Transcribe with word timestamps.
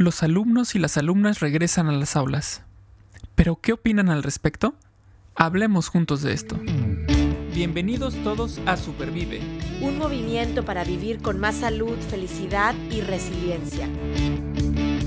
Los 0.00 0.22
alumnos 0.22 0.74
y 0.74 0.78
las 0.78 0.96
alumnas 0.96 1.40
regresan 1.40 1.86
a 1.88 1.92
las 1.92 2.16
aulas. 2.16 2.62
¿Pero 3.34 3.60
qué 3.60 3.74
opinan 3.74 4.08
al 4.08 4.22
respecto? 4.22 4.74
Hablemos 5.34 5.88
juntos 5.88 6.22
de 6.22 6.32
esto. 6.32 6.58
Bienvenidos 7.52 8.14
todos 8.24 8.62
a 8.64 8.78
Supervive. 8.78 9.42
Un 9.82 9.98
movimiento 9.98 10.64
para 10.64 10.84
vivir 10.84 11.20
con 11.20 11.38
más 11.38 11.56
salud, 11.56 11.98
felicidad 12.08 12.74
y 12.90 13.02
resiliencia. 13.02 13.90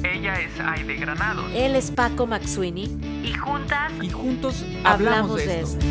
Ella 0.04 0.40
es 0.40 0.60
Aide 0.60 0.98
Granados. 0.98 1.52
Él 1.56 1.76
es 1.76 1.90
Paco 1.90 2.28
Maxuini. 2.28 2.84
Y 3.24 3.34
juntas. 3.34 3.92
Y 4.00 4.12
juntos 4.12 4.64
hablamos, 4.84 5.38
de, 5.38 5.62
esto. 5.62 5.84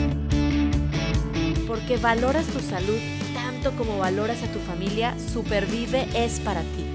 Porque 1.66 1.96
valoras 1.96 2.46
tu 2.46 2.60
salud 2.60 3.00
tanto 3.34 3.72
como 3.72 3.98
valoras 3.98 4.44
a 4.44 4.52
tu 4.52 4.60
familia, 4.60 5.16
Supervive 5.18 6.06
es 6.14 6.38
para 6.38 6.60
ti. 6.60 6.91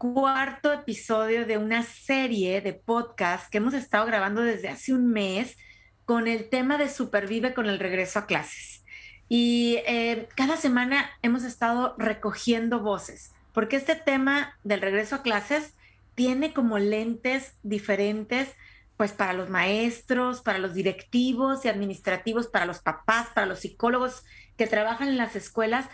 Cuarto 0.00 0.72
episodio 0.72 1.44
de 1.44 1.58
una 1.58 1.82
serie 1.82 2.62
de 2.62 2.72
podcast 2.72 3.50
que 3.50 3.58
hemos 3.58 3.74
estado 3.74 4.06
grabando 4.06 4.40
desde 4.40 4.70
hace 4.70 4.94
un 4.94 5.12
mes 5.12 5.58
con 6.06 6.26
el 6.26 6.48
tema 6.48 6.78
de 6.78 6.88
Supervive 6.88 7.52
con 7.52 7.66
el 7.66 7.78
regreso 7.78 8.18
a 8.18 8.24
clases. 8.24 8.82
Y 9.28 9.76
eh, 9.86 10.26
cada 10.36 10.56
semana 10.56 11.10
hemos 11.20 11.44
estado 11.44 11.96
recogiendo 11.98 12.80
voces, 12.80 13.32
porque 13.52 13.76
este 13.76 13.94
tema 13.94 14.56
del 14.64 14.80
regreso 14.80 15.16
a 15.16 15.22
clases 15.22 15.74
tiene 16.14 16.54
como 16.54 16.78
lentes 16.78 17.52
diferentes, 17.62 18.48
pues 18.96 19.12
para 19.12 19.34
los 19.34 19.50
maestros, 19.50 20.40
para 20.40 20.58
los 20.58 20.72
directivos 20.72 21.66
y 21.66 21.68
administrativos, 21.68 22.46
para 22.46 22.64
los 22.64 22.78
papás, 22.78 23.28
para 23.34 23.46
los 23.46 23.60
psicólogos 23.60 24.24
que 24.56 24.66
trabajan 24.66 25.08
en 25.08 25.18
las 25.18 25.36
escuelas, 25.36 25.90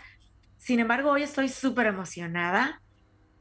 sin 0.57 0.79
embargo, 0.79 1.11
hoy 1.11 1.23
estoy 1.23 1.49
súper 1.49 1.87
emocionada 1.87 2.81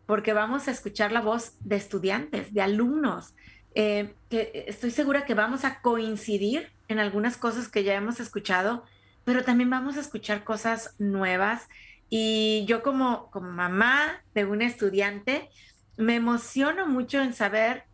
porque 0.06 0.33
vamos 0.33 0.69
a 0.69 0.70
escuchar 0.70 1.12
la 1.12 1.20
voz 1.20 1.56
de 1.60 1.77
estudiantes, 1.77 2.55
de 2.55 2.62
alumnos, 2.62 3.35
eh, 3.74 4.15
que 4.30 4.65
estoy 4.68 4.90
segura 4.90 5.26
que 5.26 5.35
vamos 5.35 5.65
a 5.65 5.80
coincidir 5.80 6.71
en 6.88 6.99
algunas 6.99 7.37
cosas 7.37 7.68
que 7.68 7.85
ya 7.85 7.95
hemos 7.95 8.21
escuchado, 8.21 8.84
pero 9.24 9.45
también 9.45 9.68
vamos 9.68 9.96
a 9.96 10.01
escuchar 10.01 10.45
cosas 10.45 10.95
nuevas. 10.99 11.68
Y 12.09 12.65
yo 12.66 12.82
como, 12.82 13.30
como 13.30 13.51
mamá 13.51 14.23
de 14.34 14.45
un 14.45 14.62
estudiante, 14.62 15.51
me 15.96 16.15
emociono 16.15 16.87
mucho 16.87 17.21
en 17.21 17.34
saber 17.34 17.84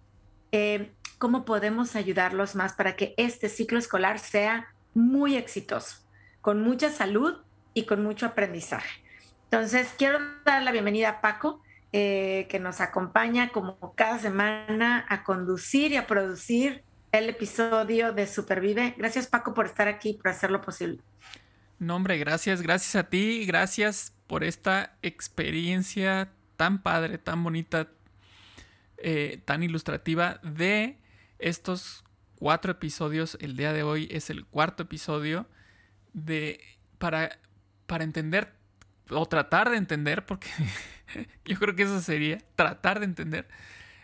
eh, 0.52 0.92
cómo 1.18 1.44
podemos 1.44 1.96
ayudarlos 1.96 2.54
más 2.54 2.74
para 2.74 2.94
que 2.94 3.14
este 3.16 3.48
ciclo 3.48 3.78
escolar 3.78 4.18
sea 4.18 4.74
muy 4.92 5.36
exitoso, 5.36 5.98
con 6.40 6.62
mucha 6.62 6.90
salud 6.90 7.38
y 7.74 7.86
con 7.86 8.02
mucho 8.02 8.26
aprendizaje. 8.26 9.02
Entonces, 9.44 9.94
quiero 9.96 10.18
dar 10.44 10.62
la 10.62 10.72
bienvenida 10.72 11.08
a 11.08 11.20
Paco, 11.20 11.62
eh, 11.92 12.46
que 12.48 12.58
nos 12.58 12.80
acompaña 12.80 13.50
como 13.50 13.94
cada 13.94 14.18
semana 14.18 15.04
a 15.08 15.24
conducir 15.24 15.92
y 15.92 15.96
a 15.96 16.06
producir 16.06 16.82
el 17.12 17.28
episodio 17.28 18.12
de 18.12 18.26
Supervive. 18.26 18.94
Gracias, 18.96 19.26
Paco, 19.26 19.52
por 19.52 19.66
estar 19.66 19.88
aquí, 19.88 20.14
por 20.14 20.28
hacerlo 20.28 20.62
posible. 20.62 21.00
No, 21.78 21.96
hombre, 21.96 22.16
gracias, 22.16 22.62
gracias 22.62 22.96
a 22.96 23.10
ti, 23.10 23.44
gracias 23.44 24.14
por 24.26 24.44
esta 24.44 24.96
experiencia 25.02 26.32
tan 26.56 26.82
padre, 26.82 27.18
tan 27.18 27.44
bonita, 27.44 27.88
eh, 28.98 29.42
tan 29.44 29.62
ilustrativa 29.62 30.40
de 30.42 30.96
estos 31.38 32.04
cuatro 32.36 32.72
episodios. 32.72 33.36
El 33.40 33.56
día 33.56 33.72
de 33.72 33.82
hoy 33.82 34.08
es 34.10 34.30
el 34.30 34.46
cuarto 34.46 34.84
episodio 34.84 35.46
de 36.12 36.60
para, 36.98 37.38
para 37.86 38.04
entender 38.04 38.54
o 39.10 39.26
tratar 39.26 39.70
de 39.70 39.76
entender, 39.76 40.24
porque 40.24 40.48
yo 41.44 41.58
creo 41.58 41.74
que 41.74 41.82
eso 41.82 42.00
sería, 42.00 42.38
tratar 42.56 43.00
de 43.00 43.06
entender 43.06 43.48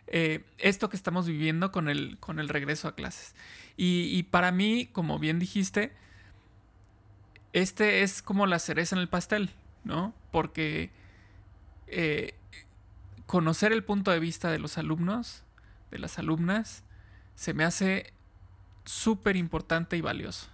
eh, 0.06 0.44
esto 0.56 0.88
que 0.88 0.96
estamos 0.96 1.26
viviendo 1.26 1.70
con 1.70 1.88
el, 1.88 2.18
con 2.18 2.38
el 2.38 2.48
regreso 2.48 2.88
a 2.88 2.94
clases. 2.94 3.34
Y, 3.76 4.24
para 4.24 4.50
mí, 4.50 4.88
como 4.90 5.20
bien 5.20 5.38
dijiste, 5.38 5.92
este 7.52 8.02
es 8.02 8.22
como 8.22 8.46
la 8.46 8.58
cereza 8.58 8.96
en 8.96 9.02
el 9.02 9.08
pastel, 9.08 9.50
¿no? 9.84 10.14
Porque 10.32 10.90
eh, 11.86 12.34
conocer 13.26 13.70
el 13.70 13.84
punto 13.84 14.10
de 14.10 14.18
vista 14.18 14.50
de 14.50 14.58
los 14.58 14.78
alumnos, 14.78 15.44
de 15.92 16.00
las 16.00 16.18
alumnas, 16.18 16.82
se 17.36 17.54
me 17.54 17.62
hace 17.62 18.12
súper 18.84 19.36
importante 19.36 19.96
y 19.96 20.00
valioso. 20.00 20.48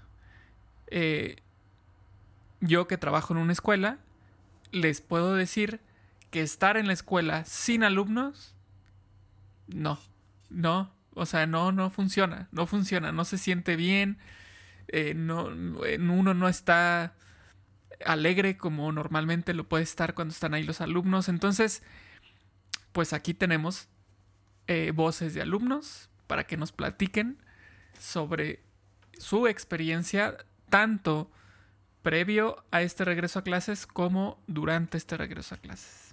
Eh, 0.89 1.37
yo 2.61 2.87
que 2.87 2.99
trabajo 2.99 3.33
en 3.33 3.41
una 3.41 3.55
escuela, 3.55 3.99
les 4.71 5.01
puedo 5.01 5.35
decir 5.35 5.81
que 6.35 6.43
estar 6.43 6.77
en 6.77 6.89
la 6.89 6.93
escuela 6.93 7.45
sin 7.45 7.85
alumnos, 7.85 8.57
no, 9.69 10.01
no, 10.51 10.93
o 11.13 11.27
sea, 11.27 11.47
no, 11.47 11.71
no 11.71 11.91
funciona, 11.91 12.49
no 12.51 12.67
funciona, 12.67 13.13
no 13.13 13.25
se 13.25 13.39
siente 13.39 13.77
bien, 13.77 14.19
eh, 14.89 15.15
no, 15.15 15.45
uno 15.45 16.35
no 16.35 16.49
está 16.49 17.15
alegre 18.05 18.57
como 18.57 18.91
normalmente 18.91 19.55
lo 19.55 19.69
puede 19.69 19.85
estar 19.85 20.15
cuando 20.15 20.33
están 20.33 20.55
ahí 20.55 20.65
los 20.65 20.81
alumnos. 20.81 21.29
Entonces, 21.29 21.85
pues 22.91 23.13
aquí 23.13 23.33
tenemos 23.33 23.87
eh, 24.67 24.91
voces 24.93 25.35
de 25.35 25.43
alumnos 25.43 26.11
para 26.27 26.49
que 26.49 26.57
nos 26.57 26.73
platiquen 26.73 27.39
sobre 27.97 28.61
su 29.19 29.47
experiencia 29.47 30.37
tanto 30.69 31.31
previo 32.03 32.65
a 32.73 32.83
este 32.83 33.05
regreso 33.05 33.39
a 33.39 33.45
clases 33.45 33.87
como 33.87 34.43
durante 34.49 34.99
este 34.99 35.17
regreso 35.17 35.55
a 35.55 35.59
clases. 35.59 36.04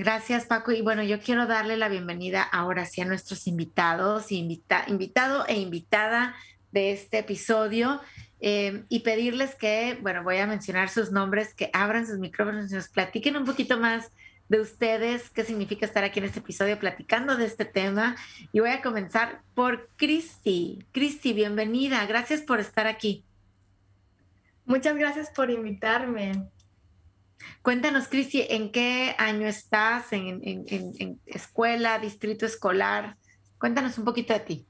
Gracias, 0.00 0.46
Paco. 0.46 0.72
Y 0.72 0.80
bueno, 0.80 1.02
yo 1.02 1.20
quiero 1.20 1.46
darle 1.46 1.76
la 1.76 1.90
bienvenida 1.90 2.42
ahora 2.42 2.86
sí 2.86 3.02
a 3.02 3.04
nuestros 3.04 3.46
invitados, 3.46 4.32
invitado 4.32 5.44
e 5.46 5.58
invitada 5.58 6.34
de 6.72 6.92
este 6.92 7.18
episodio 7.18 8.00
eh, 8.40 8.84
y 8.88 9.00
pedirles 9.00 9.54
que, 9.56 9.98
bueno, 10.00 10.22
voy 10.22 10.38
a 10.38 10.46
mencionar 10.46 10.88
sus 10.88 11.12
nombres, 11.12 11.52
que 11.52 11.68
abran 11.74 12.06
sus 12.06 12.18
micrófonos 12.18 12.72
y 12.72 12.76
nos 12.76 12.88
platiquen 12.88 13.36
un 13.36 13.44
poquito 13.44 13.78
más 13.78 14.10
de 14.48 14.60
ustedes, 14.60 15.28
qué 15.28 15.44
significa 15.44 15.84
estar 15.84 16.02
aquí 16.02 16.18
en 16.18 16.24
este 16.24 16.38
episodio 16.38 16.78
platicando 16.78 17.36
de 17.36 17.44
este 17.44 17.66
tema. 17.66 18.16
Y 18.52 18.60
voy 18.60 18.70
a 18.70 18.80
comenzar 18.80 19.42
por 19.54 19.90
Cristi. 19.96 20.82
Cristi, 20.92 21.34
bienvenida. 21.34 22.06
Gracias 22.06 22.40
por 22.40 22.58
estar 22.58 22.86
aquí. 22.86 23.22
Muchas 24.64 24.96
gracias 24.96 25.28
por 25.28 25.50
invitarme. 25.50 26.48
Cuéntanos, 27.62 28.08
Cristi, 28.08 28.46
¿en 28.48 28.72
qué 28.72 29.14
año 29.18 29.46
estás? 29.46 30.12
¿En, 30.12 31.20
escuela, 31.26 31.98
distrito 31.98 32.46
escolar? 32.46 33.16
Cuéntanos 33.58 33.98
un 33.98 34.04
poquito 34.04 34.32
de 34.32 34.40
ti. 34.40 34.66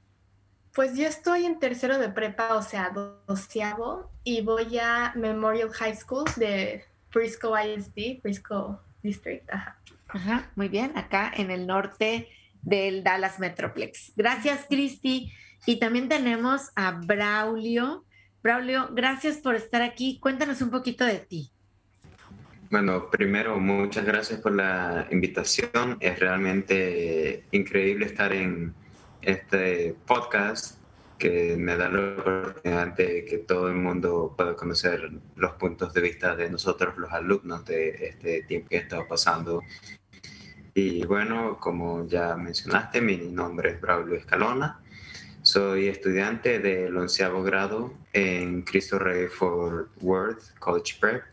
Pues 0.73 0.95
yo 0.95 1.07
estoy 1.07 1.45
en 1.45 1.59
tercero 1.59 1.97
de 1.97 2.09
prepa, 2.09 2.55
o 2.55 2.61
sea, 2.61 2.91
doceavo, 3.27 4.09
y 4.23 4.41
voy 4.41 4.77
a 4.79 5.13
Memorial 5.15 5.69
High 5.69 5.95
School 5.95 6.25
de 6.37 6.85
Frisco 7.09 7.53
ISD, 7.57 8.21
Frisco 8.21 8.81
District. 9.03 9.49
Ajá. 9.51 9.77
Ajá, 10.13 10.51
muy 10.55 10.67
bien, 10.67 10.97
acá 10.97 11.31
en 11.35 11.51
el 11.51 11.65
norte 11.65 12.27
del 12.61 13.03
Dallas 13.03 13.39
Metroplex. 13.39 14.13
Gracias, 14.15 14.65
Cristi. 14.69 15.31
Y 15.65 15.79
también 15.79 16.09
tenemos 16.09 16.71
a 16.75 16.91
Braulio. 16.91 18.05
Braulio, 18.43 18.89
gracias 18.91 19.37
por 19.37 19.55
estar 19.55 19.81
aquí. 19.81 20.19
Cuéntanos 20.19 20.61
un 20.61 20.71
poquito 20.71 21.05
de 21.05 21.19
ti. 21.19 21.50
Bueno, 22.71 23.09
primero, 23.11 23.59
muchas 23.59 24.05
gracias 24.05 24.39
por 24.39 24.55
la 24.55 25.05
invitación. 25.11 25.97
Es 25.99 26.17
realmente 26.19 27.43
increíble 27.51 28.05
estar 28.05 28.31
en 28.31 28.73
este 29.21 29.93
podcast 30.07 30.77
que 31.17 31.57
me 31.57 31.75
da 31.75 31.89
la 31.89 32.21
oportunidad 32.21 32.95
de 32.95 33.25
que 33.25 33.39
todo 33.39 33.67
el 33.67 33.75
mundo 33.75 34.33
pueda 34.37 34.55
conocer 34.55 35.11
los 35.35 35.51
puntos 35.55 35.93
de 35.93 35.99
vista 35.99 36.33
de 36.37 36.49
nosotros, 36.49 36.97
los 36.97 37.11
alumnos, 37.11 37.65
de 37.65 37.89
este 38.07 38.43
tiempo 38.43 38.69
que 38.69 38.77
he 38.77 39.03
pasando. 39.03 39.63
Y 40.73 41.03
bueno, 41.05 41.57
como 41.59 42.07
ya 42.07 42.37
mencionaste, 42.37 43.01
mi 43.01 43.17
nombre 43.17 43.71
es 43.71 43.81
Braulio 43.81 44.15
Escalona. 44.15 44.79
Soy 45.41 45.89
estudiante 45.89 46.59
del 46.59 46.95
onceavo 46.95 47.43
grado 47.43 47.93
en 48.13 48.61
Cristo 48.61 48.97
Rey 48.97 49.27
Fort 49.27 49.89
Worth 49.99 50.57
College 50.57 50.95
Prep, 51.01 51.23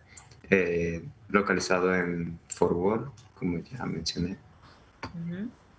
eh, 0.51 1.01
localizado 1.29 1.95
en 1.95 2.39
Fort 2.49 2.75
Worth, 2.75 3.09
como 3.35 3.59
ya 3.59 3.85
mencioné. 3.85 4.37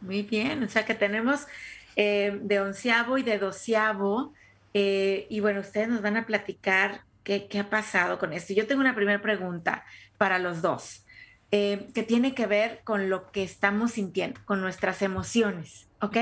Muy 0.01 0.23
bien, 0.23 0.63
o 0.63 0.69
sea 0.69 0.85
que 0.85 0.95
tenemos 0.95 1.47
eh, 1.95 2.39
de 2.41 2.59
onceavo 2.59 3.17
y 3.17 3.23
de 3.23 3.37
doceavo, 3.37 4.33
eh, 4.73 5.27
y 5.29 5.39
bueno, 5.39 5.61
ustedes 5.61 5.89
nos 5.89 6.01
van 6.01 6.17
a 6.17 6.25
platicar 6.25 7.01
qué, 7.23 7.47
qué, 7.47 7.59
ha 7.59 7.69
pasado 7.69 8.19
con 8.19 8.33
esto. 8.33 8.53
Yo 8.53 8.67
tengo 8.67 8.81
una 8.81 8.95
primera 8.95 9.21
pregunta 9.21 9.83
para 10.17 10.39
los 10.39 10.61
dos, 10.61 11.05
que 11.51 12.05
tiene 12.07 12.35
que 12.35 12.45
ver 12.45 12.81
con 12.83 13.09
lo 13.09 13.31
que 13.31 13.41
estamos 13.41 13.93
sintiendo, 13.93 14.39
con 14.45 14.61
nuestras 14.61 15.01
emociones, 15.01 15.87
¿ok? 15.99 16.17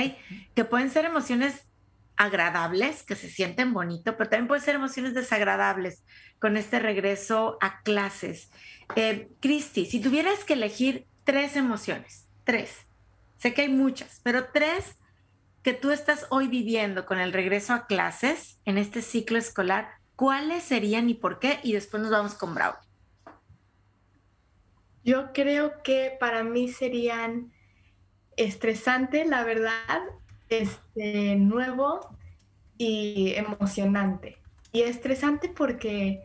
Que 0.56 0.64
pueden 0.64 0.90
ser 0.90 1.04
emociones 1.04 1.68
agradables, 2.18 3.04
que 3.04 3.16
se 3.16 3.30
sienten 3.30 3.74
bonito, 3.74 4.18
pero 4.18 4.30
también 4.30 4.48
pueden 4.48 4.64
ser 4.64 4.76
emociones 4.76 5.14
desagradables 5.14 6.04
con 6.40 6.58
este 6.58 6.80
regreso 6.80 7.58
a 7.62 7.82
clases. 7.82 8.52
Eh, 8.96 9.30
Cristi, 9.40 9.86
si 9.86 10.00
tuvieras 10.00 10.44
que 10.44 10.54
elegir 10.54 11.08
tres 11.24 11.56
emociones, 11.56 12.28
tres, 12.44 12.88
sé 13.38 13.54
que 13.54 13.64
hay 13.64 13.70
muchas, 13.70 14.20
pero 14.24 14.48
tres 14.52 14.98
que 15.62 15.74
tú 15.74 15.92
estás 15.92 16.26
hoy 16.30 16.48
viviendo 16.48 17.06
con 17.06 17.20
el 17.20 17.34
regreso 17.34 17.74
a 17.74 17.88
clases 17.88 18.60
en 18.66 18.78
este 18.78 19.02
ciclo 19.02 19.38
escolar, 19.38 19.90
¿cuáles 20.16 20.64
serían 20.64 21.10
y 21.10 21.14
por 21.14 21.40
qué? 21.40 21.60
Y 21.64 21.74
después 21.74 22.02
nos 22.02 22.12
vamos 22.12 22.36
con 22.36 22.56
Bravo. 22.56 22.78
Yo 25.04 25.32
creo 25.34 25.84
que 25.84 26.16
para 26.20 26.44
mí 26.44 26.70
serían 26.70 27.54
estresante, 28.38 29.26
la 29.26 29.44
verdad, 29.44 30.02
este, 30.50 31.36
nuevo 31.36 32.10
y 32.78 33.34
emocionante. 33.36 34.38
Y 34.72 34.82
estresante 34.82 35.50
porque 35.50 36.22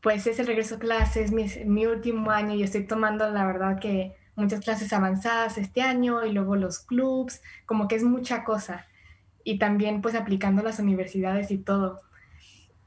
pues 0.00 0.26
es 0.26 0.38
el 0.38 0.46
regreso 0.46 0.76
a 0.76 0.78
clases, 0.78 1.30
mi, 1.32 1.46
mi 1.64 1.86
último 1.86 2.30
año 2.30 2.54
y 2.54 2.62
estoy 2.62 2.84
tomando 2.84 3.30
la 3.30 3.46
verdad 3.46 3.78
que 3.78 4.16
muchas 4.34 4.60
clases 4.60 4.92
avanzadas 4.92 5.58
este 5.58 5.82
año 5.82 6.24
y 6.24 6.32
luego 6.32 6.56
los 6.56 6.80
clubs, 6.80 7.40
como 7.66 7.86
que 7.86 7.96
es 7.96 8.02
mucha 8.02 8.44
cosa. 8.44 8.86
Y 9.44 9.58
también 9.58 10.02
pues 10.02 10.14
aplicando 10.14 10.62
las 10.62 10.78
universidades 10.78 11.50
y 11.50 11.58
todo. 11.58 12.00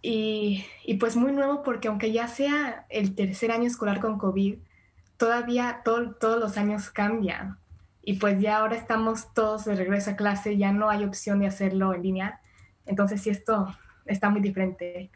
Y, 0.02 0.66
y 0.86 0.96
pues 0.96 1.16
muy 1.16 1.32
nuevo 1.32 1.64
porque 1.64 1.88
aunque 1.88 2.12
ya 2.12 2.28
sea 2.28 2.86
el 2.90 3.16
tercer 3.16 3.52
año 3.52 3.66
escolar 3.68 4.00
con 4.02 4.18
COVID, 4.18 4.58
todavía 5.18 5.82
todos 5.84 6.40
los 6.40 6.58
años 6.58 6.90
cambian 6.90 7.58
y 8.06 8.14
pues 8.14 8.40
ya 8.40 8.58
ahora 8.58 8.76
estamos 8.76 9.34
todos 9.34 9.66
de 9.66 9.76
regreso 9.76 10.12
a 10.12 10.16
clase, 10.16 10.58
ya 10.58 10.72
no 10.72 10.90
hay 10.90 11.04
opción 11.04 11.40
de 11.40 11.48
hacerlo 11.48 11.92
en 11.94 12.04
línea. 12.04 12.40
Entonces 12.86 13.22
sí, 13.22 13.32
esto 13.32 13.76
está 14.06 14.30
muy 14.30 14.42
diferente. 14.42 15.10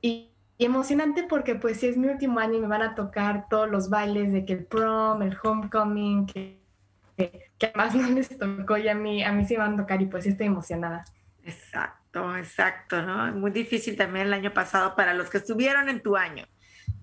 Y, 0.00 0.30
emocionante 0.56 1.24
porque 1.24 1.56
pues 1.56 1.80
sí 1.80 1.88
es 1.88 1.96
mi 1.96 2.06
último 2.06 2.38
año 2.38 2.54
y 2.54 2.60
me 2.60 2.68
van 2.68 2.82
a 2.82 2.94
tocar 2.94 3.48
todos 3.48 3.68
los 3.68 3.90
bailes 3.90 4.32
de 4.32 4.44
que 4.44 4.52
el 4.52 4.64
prom, 4.64 5.20
el 5.22 5.36
homecoming, 5.42 6.26
que, 6.26 6.60
que, 7.16 7.50
además 7.74 7.94
no 7.96 8.08
les 8.10 8.38
tocó 8.38 8.76
y 8.76 8.88
a 8.88 8.94
mí, 8.94 9.24
a 9.24 9.32
mí 9.32 9.44
sí 9.46 9.54
me 9.54 9.64
van 9.64 9.74
a 9.74 9.76
tocar 9.78 10.00
y 10.00 10.06
pues 10.06 10.24
sí 10.24 10.30
estoy 10.30 10.46
emocionada. 10.46 11.04
Exacto, 11.42 12.36
exacto, 12.36 13.02
¿no? 13.02 13.32
Muy 13.32 13.50
difícil 13.50 13.96
también 13.96 14.26
el 14.26 14.32
año 14.34 14.52
pasado 14.52 14.94
para 14.94 15.12
los 15.12 15.28
que 15.28 15.38
estuvieron 15.38 15.88
en 15.88 16.02
tu 16.02 16.16
año, 16.16 16.46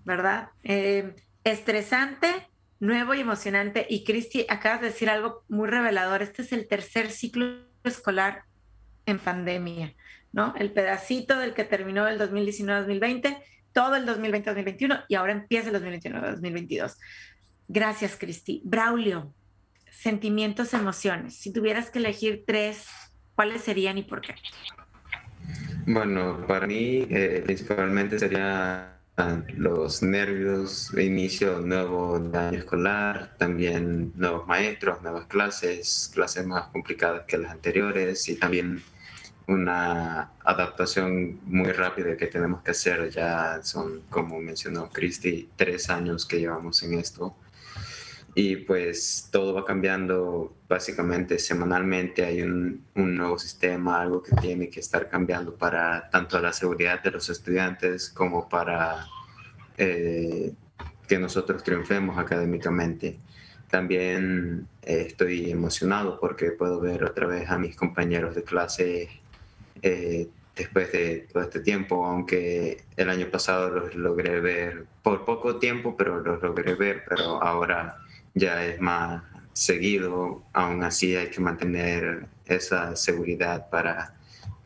¿verdad? 0.06 0.50
Eh, 0.64 1.16
estresante, 1.44 2.48
nuevo 2.82 3.14
y 3.14 3.22
emocionante. 3.22 3.86
Y 3.90 4.04
Cristi, 4.04 4.46
acabas 4.50 4.82
de 4.82 4.88
decir 4.88 5.10
algo 5.10 5.46
muy 5.48 5.70
revelador. 5.70 6.22
Este 6.22 6.42
es 6.42 6.52
el 6.52 6.68
tercer 6.68 7.12
ciclo 7.12 7.60
escolar 7.86 8.44
en 9.06 9.20
pandemia, 9.20 9.96
¿no? 10.34 10.54
El 10.58 10.74
pedacito 10.74 11.38
del 11.40 11.54
que 11.54 11.64
terminó 11.64 12.08
el 12.08 12.20
2019-2020, 12.20 13.38
todo 13.72 13.96
el 13.96 14.06
2020-2021 14.06 15.06
y 15.08 15.16
ahora 15.16 15.32
empieza 15.32 15.70
el 15.70 15.76
2021-2022. 15.82 16.98
Gracias, 17.70 18.18
Cristi. 18.18 18.62
Braulio, 18.66 19.34
sentimientos, 19.90 20.74
emociones. 20.74 21.38
Si 21.38 21.54
tuvieras 21.54 21.90
que 21.90 22.00
elegir 22.00 22.44
tres, 22.46 22.88
¿cuáles 23.36 23.62
serían 23.62 23.98
y 23.98 24.04
por 24.04 24.22
qué? 24.22 24.36
Bueno, 25.86 26.46
para 26.48 26.68
mí 26.68 27.08
eh, 27.10 27.42
principalmente 27.44 28.20
sería 28.20 28.91
los 29.56 30.02
nervios 30.02 30.92
inicio 30.98 31.60
nuevo 31.60 32.16
año 32.16 32.58
escolar, 32.58 33.36
también 33.38 34.14
nuevos 34.16 34.48
maestros, 34.48 35.02
nuevas 35.02 35.26
clases, 35.28 36.10
clases 36.14 36.46
más 36.46 36.68
complicadas 36.70 37.26
que 37.28 37.38
las 37.38 37.52
anteriores 37.52 38.28
y 38.30 38.36
también 38.38 38.82
una 39.48 40.32
adaptación 40.44 41.40
muy 41.46 41.72
rápida 41.72 42.16
que 42.18 42.28
tenemos 42.28 42.62
que 42.64 42.72
hacer. 42.72 43.10
Ya 43.10 43.62
son, 43.64 44.02
como 44.10 44.40
mencionó 44.40 44.90
Cristi, 44.90 45.50
tres 45.56 45.90
años 45.90 46.26
que 46.26 46.40
llevamos 46.40 46.82
en 46.84 46.96
esto. 46.96 47.36
Y 48.34 48.58
pues 48.58 49.28
todo 49.32 49.54
va 49.54 49.66
cambiando 49.66 50.56
básicamente 50.70 51.38
semanalmente. 51.38 52.24
Hay 52.24 52.42
un, 52.42 52.86
nuevo 52.96 53.38
sistema, 53.38 54.02
algo 54.02 54.24
que 54.24 54.36
tiene 54.38 54.70
que 54.70 54.80
estar 54.80 55.10
cambiando 55.10 55.56
para 55.56 56.10
tanto 56.10 56.40
la 56.40 56.54
seguridad 56.54 57.04
de 57.04 57.12
los 57.12 57.30
estudiantes 57.30 58.10
como 58.10 58.48
para 58.48 59.06
eh, 59.78 60.54
que 61.08 61.20
nosotros 61.20 61.62
triunfemos 61.64 62.18
académicamente. 62.18 63.20
También 63.70 64.68
eh, 64.82 65.06
estoy 65.08 65.52
emocionado 65.52 66.20
porque 66.20 66.52
puedo 66.52 66.80
ver 66.80 67.04
otra 67.04 67.28
vez 67.28 67.50
a 67.50 67.58
mis 67.58 67.76
compañeros 67.76 68.36
de 68.36 68.44
clase 68.44 69.10
eh, 69.82 70.30
después 70.56 70.92
de 70.92 71.28
todo 71.32 71.44
este 71.44 71.60
tiempo, 71.60 72.06
aunque 72.06 72.84
el 72.96 73.10
año 73.10 73.30
pasado 73.30 73.70
los 73.70 73.96
logré 73.96 74.40
ver 74.40 74.86
por 75.02 75.26
poco 75.26 75.58
tiempo, 75.58 75.96
pero 75.98 76.20
los 76.20 76.42
logré 76.42 76.76
ver, 76.76 77.04
pero 77.08 77.42
ahora 77.42 77.98
ya 78.34 78.66
es 78.66 78.80
más 78.80 79.24
seguido, 79.54 80.44
aún 80.54 80.84
así 80.84 81.16
hay 81.16 81.30
que 81.30 81.42
mantener 81.42 82.28
esa 82.46 82.96
seguridad 82.96 83.70
para 83.70 84.16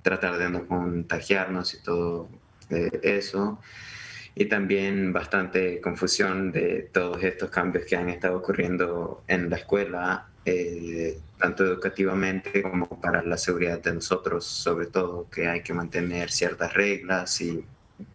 tratar 0.02 0.38
de 0.38 0.50
no 0.50 0.68
contagiarnos 0.68 1.74
y 1.74 1.82
todo 1.82 2.30
eso. 2.70 3.60
Y 4.36 4.46
también 4.46 5.14
bastante 5.14 5.80
confusión 5.80 6.52
de 6.52 6.90
todos 6.92 7.24
estos 7.24 7.50
cambios 7.50 7.86
que 7.86 7.96
han 7.96 8.10
estado 8.10 8.38
ocurriendo 8.38 9.24
en 9.28 9.50
la 9.50 9.58
escuela, 9.58 10.28
eh, 10.44 11.18
tanto 11.40 11.64
educativamente 11.64 12.62
como 12.62 12.88
para 13.02 13.24
la 13.24 13.38
seguridad 13.38 13.82
de 13.82 13.94
nosotros, 13.94 14.46
sobre 14.46 14.88
todo 14.88 15.30
que 15.30 15.48
hay 15.48 15.62
que 15.62 15.74
mantener 15.74 16.30
ciertas 16.32 16.74
reglas 16.74 17.40
y 17.42 17.66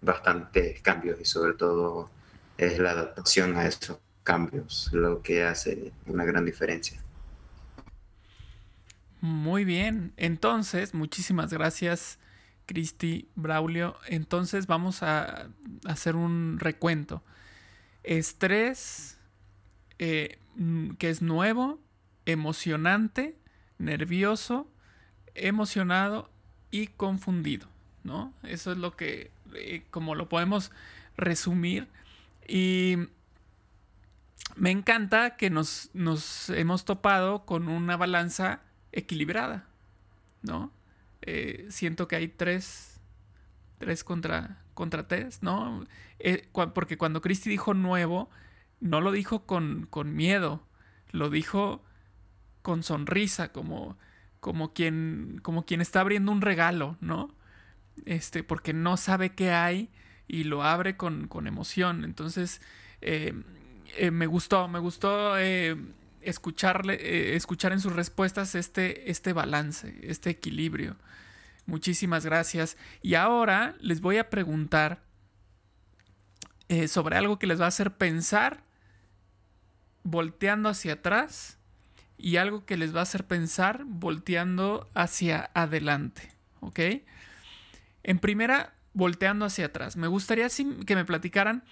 bastantes 0.03 0.81
cambios 0.83 1.19
y 1.21 1.25
sobre 1.25 1.55
todo 1.55 2.11
es 2.59 2.79
la 2.79 2.91
adaptación 2.91 3.57
a 3.57 3.67
esos 3.67 3.99
cambios 4.31 4.91
lo 4.93 5.23
que 5.23 5.43
hace 5.43 5.93
una 6.07 6.25
gran 6.25 6.45
diferencia. 6.45 7.01
Muy 9.21 9.65
bien, 9.65 10.13
entonces 10.17 10.95
muchísimas 10.95 11.53
gracias 11.53 12.21
Cristi, 12.71 13.29
Braulio. 13.35 13.97
Entonces 14.07 14.69
vamos 14.69 15.03
a 15.03 15.49
hacer 15.85 16.15
un 16.15 16.59
recuento. 16.61 17.25
Estrés, 18.05 19.19
eh, 19.99 20.39
que 20.99 21.11
es 21.11 21.21
nuevo, 21.21 21.81
emocionante, 22.27 23.37
nervioso, 23.79 24.71
emocionado 25.35 26.31
y 26.71 26.87
confundido, 26.87 27.67
¿no? 28.05 28.33
Eso 28.45 28.71
es 28.71 28.79
lo 28.79 28.97
que, 28.97 29.33
eh, 29.57 29.83
como 29.91 30.15
lo 30.15 30.29
podemos 30.29 30.71
resumir. 31.17 31.89
Y 32.47 33.09
me 34.61 34.71
encanta 34.71 35.37
que 35.39 35.49
nos, 35.49 35.89
nos 35.95 36.51
hemos 36.51 36.85
topado 36.85 37.47
con 37.47 37.67
una 37.67 37.97
balanza 37.97 38.61
equilibrada, 38.93 39.65
¿no? 40.43 40.71
Eh, 41.23 41.67
siento 41.71 42.07
que 42.07 42.17
hay 42.17 42.29
tres, 42.29 43.01
tres 43.79 44.05
contra, 44.05 44.63
contra 44.75 45.09
tres, 45.09 45.43
¿no? 45.43 45.87
Eh, 46.19 46.47
porque 46.75 46.99
cuando 46.99 47.23
Christy 47.23 47.49
dijo 47.49 47.73
nuevo, 47.73 48.29
no 48.81 49.01
lo 49.01 49.13
dijo 49.13 49.47
con, 49.47 49.87
con, 49.89 50.15
miedo, 50.15 50.63
lo 51.11 51.31
dijo 51.31 51.83
con 52.61 52.83
sonrisa, 52.83 53.53
como, 53.53 53.97
como, 54.41 54.75
quien, 54.75 55.41
como 55.43 55.65
quien 55.65 55.81
está 55.81 56.01
abriendo 56.03 56.33
un 56.33 56.43
regalo, 56.43 56.99
¿no? 57.01 57.35
Este, 58.05 58.45
porque 58.45 58.75
no 58.75 58.99
sabe 58.99 59.35
qué 59.35 59.53
hay 59.53 59.89
y 60.29 60.45
lo 60.45 60.63
abre 60.65 60.99
con, 60.99 61.29
con 61.29 61.47
emoción. 61.47 62.05
Entonces, 62.05 62.61
eh, 63.01 63.33
me 64.11 64.27
gustó, 64.27 64.69
me 64.69 64.79
gustó 64.79 65.37
escucharle, 66.23 66.95
eh, 66.95 67.37
escuchar 67.37 67.73
en 67.73 67.81
sus 67.81 67.95
respuestas 67.95 68.55
este, 68.55 69.11
este 69.11 69.33
balance, 69.33 69.99
este 70.03 70.31
equilibrio. 70.31 70.97
Muchísimas 71.67 72.25
gracias. 72.25 72.77
Y 73.03 73.15
ahora 73.15 73.75
les 73.81 74.01
voy 74.01 74.19
a 74.19 74.31
preguntar 74.31 75.03
eh, 76.69 76.89
sobre 76.89 77.17
algo 77.17 77.39
que 77.39 77.47
les 77.47 77.61
va 77.61 77.67
a 77.67 77.69
hacer 77.69 77.97
pensar 77.97 78.65
volteando 80.03 80.69
hacia 80.69 80.95
atrás 80.95 81.59
y 82.17 82.37
algo 82.37 82.65
que 82.65 82.77
les 82.77 82.95
va 82.95 83.01
a 83.01 83.05
hacer 83.05 83.27
pensar 83.27 83.85
volteando 83.87 84.89
hacia 84.95 85.51
adelante. 85.55 86.33
¿Ok? 86.61 86.81
En 88.03 88.19
primera, 88.19 88.75
volteando 88.93 89.45
hacia 89.45 89.67
atrás. 89.67 89.97
Me 89.97 90.07
gustaría 90.07 90.49
que 90.87 90.95
me 90.95 91.05
platicaran 91.05 91.65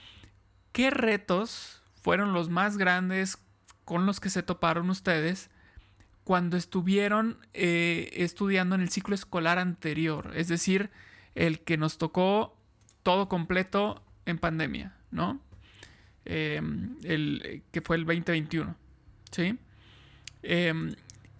qué 0.73 0.91
retos 0.91 1.78
fueron 2.03 2.33
los 2.33 2.49
más 2.49 2.77
grandes 2.77 3.39
con 3.85 4.07
los 4.07 4.21
que 4.21 4.31
se 4.31 4.43
toparon 4.43 4.91
ustedes 4.91 5.51
cuando 6.25 6.57
estuvieron 6.57 7.39
eh, 7.55 8.11
estudiando 8.13 8.75
en 8.75 8.83
el 8.83 8.91
ciclo 8.91 9.15
escolar 9.15 9.59
anterior, 9.59 10.33
es 10.35 10.49
decir, 10.49 10.91
el 11.35 11.61
que 11.61 11.77
nos 11.79 11.97
tocó 11.97 12.57
todo 13.03 13.29
completo 13.29 14.03
en 14.27 14.39
pandemia, 14.39 14.95
¿no? 15.11 15.41
Em, 16.27 16.97
el, 17.05 17.63
que 17.71 17.81
fue 17.81 17.97
el 17.97 18.05
2021, 18.05 18.77
¿sí? 19.31 19.59
Em, 20.43 20.95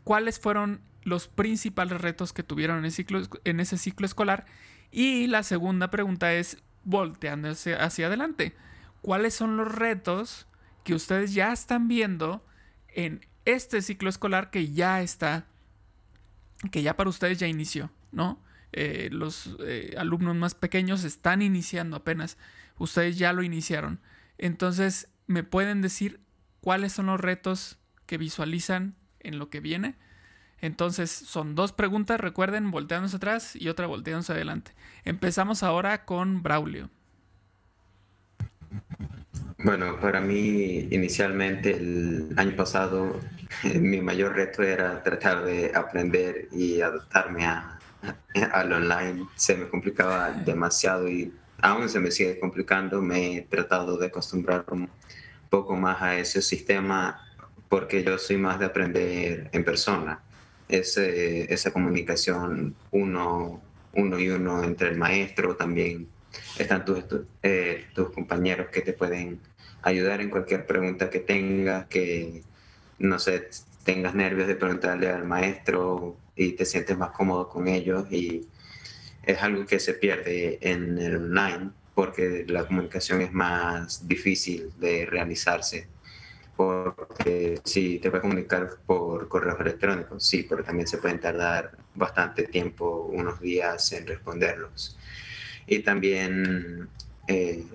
¿Cuáles 0.05 0.41
fueron 0.41 0.81
los 1.09 1.27
principales 1.27 2.01
retos 2.01 2.33
que 2.33 2.43
tuvieron 2.43 2.79
en, 2.79 3.61
ese 3.61 3.79
ciclo 3.79 4.07
escolar. 4.07 4.47
Y 4.91 5.27
la 5.27 5.43
segunda 5.43 5.91
pregunta 5.91 6.33
es, 6.35 6.59
volteando 6.85 7.49
hacia 7.49 8.07
adelante, 8.07 8.55
¿cuáles 9.03 9.35
son 9.35 9.57
los 9.57 9.73
retos 9.75 10.47
que 10.85 10.95
ustedes 10.95 11.35
ya 11.35 11.53
están 11.53 11.89
viendo 11.89 12.45
en 12.89 13.27
este 13.45 13.83
ciclo 13.83 14.09
escolar 14.09 14.51
que 14.51 14.73
ya 14.73 15.01
está, 15.01 15.47
que 16.71 16.83
ya 16.83 16.97
para 16.97 17.11
ustedes 17.11 17.39
ya 17.39 17.47
inició, 17.47 17.91
¿no? 18.13 18.43
Eh, 18.73 19.09
los 19.11 19.57
eh, 19.61 19.95
alumnos 19.97 20.37
más 20.37 20.55
pequeños 20.55 21.05
están 21.05 21.41
iniciando 21.43 21.97
apenas, 21.97 22.37
ustedes 22.79 23.19
ya 23.19 23.33
lo 23.33 23.43
iniciaron. 23.43 24.01
Entonces, 24.37 25.09
¿me 25.27 25.43
pueden 25.43 25.81
decir 25.81 26.21
cuáles 26.61 26.93
son 26.93 27.07
los 27.07 27.21
retos 27.21 27.79
que 28.07 28.19
visualizan 28.19 28.95
en 29.21 29.39
lo 29.39 29.49
que 29.51 29.61
viene? 29.61 29.97
Entonces, 30.61 31.11
son 31.11 31.55
dos 31.55 31.73
preguntas, 31.73 32.21
recuerden, 32.21 32.71
volteándose 32.71 33.17
atrás 33.17 33.57
y 33.57 33.69
otra 33.69 33.87
volteándose 33.87 34.33
adelante. 34.33 34.75
Empezamos 35.05 35.63
ahora 35.63 36.05
con 36.05 36.43
Braulio. 36.43 36.91
Bueno, 39.59 39.99
para 40.01 40.21
mí 40.21 40.89
inicialmente 40.91 41.73
el 41.77 42.33
año 42.37 42.55
pasado 42.57 43.19
mi 43.81 44.01
mayor 44.01 44.37
reto 44.37 44.63
era 44.63 45.03
tratar 45.03 45.45
de 45.45 45.73
aprender 45.75 46.49
y 46.53 46.81
adaptarme 46.81 47.45
a, 47.45 47.79
al 48.53 48.73
online. 48.73 49.27
Se 49.35 49.57
me 49.57 49.69
complicaba 49.69 50.31
demasiado 50.31 51.09
y 51.09 51.33
aún 51.61 51.89
se 51.89 52.01
me 52.01 52.11
sigue 52.11 52.39
complicando. 52.39 53.03
Me 53.03 53.39
he 53.39 53.43
tratado 53.43 53.97
de 53.99 54.07
acostumbrar 54.07 54.65
un 54.71 54.89
poco 55.51 55.77
más 55.77 56.01
a 56.03 56.19
ese 56.19 56.43
sistema 56.43 57.21
porque 57.69 58.03
yo 58.03 58.19
soy 58.19 58.37
más 58.37 58.59
de 58.59 58.67
aprender 58.67 59.51
en 59.53 59.65
persona. 59.65 60.21
Ese, 60.69 61.53
esa 61.53 61.73
comunicación 61.73 62.75
uno, 62.91 63.61
uno 63.95 64.19
y 64.19 64.29
uno 64.29 64.63
entre 64.63 64.91
el 64.91 64.99
maestro 64.99 65.57
también 65.57 66.09
están 66.59 66.85
tus, 66.85 67.05
eh, 67.43 67.87
tus 67.95 68.11
compañeros 68.11 68.69
que 68.69 68.81
te 68.81 68.93
pueden 68.93 69.41
ayudar 69.83 70.21
en 70.21 70.31
cualquier 70.31 70.67
pregunta 70.67 71.11
que 71.11 71.21
tengas, 71.21 71.87
que 71.87 72.43
no 72.99 73.19
sé, 73.19 73.49
tengas 73.85 74.15
nervios 74.15 74.49
de 74.49 74.57
preguntarle 74.57 75.09
al 75.09 75.25
maestro 75.25 76.17
y 76.37 76.53
te 76.53 76.65
sientes 76.65 76.97
más 76.97 77.11
cómodo 77.11 77.49
con 77.49 77.69
ellos 77.69 78.11
y 78.11 78.49
es 79.23 79.43
algo 79.43 79.67
que 79.67 79.79
se 79.79 79.95
pierde 79.95 80.59
en 80.61 80.99
el 80.99 81.17
online 81.17 81.71
porque 81.95 82.45
la 82.47 82.65
comunicación 82.65 83.23
es 83.23 83.33
más 83.33 84.07
difícil 84.07 84.71
de 84.79 85.05
realizarse. 85.05 85.89
Porque 86.57 87.61
si 87.65 87.99
te 87.99 88.11
puedes 88.11 88.23
comunicar 88.23 88.69
por 88.87 89.29
correos 89.29 89.61
electrónicos, 89.61 90.25
sí, 90.25 90.47
pero 90.49 90.63
también 90.63 90.87
se 90.87 90.99
pueden 90.99 91.19
tardar 91.19 91.77
bastante 91.95 92.45
tiempo, 92.45 93.09
unos 93.13 93.41
días 93.41 93.93
en 93.93 94.07
responderlos. 94.07 94.97
Y 95.69 95.81
también 95.81 96.89
eh, 97.29 97.67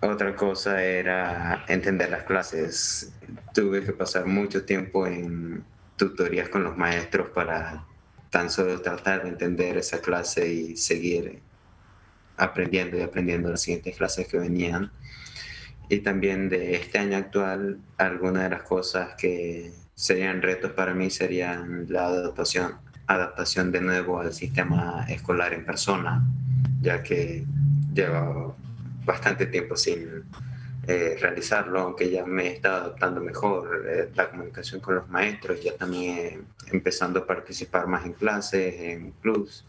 otra 0.00 0.36
cosa 0.36 0.82
era 0.82 1.64
entender 1.66 2.10
las 2.10 2.24
clases. 2.24 3.12
Tuve 3.54 3.82
que 3.82 3.92
pasar 3.92 4.26
mucho 4.26 4.64
tiempo 4.64 5.06
en 5.06 5.64
tutorías 5.96 6.48
con 6.48 6.62
los 6.62 6.76
maestros 6.76 7.30
para 7.30 7.84
tan 8.30 8.50
solo 8.50 8.80
tratar 8.82 9.22
de 9.22 9.30
entender 9.30 9.78
esa 9.78 10.00
clase 10.00 10.46
y 10.52 10.76
seguir 10.76 11.40
aprendiendo 12.36 12.98
y 12.98 13.00
aprendiendo 13.00 13.50
las 13.50 13.62
siguientes 13.62 13.96
clases 13.96 14.28
que 14.28 14.38
venían. 14.38 14.92
Y 15.88 16.00
también 16.00 16.50
de 16.50 16.76
este 16.76 16.98
año 16.98 17.16
actual, 17.16 17.80
algunas 17.96 18.44
de 18.44 18.50
las 18.50 18.62
cosas 18.62 19.14
que 19.16 19.72
serían 19.94 20.42
retos 20.42 20.72
para 20.72 20.94
mí 20.94 21.08
serían 21.08 21.86
la 21.88 22.06
adaptación, 22.06 22.76
adaptación 23.08 23.72
de 23.72 23.80
nuevo 23.80 24.20
al 24.20 24.32
sistema 24.32 25.04
escolar 25.08 25.52
en 25.52 25.64
persona 25.64 26.22
ya 26.80 27.02
que 27.02 27.44
lleva 27.92 28.54
bastante 29.04 29.46
tiempo 29.46 29.76
sin 29.76 30.24
eh, 30.86 31.16
realizarlo, 31.20 31.80
aunque 31.80 32.10
ya 32.10 32.24
me 32.24 32.52
está 32.54 32.76
adaptando 32.76 33.20
mejor 33.20 33.84
eh, 33.88 34.10
la 34.14 34.30
comunicación 34.30 34.80
con 34.80 34.94
los 34.96 35.08
maestros, 35.08 35.62
ya 35.62 35.76
también 35.76 36.46
empezando 36.70 37.20
a 37.20 37.26
participar 37.26 37.86
más 37.86 38.06
en 38.06 38.12
clases, 38.12 38.74
en 38.80 39.10
clubs, 39.22 39.64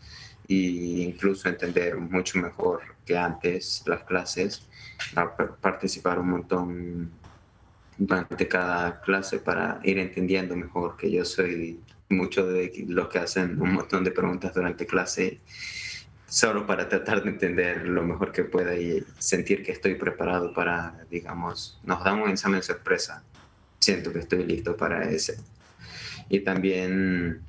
e 0.47 0.55
incluso 0.55 1.49
entender 1.49 1.97
mucho 1.97 2.39
mejor 2.39 2.81
que 3.05 3.17
antes 3.17 3.83
las 3.85 4.03
clases, 4.03 4.67
a 5.15 5.35
participar 5.35 6.19
un 6.19 6.29
montón 6.29 7.11
durante 7.97 8.47
cada 8.47 9.01
clase 9.01 9.39
para 9.39 9.79
ir 9.83 9.99
entendiendo 9.99 10.55
mejor 10.55 10.95
que 10.97 11.11
yo 11.11 11.25
soy 11.25 11.79
mucho 12.09 12.47
de 12.47 12.85
los 12.87 13.07
que 13.09 13.19
hacen 13.19 13.61
un 13.61 13.73
montón 13.73 14.03
de 14.03 14.11
preguntas 14.11 14.53
durante 14.53 14.85
clase 14.85 15.39
solo 16.27 16.65
para 16.65 16.87
tratar 16.87 17.23
de 17.23 17.29
entender 17.29 17.87
lo 17.87 18.03
mejor 18.03 18.31
que 18.31 18.43
pueda 18.43 18.75
y 18.75 19.03
sentir 19.17 19.63
que 19.63 19.71
estoy 19.71 19.95
preparado 19.95 20.53
para, 20.53 21.05
digamos, 21.09 21.79
nos 21.83 22.03
dan 22.03 22.21
un 22.21 22.29
examen 22.29 22.61
sorpresa. 22.61 23.23
Siento 23.79 24.13
que 24.13 24.19
estoy 24.19 24.43
listo 24.43 24.77
para 24.77 25.09
ese. 25.09 25.37
Y 26.29 26.41
también 26.41 27.41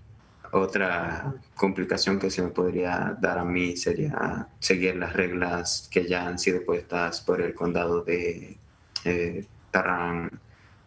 otra 0.53 1.35
complicación 1.55 2.19
que 2.19 2.31
se 2.31 2.43
me 2.43 2.49
podría 2.49 3.17
dar 3.21 3.39
a 3.39 3.45
mí 3.45 3.77
sería 3.77 4.49
seguir 4.59 4.97
las 4.97 5.13
reglas 5.13 5.89
que 5.91 6.09
ya 6.09 6.27
han 6.27 6.39
sido 6.39 6.65
puestas 6.65 7.21
por 7.21 7.41
el 7.43 7.55
condado 7.55 8.03
de 8.03 8.57
eh, 9.05 9.45
Tarrant 9.71 10.33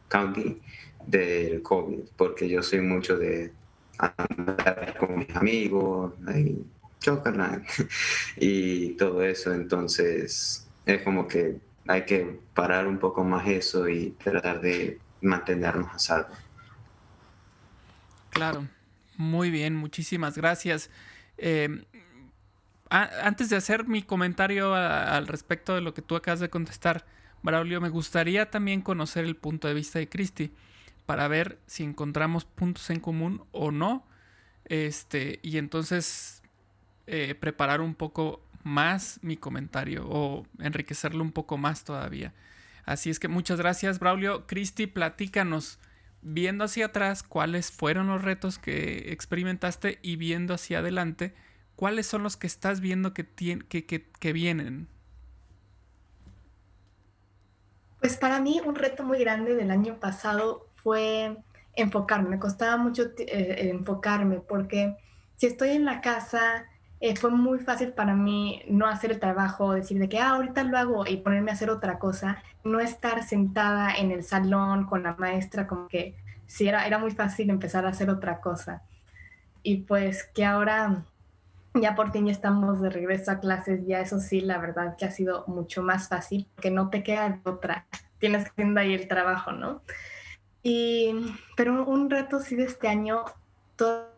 County 0.07 0.59
del 1.05 1.61
COVID, 1.61 1.99
porque 2.17 2.49
yo 2.49 2.63
soy 2.63 2.81
mucho 2.81 3.17
de 3.17 3.51
andar 3.97 4.97
con 4.97 5.19
mis 5.19 5.35
amigos, 5.35 6.13
y 6.35 6.65
y 8.37 8.89
todo 8.95 9.23
eso. 9.23 9.53
Entonces 9.53 10.67
es 10.85 11.01
como 11.03 11.27
que 11.27 11.57
hay 11.87 12.05
que 12.05 12.39
parar 12.53 12.87
un 12.87 12.97
poco 12.97 13.23
más 13.23 13.47
eso 13.47 13.87
y 13.87 14.11
tratar 14.11 14.61
de 14.61 14.99
mantenernos 15.21 15.93
a 15.93 15.99
salvo. 15.99 16.33
Claro, 18.29 18.67
muy 19.17 19.51
bien, 19.51 19.75
muchísimas 19.75 20.37
gracias. 20.37 20.89
Eh, 21.37 21.83
antes 22.89 23.49
de 23.49 23.55
hacer 23.55 23.87
mi 23.87 24.03
comentario 24.03 24.73
al 24.75 25.27
respecto 25.27 25.75
de 25.75 25.81
lo 25.81 25.93
que 25.93 26.01
tú 26.01 26.15
acabas 26.15 26.39
de 26.39 26.49
contestar, 26.49 27.05
Braulio, 27.41 27.81
me 27.81 27.89
gustaría 27.89 28.49
también 28.49 28.81
conocer 28.81 29.25
el 29.25 29.35
punto 29.35 29.67
de 29.67 29.73
vista 29.73 29.99
de 29.99 30.07
Cristi 30.07 30.53
para 31.05 31.27
ver 31.27 31.59
si 31.67 31.83
encontramos 31.83 32.45
puntos 32.45 32.89
en 32.89 32.99
común 32.99 33.45
o 33.51 33.71
no. 33.71 34.05
Este, 34.65 35.39
y 35.43 35.57
entonces 35.57 36.41
eh, 37.07 37.35
preparar 37.35 37.81
un 37.81 37.95
poco 37.95 38.41
más 38.63 39.19
mi 39.21 39.35
comentario 39.35 40.05
o 40.07 40.45
enriquecerlo 40.59 41.23
un 41.23 41.31
poco 41.31 41.57
más 41.57 41.83
todavía. 41.83 42.33
Así 42.85 43.09
es 43.09 43.19
que 43.19 43.27
muchas 43.27 43.59
gracias, 43.59 43.99
Braulio. 43.99 44.45
Cristi, 44.47 44.87
platícanos, 44.87 45.79
viendo 46.21 46.63
hacia 46.63 46.87
atrás, 46.87 47.23
cuáles 47.23 47.71
fueron 47.71 48.07
los 48.07 48.21
retos 48.21 48.57
que 48.59 49.11
experimentaste 49.11 49.99
y 50.01 50.15
viendo 50.15 50.53
hacia 50.53 50.79
adelante, 50.79 51.33
cuáles 51.75 52.07
son 52.07 52.23
los 52.23 52.37
que 52.37 52.47
estás 52.47 52.79
viendo 52.81 53.13
que, 53.13 53.25
que, 53.25 54.09
que, 54.19 54.33
vienen. 54.33 54.87
Pues 57.99 58.17
para 58.17 58.39
mí 58.39 58.61
un 58.65 58.75
reto 58.75 59.03
muy 59.03 59.19
grande 59.19 59.55
del 59.55 59.71
año 59.71 59.99
pasado 59.99 60.67
fue 60.83 61.37
enfocarme. 61.75 62.29
Me 62.29 62.39
costaba 62.39 62.77
mucho 62.77 63.03
eh, 63.17 63.69
enfocarme 63.71 64.39
porque 64.39 64.95
si 65.35 65.47
estoy 65.47 65.69
en 65.69 65.85
la 65.85 66.01
casa 66.01 66.65
eh, 66.99 67.15
fue 67.15 67.31
muy 67.31 67.59
fácil 67.59 67.91
para 67.93 68.15
mí 68.15 68.61
no 68.69 68.87
hacer 68.87 69.11
el 69.11 69.19
trabajo, 69.19 69.73
decir 69.73 69.99
de 69.99 70.07
que 70.07 70.19
ah, 70.19 70.29
ahorita 70.29 70.63
lo 70.63 70.77
hago 70.77 71.05
y 71.05 71.17
ponerme 71.17 71.51
a 71.51 71.53
hacer 71.55 71.69
otra 71.69 71.99
cosa, 71.99 72.41
no 72.63 72.79
estar 72.79 73.23
sentada 73.23 73.93
en 73.93 74.11
el 74.11 74.23
salón 74.23 74.85
con 74.85 75.03
la 75.03 75.15
maestra, 75.15 75.67
como 75.67 75.87
que 75.89 76.15
sí, 76.47 76.67
era, 76.67 76.87
era 76.87 76.99
muy 76.99 77.11
fácil 77.11 77.49
empezar 77.49 77.85
a 77.85 77.89
hacer 77.89 78.09
otra 78.09 78.39
cosa. 78.39 78.83
Y 79.63 79.79
pues 79.79 80.23
que 80.33 80.45
ahora 80.45 81.03
ya 81.73 81.95
por 81.95 82.11
fin 82.11 82.27
ya 82.27 82.31
estamos 82.31 82.81
de 82.81 82.89
regreso 82.89 83.31
a 83.31 83.39
clases, 83.39 83.85
ya 83.85 83.99
eso 83.99 84.19
sí, 84.19 84.41
la 84.41 84.57
verdad 84.57 84.95
que 84.97 85.05
ha 85.05 85.11
sido 85.11 85.43
mucho 85.47 85.83
más 85.83 86.07
fácil, 86.07 86.47
porque 86.55 86.71
no 86.71 86.89
te 86.89 87.03
queda 87.03 87.39
otra, 87.43 87.85
tienes 88.19 88.49
que 88.49 88.63
hacer 88.63 88.77
ahí 88.77 88.93
el 88.93 89.07
trabajo, 89.07 89.51
¿no? 89.51 89.81
Y, 90.63 91.13
pero 91.57 91.85
un 91.85 92.09
reto 92.09 92.39
sí 92.39 92.55
de 92.55 92.63
este 92.63 92.87
año, 92.87 93.25
todo 93.75 94.13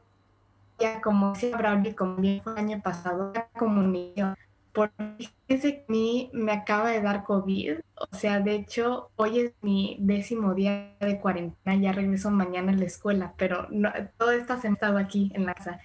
ya 0.79 1.01
como 1.01 1.33
decía 1.33 1.57
Braulio, 1.57 1.95
como 1.95 2.17
fue 2.17 2.53
el 2.53 2.57
año 2.57 2.81
pasado, 2.81 3.31
la 3.33 3.47
comunión. 3.57 4.35
Porque 4.73 5.29
fíjense 5.47 5.77
que 5.77 5.85
a 5.87 5.91
mí 5.91 6.29
me 6.33 6.51
acaba 6.51 6.89
de 6.89 7.01
dar 7.01 7.23
COVID, 7.23 7.77
o 7.95 8.15
sea, 8.15 8.41
de 8.41 8.55
hecho, 8.55 9.09
hoy 9.15 9.39
es 9.39 9.53
mi 9.61 9.95
décimo 10.01 10.53
día 10.53 10.95
de 10.99 11.19
cuarentena, 11.19 11.77
ya 11.77 11.93
regreso 11.93 12.29
mañana 12.29 12.73
a 12.73 12.75
la 12.75 12.83
escuela, 12.83 13.33
pero 13.37 13.67
no, 13.71 13.89
todo 14.17 14.31
está 14.31 14.59
sentado 14.59 14.97
aquí 14.97 15.31
en 15.33 15.45
la 15.45 15.53
casa. 15.53 15.79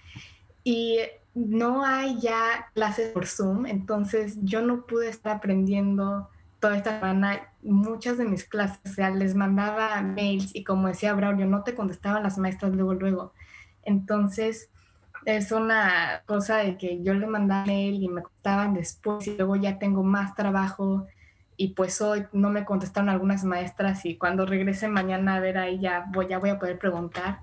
Y 0.64 0.99
no 1.35 1.85
hay 1.85 2.21
ya 2.21 2.69
clases 2.75 3.12
por 3.12 3.26
Zoom, 3.26 3.67
entonces 3.67 4.38
yo 4.43 4.61
no 4.61 4.87
pude 4.87 5.09
estar 5.09 5.37
aprendiendo 5.37 6.29
toda 6.61 6.76
esta 6.76 7.00
semana 7.00 7.49
muchas 7.62 8.19
de 8.19 8.25
mis 8.25 8.45
clases, 8.45 8.81
o 8.85 8.95
sea, 8.95 9.11
les 9.11 9.35
mandaba 9.35 10.00
mails 10.02 10.55
y 10.55 10.62
como 10.64 10.88
decía 10.88 11.14
Braulio, 11.14 11.47
no 11.47 11.62
te 11.62 11.75
contestaban 11.75 12.23
las 12.23 12.38
maestras 12.38 12.73
luego, 12.73 12.95
luego. 12.95 13.33
Entonces, 13.83 14.71
es 15.25 15.52
una 15.52 16.23
cosa 16.26 16.59
de 16.59 16.76
que 16.76 17.02
yo 17.02 17.14
le 17.14 17.26
mandaba 17.26 17.67
mail 17.67 18.02
y 18.02 18.09
me 18.09 18.23
contaban 18.23 18.75
después 18.75 19.26
y 19.26 19.37
luego 19.37 19.57
ya 19.57 19.79
tengo 19.79 20.02
más 20.02 20.35
trabajo 20.35 21.07
y 21.57 21.75
pues 21.75 22.00
hoy 22.00 22.25
no 22.33 22.49
me 22.50 22.64
contestaron 22.64 23.11
algunas 23.11 23.45
maestras 23.45 24.07
y 24.07 24.17
cuando 24.17 24.47
regrese 24.47 24.88
mañana 24.88 25.35
a 25.35 25.40
ver 25.40 25.59
ahí 25.59 25.79
ya 25.79 26.07
voy, 26.09 26.29
ya 26.29 26.38
voy 26.38 26.50
a 26.50 26.59
poder 26.59 26.79
preguntar 26.79 27.40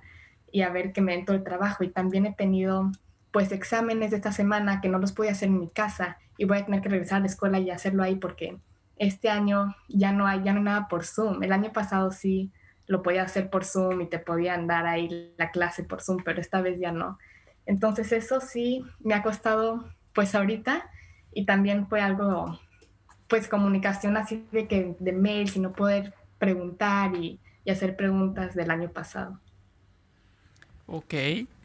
y 0.51 0.61
a 0.61 0.69
ver 0.69 0.91
qué 0.91 1.01
me 1.01 1.13
entró 1.13 1.35
el 1.35 1.43
trabajo. 1.43 1.83
Y 1.83 1.89
también 1.89 2.25
he 2.25 2.33
tenido 2.33 2.91
pues 3.31 3.51
exámenes 3.51 4.11
de 4.11 4.17
esta 4.17 4.31
semana 4.31 4.81
que 4.81 4.89
no 4.89 4.97
los 4.97 5.11
pude 5.11 5.29
hacer 5.29 5.49
en 5.49 5.59
mi 5.59 5.69
casa 5.69 6.17
y 6.37 6.45
voy 6.45 6.57
a 6.57 6.65
tener 6.65 6.81
que 6.81 6.89
regresar 6.89 7.17
a 7.17 7.19
la 7.21 7.27
escuela 7.27 7.59
y 7.59 7.69
hacerlo 7.69 8.01
ahí 8.01 8.15
porque 8.15 8.57
este 8.99 9.29
año 9.29 9.75
ya 9.87 10.11
no 10.11 10.27
hay, 10.27 10.43
ya 10.43 10.53
nada 10.53 10.87
por 10.87 11.05
Zoom. 11.05 11.43
El 11.43 11.51
año 11.51 11.71
pasado 11.71 12.11
sí 12.11 12.51
lo 12.87 13.03
podía 13.03 13.23
hacer 13.23 13.49
por 13.49 13.65
Zoom 13.65 14.01
y 14.01 14.07
te 14.07 14.19
podían 14.19 14.67
dar 14.67 14.85
ahí 14.85 15.33
la 15.37 15.51
clase 15.51 15.83
por 15.83 16.01
Zoom, 16.01 16.23
pero 16.23 16.41
esta 16.41 16.61
vez 16.61 16.79
ya 16.79 16.91
no. 16.91 17.17
Entonces 17.65 18.11
eso 18.11 18.39
sí 18.39 18.83
me 18.99 19.13
ha 19.13 19.23
costado 19.23 19.85
pues 20.13 20.35
ahorita 20.35 20.89
y 21.33 21.45
también 21.45 21.87
fue 21.87 22.01
algo 22.01 22.59
pues 23.27 23.47
comunicación 23.47 24.15
así 24.15 24.45
de 24.51 24.67
que 24.67 24.95
de 24.99 25.11
mail, 25.11 25.49
sino 25.49 25.73
poder 25.73 26.13
preguntar 26.39 27.15
y, 27.15 27.39
y 27.65 27.71
hacer 27.71 27.97
preguntas 27.97 28.55
del 28.55 28.71
año 28.71 28.89
pasado. 28.89 29.39
Ok, 30.85 31.13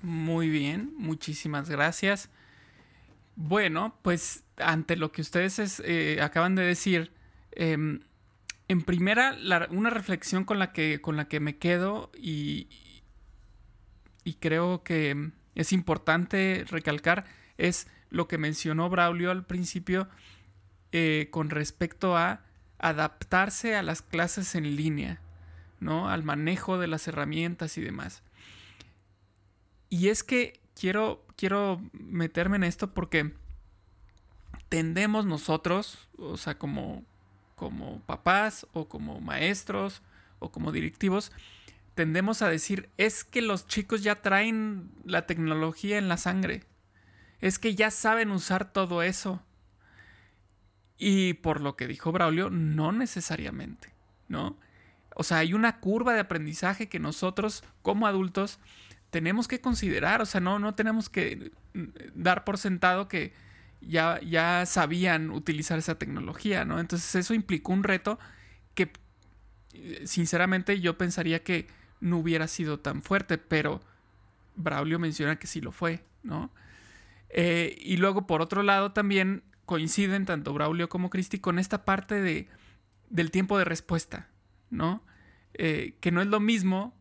muy 0.02 0.48
bien, 0.48 0.92
muchísimas 0.98 1.70
gracias. 1.70 2.28
Bueno, 3.36 3.94
pues 4.02 4.44
ante 4.56 4.96
lo 4.96 5.12
que 5.12 5.22
ustedes 5.22 5.80
eh, 5.84 6.18
acaban 6.20 6.54
de 6.54 6.62
decir, 6.62 7.12
em, 7.56 8.00
en 8.68 8.82
primera, 8.82 9.36
una 9.70 9.90
reflexión 9.90 10.44
con 10.44 10.58
la, 10.58 10.72
que, 10.72 11.00
con 11.00 11.16
la 11.16 11.28
que 11.28 11.40
me 11.40 11.58
quedo 11.58 12.10
y, 12.16 12.68
y 14.24 14.34
creo 14.34 14.82
que 14.82 15.32
es 15.54 15.72
importante 15.72 16.64
recalcar 16.68 17.24
es 17.58 17.88
lo 18.10 18.28
que 18.28 18.38
mencionó 18.38 18.88
Braulio 18.88 19.30
al 19.30 19.44
principio 19.44 20.08
eh, 20.92 21.28
con 21.30 21.50
respecto 21.50 22.16
a 22.16 22.42
adaptarse 22.78 23.76
a 23.76 23.82
las 23.82 24.02
clases 24.02 24.54
en 24.54 24.76
línea, 24.76 25.20
¿no? 25.80 26.10
Al 26.10 26.22
manejo 26.22 26.78
de 26.78 26.88
las 26.88 27.06
herramientas 27.08 27.78
y 27.78 27.80
demás. 27.80 28.22
Y 29.88 30.08
es 30.08 30.22
que 30.22 30.60
quiero, 30.74 31.24
quiero 31.36 31.80
meterme 31.92 32.56
en 32.56 32.64
esto 32.64 32.92
porque 32.92 33.32
tendemos 34.68 35.24
nosotros, 35.26 36.08
o 36.18 36.36
sea, 36.36 36.58
como, 36.58 37.04
como 37.62 38.00
papás 38.06 38.66
o 38.72 38.88
como 38.88 39.20
maestros 39.20 40.02
o 40.40 40.50
como 40.50 40.72
directivos, 40.72 41.30
tendemos 41.94 42.42
a 42.42 42.48
decir, 42.48 42.90
es 42.96 43.22
que 43.22 43.40
los 43.40 43.68
chicos 43.68 44.02
ya 44.02 44.20
traen 44.20 44.90
la 45.04 45.26
tecnología 45.26 45.96
en 45.96 46.08
la 46.08 46.16
sangre, 46.16 46.64
es 47.40 47.60
que 47.60 47.76
ya 47.76 47.92
saben 47.92 48.32
usar 48.32 48.72
todo 48.72 49.04
eso. 49.04 49.44
Y 50.98 51.34
por 51.34 51.60
lo 51.60 51.76
que 51.76 51.86
dijo 51.86 52.10
Braulio, 52.10 52.50
no 52.50 52.90
necesariamente, 52.90 53.94
¿no? 54.26 54.58
O 55.14 55.22
sea, 55.22 55.38
hay 55.38 55.54
una 55.54 55.78
curva 55.78 56.14
de 56.14 56.20
aprendizaje 56.20 56.88
que 56.88 56.98
nosotros 56.98 57.62
como 57.82 58.08
adultos 58.08 58.58
tenemos 59.10 59.46
que 59.46 59.60
considerar, 59.60 60.20
o 60.20 60.26
sea, 60.26 60.40
no, 60.40 60.58
no 60.58 60.74
tenemos 60.74 61.08
que 61.08 61.52
mm, 61.74 61.84
dar 62.16 62.42
por 62.42 62.58
sentado 62.58 63.06
que 63.06 63.32
ya, 63.86 64.20
ya 64.20 64.64
sabían 64.66 65.30
utilizar 65.30 65.78
esa 65.78 65.98
tecnología, 65.98 66.64
¿no? 66.64 66.80
Entonces 66.80 67.14
eso 67.14 67.34
implicó 67.34 67.72
un 67.72 67.84
reto 67.84 68.18
que, 68.74 68.92
eh, 69.74 70.02
sinceramente, 70.06 70.80
yo 70.80 70.98
pensaría 70.98 71.42
que 71.42 71.66
no 72.00 72.18
hubiera 72.18 72.48
sido 72.48 72.80
tan 72.80 73.02
fuerte, 73.02 73.38
pero 73.38 73.80
Braulio 74.56 74.98
menciona 74.98 75.38
que 75.38 75.46
sí 75.46 75.60
lo 75.60 75.72
fue, 75.72 76.04
¿no? 76.22 76.50
Eh, 77.30 77.76
y 77.80 77.96
luego, 77.96 78.26
por 78.26 78.42
otro 78.42 78.62
lado, 78.62 78.92
también 78.92 79.42
coinciden 79.64 80.26
tanto 80.26 80.52
Braulio 80.52 80.88
como 80.88 81.10
Cristi 81.10 81.38
con 81.38 81.58
esta 81.58 81.84
parte 81.84 82.20
de, 82.20 82.48
del 83.08 83.30
tiempo 83.30 83.56
de 83.58 83.64
respuesta, 83.64 84.28
¿no? 84.70 85.02
Eh, 85.54 85.96
que 86.00 86.10
no 86.12 86.20
es 86.20 86.28
lo 86.28 86.40
mismo 86.40 86.94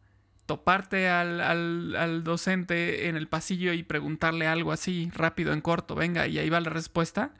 toparte 0.52 1.08
al, 1.08 1.40
al, 1.40 2.26
docente 2.26 3.08
en 3.08 3.16
el 3.16 3.30
pasillo 3.30 3.72
y 3.72 3.84
preguntarle 3.84 4.48
algo 4.48 4.74
así 4.74 5.10
rápido, 5.16 5.54
en 5.54 5.62
corto, 5.62 5.96
venga, 5.96 6.28
y 6.28 6.40
ahí 6.40 6.50
va 6.50 6.60
la 6.60 6.70
respuesta, 6.70 7.34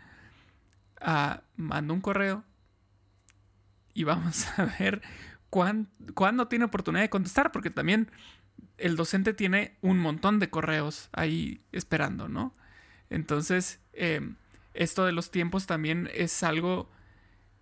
a 1.02 1.42
mando 1.58 1.94
un 1.94 2.00
correo 2.00 2.46
y 3.94 4.06
vamos 4.06 4.48
a 4.58 4.64
ver 4.80 5.02
cuándo 5.50 6.48
tiene 6.48 6.64
oportunidad 6.64 7.04
de 7.04 7.10
contestar, 7.10 7.52
porque 7.52 7.70
también 7.70 8.10
el 8.78 8.96
docente 8.96 9.34
tiene 9.34 9.76
un 9.82 10.00
montón 10.00 10.40
de 10.40 10.50
correos 10.50 11.10
ahí 11.12 11.66
esperando, 11.74 12.30
¿no? 12.30 12.56
Entonces, 13.10 13.82
eh, 13.92 14.22
esto 14.74 15.06
de 15.06 15.12
los 15.12 15.32
tiempos 15.32 15.66
también 15.66 16.10
es 16.14 16.44
algo 16.44 16.90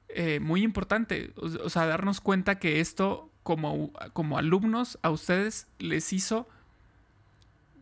eh, 0.09 0.39
muy 0.39 0.61
importante. 0.61 1.33
O, 1.37 1.71
sea, 1.71 1.87
darnos 1.87 2.21
cuenta 2.21 2.59
que 2.59 2.81
esto 2.81 3.28
como, 3.49 3.91
como 4.13 4.37
alumnos 4.37 4.99
a 5.01 5.09
ustedes 5.09 5.65
les 5.79 6.13
hizo 6.13 6.47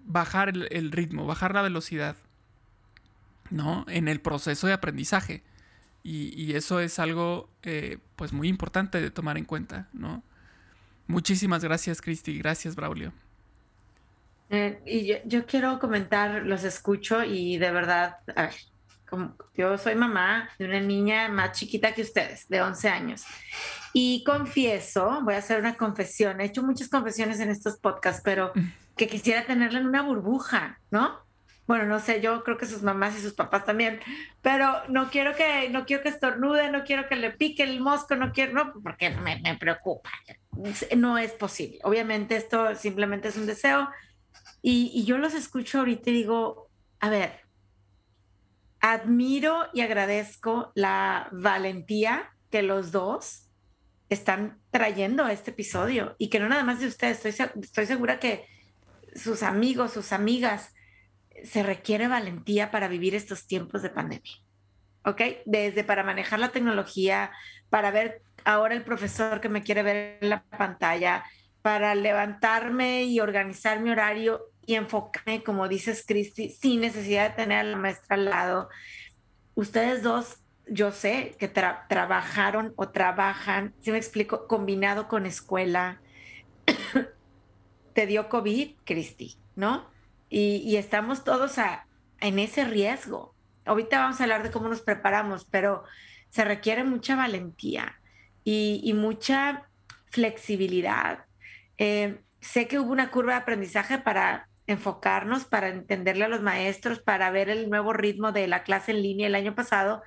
bajar 0.06 0.48
el, 0.48 0.92
ritmo, 0.94 1.26
bajar 1.26 1.54
la 1.54 1.62
velocidad, 1.62 2.16
¿no? 3.50 3.84
En 3.90 4.08
el 4.08 4.22
proceso 4.22 4.66
de 4.68 4.72
aprendizaje. 4.72 5.44
Y, 6.04 6.54
eso 6.54 6.80
es 6.80 7.00
algo 7.00 7.50
eh, 7.64 7.98
pues 8.16 8.32
muy 8.32 8.48
importante 8.48 9.02
de 9.02 9.12
tomar 9.12 9.38
en 9.38 9.44
cuenta, 9.44 9.90
¿no? 9.92 10.24
Muchísimas 11.06 11.66
gracias, 11.66 12.02
Cristi. 12.02 12.38
Gracias, 12.38 12.74
Braulio. 12.74 13.12
Eh, 14.50 14.80
y 14.86 15.30
yo, 15.30 15.46
quiero 15.46 15.80
comentar, 15.80 16.46
los 16.46 16.64
escucho 16.64 17.26
y 17.26 17.58
de 17.58 17.72
verdad, 17.72 18.20
yo 19.56 19.78
soy 19.78 19.96
mamá 19.96 20.50
de 20.60 20.66
una 20.66 20.80
niña 20.80 21.30
más 21.30 21.58
chiquita 21.58 21.94
que 21.94 22.02
ustedes, 22.02 22.48
de 22.48 22.62
11 22.62 22.90
años. 22.90 23.24
Y 23.94 24.24
confieso, 24.24 25.22
voy 25.24 25.36
a 25.36 25.40
hacer 25.40 25.60
una 25.60 25.76
confesión, 25.76 26.42
he 26.42 26.46
hecho 26.46 26.64
muchas 26.64 26.90
confesiones 26.90 27.40
en 27.40 27.50
estos 27.50 27.78
podcasts, 27.78 28.22
pero 28.24 28.52
que 28.96 29.08
quisiera 29.08 29.46
tenerla 29.46 29.80
en 29.80 29.88
una 29.88 30.02
burbuja, 30.02 30.80
¿no? 30.92 31.26
Bueno, 31.68 31.86
no 31.86 32.00
sé, 32.00 32.22
yo 32.22 32.44
creo 32.44 32.58
que 32.58 32.66
sus 32.66 32.82
mamás 32.82 33.18
y 33.18 33.22
sus 33.22 33.34
papás 33.34 33.66
también, 33.66 34.00
pero 34.42 34.74
no 34.88 35.10
quiero 35.10 35.36
que, 35.36 35.70
no 35.70 35.86
quiero 35.86 36.02
que 36.02 36.10
estornude, 36.10 36.72
no 36.72 36.86
quiero 36.86 37.10
que 37.10 37.18
le 37.18 37.32
pique 37.32 37.64
el 37.64 37.82
mosco, 37.82 38.16
no 38.16 38.32
quiero, 38.32 38.54
no, 38.54 38.74
porque 38.82 39.10
me, 39.10 39.42
me 39.42 39.58
preocupa. 39.58 40.10
No 40.96 41.18
es 41.18 41.34
posible. 41.34 41.80
Obviamente 41.84 42.38
esto 42.38 42.74
simplemente 42.76 43.28
es 43.28 43.36
un 43.36 43.46
deseo. 43.46 43.90
Y, 44.62 44.92
y 44.94 45.04
yo 45.04 45.18
los 45.18 45.34
escucho 45.34 45.80
ahorita 45.80 46.10
y 46.10 46.14
digo, 46.14 46.70
a 47.02 47.10
ver, 47.10 47.47
admiro 48.94 49.68
y 49.74 49.82
agradezco 49.82 50.72
la 50.76 51.30
valentía 51.32 52.32
que 52.50 52.62
los 52.62 52.92
dos 52.92 53.48
están 54.10 54.60
trayendo 54.72 55.26
a 55.26 55.34
este 55.34 55.52
episodio 55.52 56.16
y 56.18 56.30
que 56.30 56.40
no 56.40 56.48
nada 56.48 56.64
más 56.64 56.80
de 56.80 56.88
ustedes, 56.88 57.26
estoy, 57.26 57.48
estoy 57.62 57.86
segura 57.86 58.20
que 58.20 58.46
sus 59.16 59.44
amigos, 59.44 59.94
sus 59.94 60.12
amigas, 60.12 60.74
se 61.44 61.64
requiere 61.64 62.08
valentía 62.08 62.72
para 62.72 62.88
vivir 62.88 63.16
estos 63.16 63.48
tiempos 63.48 63.82
de 63.82 63.90
pandemia. 63.90 64.34
¿Ok? 65.06 65.22
Desde 65.46 65.84
para 65.84 66.04
manejar 66.04 66.40
la 66.40 66.50
tecnología, 66.50 67.32
para 67.70 67.92
ver 67.92 68.22
ahora 68.44 68.76
el 68.76 68.84
profesor 68.84 69.42
que 69.42 69.50
me 69.50 69.62
quiere 69.62 69.84
ver 69.84 70.18
en 70.22 70.30
la 70.30 70.44
pantalla, 70.44 71.24
para 71.62 71.96
levantarme 71.96 73.04
y 73.04 73.20
organizar 73.20 73.80
mi 73.82 73.90
horario 73.90 74.42
y 74.68 74.76
enfocarme, 74.76 75.44
como 75.44 75.70
dices, 75.70 76.04
Cristi, 76.06 76.50
sin 76.50 76.82
necesidad 76.82 77.30
de 77.30 77.36
tener 77.38 77.60
a 77.60 77.64
la 77.64 77.78
maestra 77.78 78.18
al 78.18 78.26
lado. 78.26 78.70
Ustedes 79.56 80.04
dos, 80.04 80.42
yo 80.68 80.92
sé 80.92 81.38
que 81.40 81.48
trabajaron 81.48 82.74
o 82.76 82.90
trabajan, 82.90 83.74
si 83.80 83.92
me 83.92 83.98
explico, 83.98 84.46
combinado 84.46 85.08
con 85.08 85.26
escuela. 85.26 86.02
Te 87.94 88.06
dio 88.08 88.28
COVID, 88.28 88.76
Cristi, 88.84 89.38
¿no? 89.56 89.90
Y, 90.30 90.76
estamos 90.76 91.24
todos 91.24 91.60
a, 91.60 91.88
en 92.20 92.38
ese 92.38 92.66
riesgo. 92.66 93.34
Ahorita 93.64 94.00
vamos 94.00 94.20
a 94.20 94.24
hablar 94.24 94.44
de 94.44 94.52
cómo 94.52 94.68
nos 94.68 94.82
preparamos, 94.82 95.46
pero 95.46 95.86
se 96.28 96.44
requiere 96.44 96.84
mucha 96.84 97.16
valentía 97.16 98.02
y, 98.44 98.92
mucha 98.94 99.70
flexibilidad. 100.12 101.24
Eh, 101.78 102.20
sé 102.42 102.68
que 102.68 102.80
hubo 102.80 102.92
una 102.92 103.12
curva 103.12 103.32
de 103.32 103.40
aprendizaje 103.40 103.98
para 103.98 104.50
enfocarnos, 104.68 105.46
para 105.46 105.70
entenderle 105.70 106.26
a 106.26 106.30
los 106.30 106.42
maestros, 106.42 107.00
para 107.00 107.32
ver 107.32 107.50
el 107.50 107.70
nuevo 107.70 107.94
ritmo 107.94 108.32
de 108.32 108.48
la 108.48 108.64
clase 108.64 108.92
en 108.92 109.02
línea 109.02 109.28
el 109.28 109.36
año 109.36 109.56
pasado, 109.56 110.04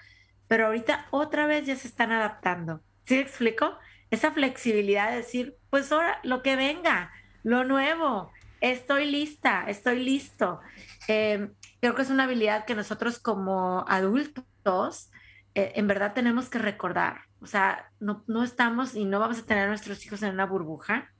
pero 0.48 0.66
ahorita 0.66 1.06
otra 1.10 1.46
vez 1.46 1.66
ya 1.66 1.76
se 1.76 1.88
están 1.88 2.12
adaptando. 2.12 2.82
¿Sí 3.04 3.14
me 3.14 3.22
explico? 3.22 3.78
Esa 4.10 4.32
flexibilidad 4.32 5.10
de 5.10 5.18
decir, 5.18 5.56
pues 5.70 5.90
ahora 5.90 6.20
lo 6.22 6.42
que 6.42 6.56
venga, 6.56 7.10
lo 7.42 7.64
nuevo, 7.64 8.30
estoy 8.60 9.10
lista, 9.10 9.64
estoy 9.68 10.00
listo. 10.04 10.60
Em, 11.08 11.52
creo 11.80 11.94
que 11.94 12.02
es 12.02 12.10
una 12.10 12.24
habilidad 12.24 12.66
que 12.66 12.74
nosotros 12.74 13.18
como 13.18 13.84
adultos 13.88 15.10
eh, 15.54 15.72
en 15.74 15.86
verdad 15.86 16.14
tenemos 16.14 16.48
que 16.48 16.58
recordar. 16.58 17.22
O 17.40 17.46
sea, 17.46 17.90
no, 17.98 18.24
no, 18.26 18.44
estamos 18.44 18.94
y 18.94 19.04
no 19.04 19.18
vamos 19.18 19.38
a 19.38 19.46
tener 19.46 19.64
a 19.64 19.68
nuestros 19.68 20.04
hijos 20.04 20.22
en 20.22 20.34
una 20.34 20.46
burbuja. 20.46 21.12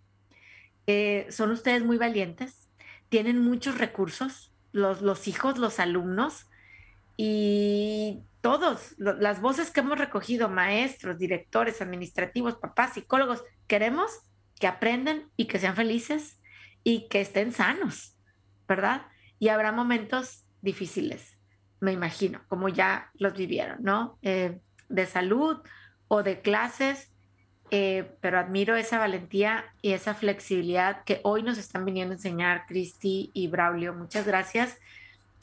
Eh, 0.87 1.27
son 1.31 1.51
ustedes 1.51 1.85
muy 1.85 1.97
valientes, 1.99 2.70
tienen 3.11 3.45
muchos 3.45 3.77
recursos, 3.77 4.53
los, 4.73 5.03
los 5.03 5.29
hijos, 5.29 5.59
los 5.59 5.79
alumnos 5.79 6.47
y 7.17 8.23
todos, 8.41 8.95
las 8.97 9.43
voces 9.43 9.71
que 9.71 9.81
hemos 9.81 9.99
recogido, 9.99 10.49
maestros, 10.49 11.19
directores, 11.19 11.83
administrativos, 11.83 12.55
papás, 12.55 12.95
psicólogos, 12.95 13.45
queremos 13.67 14.11
que 14.59 14.67
aprendan 14.67 15.31
y 15.37 15.45
que 15.45 15.59
sean 15.59 15.77
felices 15.77 16.41
y 16.83 17.09
que 17.09 17.21
estén 17.21 17.53
sanos, 17.53 18.17
¿verdad? 18.67 19.07
Y 19.39 19.49
habrá 19.49 19.73
momentos 19.73 20.47
difíciles, 20.63 21.39
me 21.81 21.93
imagino, 21.93 22.41
como 22.49 22.69
ya 22.69 23.11
los 23.15 23.35
vivieron, 23.35 23.83
¿no? 23.83 24.19
Eh, 24.23 24.61
de 24.89 25.07
salud 25.07 25.59
o 26.09 26.23
de 26.23 26.41
clases, 26.41 27.10
eh, 27.71 28.17
pero 28.21 28.39
admiro 28.39 28.77
esa 28.77 28.99
valentía 28.99 29.65
y 29.83 29.93
esa 29.93 30.15
flexibilidad 30.15 31.05
que 31.05 31.21
hoy 31.23 31.43
nos 31.43 31.59
están 31.59 31.85
viniendo 31.85 32.13
a 32.13 32.17
enseñar 32.17 32.67
Cristi 32.67 33.31
y 33.33 33.49
Braulio. 33.49 33.95
Muchas 33.95 34.27
gracias. 34.27 34.79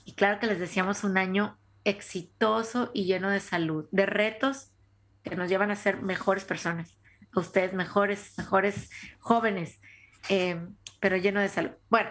Y 0.05 0.13
claro 0.13 0.39
que 0.39 0.47
les 0.47 0.59
deseamos 0.59 1.03
un 1.03 1.17
año 1.17 1.57
exitoso 1.83 2.91
y 2.93 3.05
lleno 3.05 3.29
de 3.29 3.39
salud, 3.39 3.87
de 3.91 4.05
retos 4.05 4.71
que 5.23 5.35
nos 5.35 5.49
llevan 5.49 5.71
a 5.71 5.75
ser 5.75 6.01
mejores 6.01 6.43
personas, 6.43 6.97
a 7.33 7.39
ustedes 7.39 7.73
mejores, 7.73 8.33
mejores 8.37 8.89
jóvenes, 9.19 9.79
eh, 10.29 10.65
pero 10.99 11.17
lleno 11.17 11.39
de 11.39 11.49
salud. 11.49 11.71
Bueno, 11.89 12.09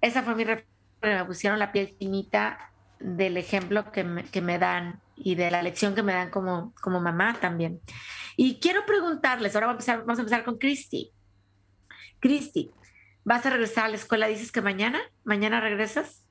esa 0.00 0.22
fue 0.22 0.34
mi 0.34 0.44
me 0.44 1.24
pusieron 1.24 1.58
la 1.58 1.72
piel 1.72 1.94
finita 1.98 2.70
del 2.98 3.36
ejemplo 3.36 3.92
que 3.92 4.04
me, 4.04 4.24
que 4.24 4.40
me, 4.40 4.58
dan 4.58 5.00
y 5.16 5.34
de 5.34 5.50
la 5.50 5.62
lección 5.62 5.94
que 5.94 6.02
me 6.02 6.12
dan 6.12 6.30
como, 6.30 6.74
como 6.80 7.00
mamá 7.00 7.36
también. 7.40 7.80
Y 8.36 8.58
quiero 8.58 8.84
preguntarles, 8.86 9.54
ahora 9.54 9.68
vamos 9.68 9.88
a 9.88 9.92
empezar, 9.92 10.06
vamos 10.06 10.18
a 10.18 10.22
empezar 10.22 10.44
con 10.44 10.58
Cristi. 10.58 11.10
Cristi, 12.20 12.70
¿vas 13.24 13.44
a 13.46 13.50
regresar 13.50 13.84
a 13.84 13.88
la 13.88 13.96
escuela? 13.96 14.26
¿Dices 14.26 14.50
que 14.50 14.60
mañana? 14.60 15.00
¿Mañana 15.24 15.60
regresas? 15.60 16.24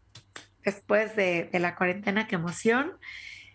Después 0.64 1.16
de, 1.16 1.50
de 1.52 1.60
la 1.60 1.76
cuarentena, 1.76 2.28
qué 2.28 2.36
emoción. 2.36 2.98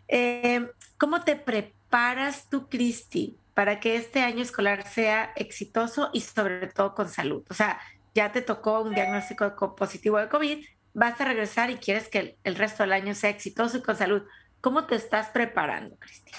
Eh, 0.08 0.66
¿Cómo 0.96 1.22
te 1.22 1.36
preparas 1.36 2.48
tú, 2.48 2.68
Cristi, 2.68 3.38
para 3.54 3.80
que 3.80 3.96
este 3.96 4.22
año 4.22 4.42
escolar 4.42 4.86
sea 4.86 5.32
exitoso 5.36 6.10
y 6.12 6.22
sobre 6.22 6.66
todo 6.68 6.94
con 6.94 7.08
salud? 7.08 7.44
O 7.50 7.54
sea, 7.54 7.78
ya 8.14 8.32
te 8.32 8.42
tocó 8.42 8.80
un 8.80 8.94
diagnóstico 8.94 9.54
positivo 9.76 10.18
de 10.18 10.28
COVID, 10.28 10.64
vas 10.94 11.20
a 11.20 11.24
regresar 11.24 11.70
y 11.70 11.76
quieres 11.76 12.08
que 12.08 12.36
el, 12.42 12.56
resto 12.56 12.82
del 12.82 12.92
año 12.92 13.14
sea 13.14 13.30
exitoso 13.30 13.78
y 13.78 13.82
con 13.82 13.96
salud. 13.96 14.22
¿Cómo 14.60 14.84
te 14.86 14.96
estás 14.96 15.28
preparando, 15.28 15.96
Cristina? 15.98 16.38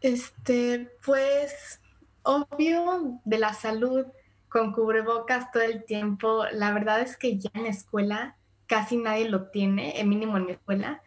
Este, 0.00 0.90
pues, 1.04 1.80
obvio, 2.22 3.20
de 3.24 3.38
la 3.38 3.52
salud 3.54 4.06
con 4.48 4.72
cubrebocas 4.72 5.50
todo 5.52 5.62
el 5.62 5.84
tiempo. 5.84 6.44
La 6.52 6.72
verdad 6.72 7.00
es 7.00 7.16
que 7.16 7.38
ya 7.38 7.50
en 7.54 7.64
la 7.64 7.70
escuela 7.70 8.36
casi 8.66 8.96
nadie 8.96 9.28
lo 9.28 9.48
tiene, 9.50 10.00
el 10.00 10.08
mínimo 10.08 10.36
en 10.36 10.46
mi 10.46 10.52
escuela. 10.52 11.02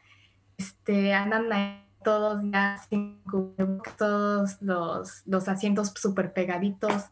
Este, 0.58 1.14
andan 1.14 1.52
ahí 1.52 1.86
todos 2.04 2.42
ya 2.52 2.78
sin 2.90 3.22
cubrebocas, 3.24 3.98
todos 3.98 4.62
los, 4.62 5.24
los 5.26 5.48
asientos 5.50 5.94
súper 5.96 6.34
pegaditos 6.34 7.06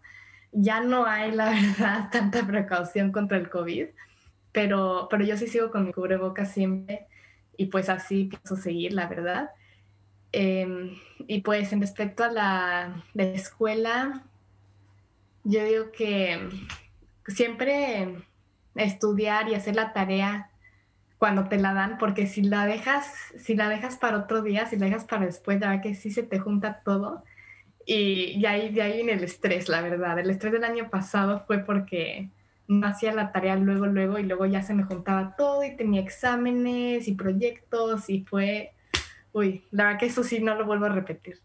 ya 0.51 0.81
no 0.81 1.05
hay, 1.05 1.31
la 1.31 1.49
verdad, 1.77 2.09
tanta 2.11 2.45
precaución 2.45 3.11
contra 3.11 3.37
el 3.37 3.49
COVID, 3.49 3.87
pero, 4.51 5.07
pero 5.09 5.23
yo 5.23 5.37
sí 5.37 5.47
sigo 5.47 5.71
con 5.71 5.85
mi 5.85 5.93
cubrebocas 5.93 6.51
siempre 6.51 7.07
y 7.57 7.67
pues 7.67 7.89
así 7.89 8.25
pienso 8.25 8.55
seguir, 8.55 8.93
la 8.93 9.07
verdad. 9.07 9.51
Em, 10.31 10.95
y 11.27 11.41
pues 11.41 11.73
en 11.73 11.81
respecto 11.81 12.23
a 12.23 12.31
la, 12.31 13.03
escuela, 13.15 14.23
yo 15.43 15.63
digo 15.63 15.91
que 15.91 16.49
siempre 17.27 18.15
estudiar 18.75 19.49
y 19.49 19.55
hacer 19.55 19.75
la 19.75 19.93
tarea 19.93 20.51
cuando 21.17 21.49
te 21.49 21.57
la 21.57 21.73
dan, 21.73 21.97
porque 21.97 22.27
si 22.27 22.43
la 22.43 22.65
dejas, 22.65 23.11
si 23.37 23.55
la 23.55 23.69
dejas 23.69 23.97
para 23.97 24.17
otro 24.17 24.41
día, 24.43 24.67
si 24.67 24.77
la 24.77 24.85
dejas 24.85 25.05
para 25.05 25.25
después, 25.25 25.59
ya 25.59 25.81
que 25.81 25.95
sí 25.95 26.11
se 26.11 26.23
te 26.23 26.39
junta 26.39 26.81
todo 26.85 27.23
y, 27.87 28.45
ahí, 28.45 28.69
de 28.69 28.81
ahí 28.81 28.93
viene 28.97 29.13
el 29.13 29.23
estrés, 29.23 29.69
la 29.69 29.81
verdad. 29.81 30.19
El 30.19 30.29
estrés 30.29 30.51
del 30.51 30.65
año 30.65 30.89
pasado 30.89 31.45
fue 31.47 31.59
porque 31.59 32.29
no 32.67 32.87
hacía 32.87 33.13
la 33.13 33.31
tarea 33.31 33.55
luego, 33.55 33.85
luego, 33.85 34.19
y 34.19 34.23
luego 34.23 34.45
ya 34.45 34.61
se 34.61 34.73
me 34.73 34.83
juntaba 34.83 35.35
todo 35.35 35.63
y 35.63 35.75
tenía 35.75 36.01
exámenes 36.01 37.07
y 37.07 37.15
proyectos 37.15 38.09
y 38.09 38.23
fue, 38.23 38.73
uy, 39.31 39.65
la 39.71 39.85
verdad 39.85 39.99
que 39.99 40.05
eso 40.07 40.23
sí 40.23 40.39
no 40.39 40.55
lo 40.55 40.65
vuelvo 40.65 40.85
a 40.85 40.89
repetir. 40.89 41.39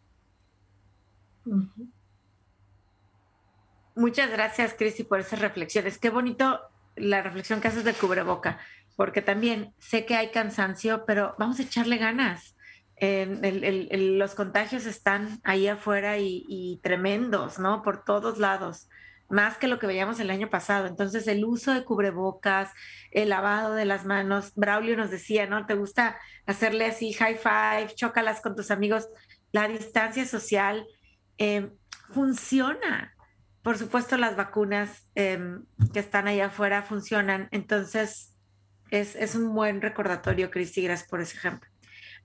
Muchas 3.94 4.30
gracias, 4.30 4.74
Cristi, 4.74 5.04
por 5.04 5.20
esas 5.20 5.40
reflexiones. 5.40 5.98
Qué 5.98 6.10
bonito 6.10 6.60
la 6.96 7.22
reflexión 7.22 7.60
que 7.60 7.68
haces 7.68 7.84
de 7.84 7.94
cubreboca, 7.94 8.58
porque 8.96 9.22
también 9.22 9.74
sé 9.78 10.04
que 10.04 10.16
hay 10.16 10.30
cansancio, 10.30 11.04
pero 11.06 11.34
vamos 11.38 11.58
a 11.58 11.62
echarle 11.62 11.98
ganas 11.98 12.56
los 13.02 14.34
contagios 14.34 14.86
están 14.86 15.40
ahí 15.42 15.66
afuera 15.66 16.18
y, 16.18 16.78
tremendos, 16.82 17.58
¿no? 17.58 17.82
Por 17.82 18.04
todos 18.04 18.38
lados, 18.38 18.88
más 19.32 19.56
que 19.56 19.66
lo 19.66 19.78
que 19.78 19.86
veíamos 19.86 20.20
el 20.20 20.30
año 20.30 20.50
pasado. 20.50 20.86
Entonces, 20.86 21.26
el 21.26 21.44
uso 21.44 21.72
de 21.72 21.84
cubrebocas, 21.84 22.70
el 23.10 23.30
lavado 23.30 23.74
de 23.74 23.86
las 23.86 24.04
manos, 24.04 24.52
Braulio 24.56 24.94
nos 24.94 25.10
decía, 25.10 25.46
¿no? 25.46 25.64
¿Te 25.64 25.74
gusta 25.74 26.18
hacerle 26.44 26.84
así 26.84 27.14
high 27.14 27.38
five, 27.38 27.94
chócalas 27.94 28.42
con 28.42 28.54
tus 28.54 28.70
amigos? 28.70 29.08
La 29.50 29.68
distancia 29.68 30.26
social 30.26 30.86
em, 31.38 31.70
funciona. 32.12 33.16
Por 33.62 33.78
supuesto, 33.78 34.18
las 34.18 34.36
vacunas 34.36 35.08
em, 35.14 35.64
que 35.94 36.00
están 36.00 36.28
ahí 36.28 36.40
afuera 36.40 36.82
funcionan. 36.82 37.48
Entonces, 37.52 38.36
es, 38.90 39.16
es 39.16 39.34
un 39.34 39.54
buen 39.54 39.80
recordatorio, 39.80 40.50
Cristi, 40.50 40.82
gracias 40.82 41.08
por 41.08 41.22
ese 41.22 41.38
ejemplo. 41.38 41.70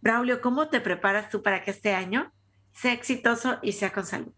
Braulio, 0.01 0.41
¿cómo 0.41 0.67
te 0.67 0.81
preparas 0.81 1.29
tú 1.29 1.41
para 1.41 1.63
que 1.63 1.71
este 1.71 1.93
año 1.93 2.33
sea 2.73 2.91
exitoso 2.91 3.59
y 3.61 3.71
sea 3.71 3.93
con 3.93 4.05
salud? 4.05 4.33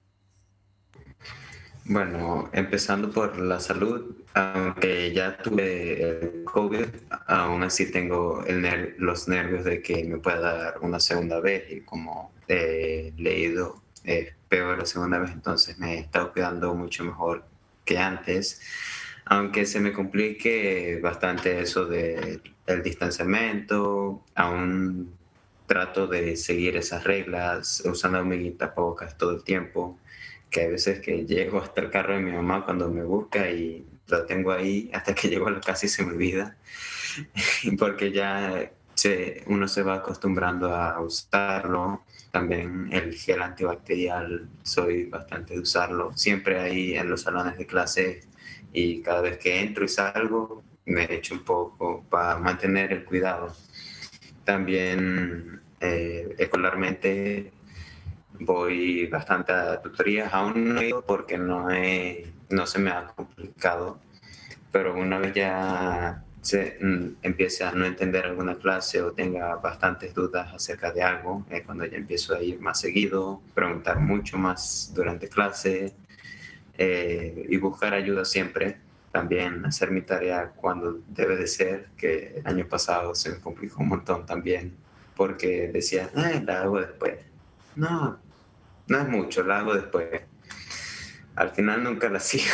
Bueno, 1.91 2.51
empezando 2.53 3.09
por 3.09 3.39
la 3.39 3.59
salud, 3.59 4.15
aunque 4.35 5.11
ya 5.11 5.35
tuve 5.37 6.03
el 6.03 6.43
COVID, 6.43 6.85
aún 7.25 7.63
así 7.63 7.91
tengo 7.91 8.45
los 8.99 9.27
nervios 9.27 9.63
de 9.63 9.81
que 9.81 10.03
me 10.03 10.19
pueda 10.19 10.39
dar 10.39 10.79
una 10.81 10.99
segunda 10.99 11.39
vez 11.39 11.63
y 11.71 11.81
como 11.81 12.31
he 12.47 13.11
leído 13.17 13.81
es 14.03 14.31
peor 14.47 14.77
la 14.77 14.85
segunda 14.85 15.17
vez, 15.17 15.31
entonces 15.31 15.79
me 15.79 15.95
he 15.95 15.99
estado 16.01 16.31
quedando 16.31 16.75
mucho 16.75 17.03
mejor 17.03 17.43
que 17.85 17.97
antes, 17.97 18.61
aunque 19.25 19.65
se 19.65 19.79
me 19.79 19.91
complique 19.91 20.99
bastante 21.01 21.59
eso 21.59 21.87
del 21.87 22.39
distanciamiento, 22.83 24.23
aún 24.35 25.11
trato 25.65 26.05
de 26.05 26.35
seguir 26.35 26.77
esas 26.77 27.03
reglas, 27.03 27.81
usando 27.83 28.23
mi 28.23 28.51
tapabocas 28.51 29.17
todo 29.17 29.31
el 29.31 29.43
tiempo, 29.43 29.97
que 30.49 30.61
hay 30.61 30.71
veces 30.71 30.99
que 30.99 31.25
llego 31.25 31.59
hasta 31.59 31.81
el 31.81 31.89
carro 31.89 32.15
de 32.15 32.21
mi 32.21 32.31
mamá 32.31 32.65
cuando 32.65 32.89
me 32.89 33.03
busca 33.03 33.49
y 33.49 33.85
lo 34.07 34.25
tengo 34.25 34.51
ahí 34.51 34.89
hasta 34.93 35.13
que 35.13 35.27
llego 35.29 35.47
a 35.47 35.51
la 35.51 35.61
casa 35.61 35.85
y 35.85 35.89
se 35.89 36.03
me 36.03 36.11
olvida, 36.11 36.57
porque 37.79 38.11
ya 38.11 38.71
se, 38.95 39.43
uno 39.47 39.67
se 39.67 39.83
va 39.83 39.95
acostumbrando 39.95 40.75
a 40.75 40.99
usarlo. 41.01 42.03
También 42.31 42.89
el 42.91 43.15
gel 43.15 43.41
antibacterial, 43.41 44.47
soy 44.61 45.05
bastante 45.05 45.55
de 45.55 45.61
usarlo, 45.61 46.15
siempre 46.15 46.59
ahí 46.59 46.95
en 46.95 47.09
los 47.09 47.21
salones 47.21 47.57
de 47.57 47.65
clase 47.65 48.21
y 48.71 49.01
cada 49.01 49.21
vez 49.21 49.39
que 49.39 49.61
entro 49.61 49.83
y 49.83 49.87
salgo 49.87 50.63
me 50.85 51.11
echo 51.13 51.33
un 51.35 51.43
poco 51.43 52.03
para 52.09 52.37
mantener 52.37 52.91
el 52.91 53.05
cuidado. 53.05 53.55
También 54.43 55.61
eh, 55.79 56.35
escolarmente 56.37 57.51
voy 58.39 59.07
bastante 59.07 59.51
a 59.51 59.81
tutorías, 59.81 60.33
aún 60.33 60.73
no 60.73 60.81
he 60.81 60.89
ido 60.89 61.01
porque 61.01 61.37
no, 61.37 61.69
he, 61.71 62.31
no 62.49 62.65
se 62.65 62.79
me 62.79 62.91
ha 62.91 63.07
complicado, 63.07 63.99
pero 64.71 64.95
una 64.95 65.19
vez 65.19 65.33
ya 65.33 66.23
se, 66.41 66.77
mm, 66.81 67.17
empiece 67.21 67.63
a 67.63 67.71
no 67.71 67.85
entender 67.85 68.25
alguna 68.25 68.55
clase 68.55 69.01
o 69.01 69.11
tenga 69.11 69.55
bastantes 69.55 70.13
dudas 70.13 70.53
acerca 70.53 70.91
de 70.91 71.03
algo, 71.03 71.45
es 71.49 71.63
cuando 71.63 71.85
ya 71.85 71.97
empiezo 71.97 72.35
a 72.35 72.41
ir 72.41 72.59
más 72.59 72.79
seguido, 72.79 73.41
preguntar 73.53 73.99
mucho 73.99 74.37
más 74.37 74.91
durante 74.93 75.27
clase 75.27 75.93
eh, 76.77 77.45
y 77.49 77.57
buscar 77.57 77.93
ayuda 77.93 78.25
siempre. 78.25 78.77
También 79.11 79.65
hacer 79.65 79.89
mi 79.91 80.01
tarea 80.01 80.51
cuando 80.55 80.99
debe 81.09 81.35
de 81.35 81.47
ser, 81.47 81.87
que 81.97 82.35
el 82.37 82.47
año 82.47 82.67
pasado 82.67 83.15
se 83.15 83.31
me 83.31 83.39
complicó 83.39 83.81
un 83.81 83.89
montón 83.89 84.25
también 84.25 84.75
porque 85.15 85.69
decía, 85.73 86.09
ah, 86.15 86.39
la 86.45 86.61
hago 86.61 86.79
después. 86.79 87.19
No, 87.75 88.19
no 88.89 89.01
es 89.01 89.07
mucho, 89.07 89.43
la 89.43 89.59
hago 89.59 89.73
después. 89.73 90.07
Al 91.35 91.51
final 91.51 91.83
nunca 91.83 92.09
la 92.09 92.17
hacía. 92.17 92.51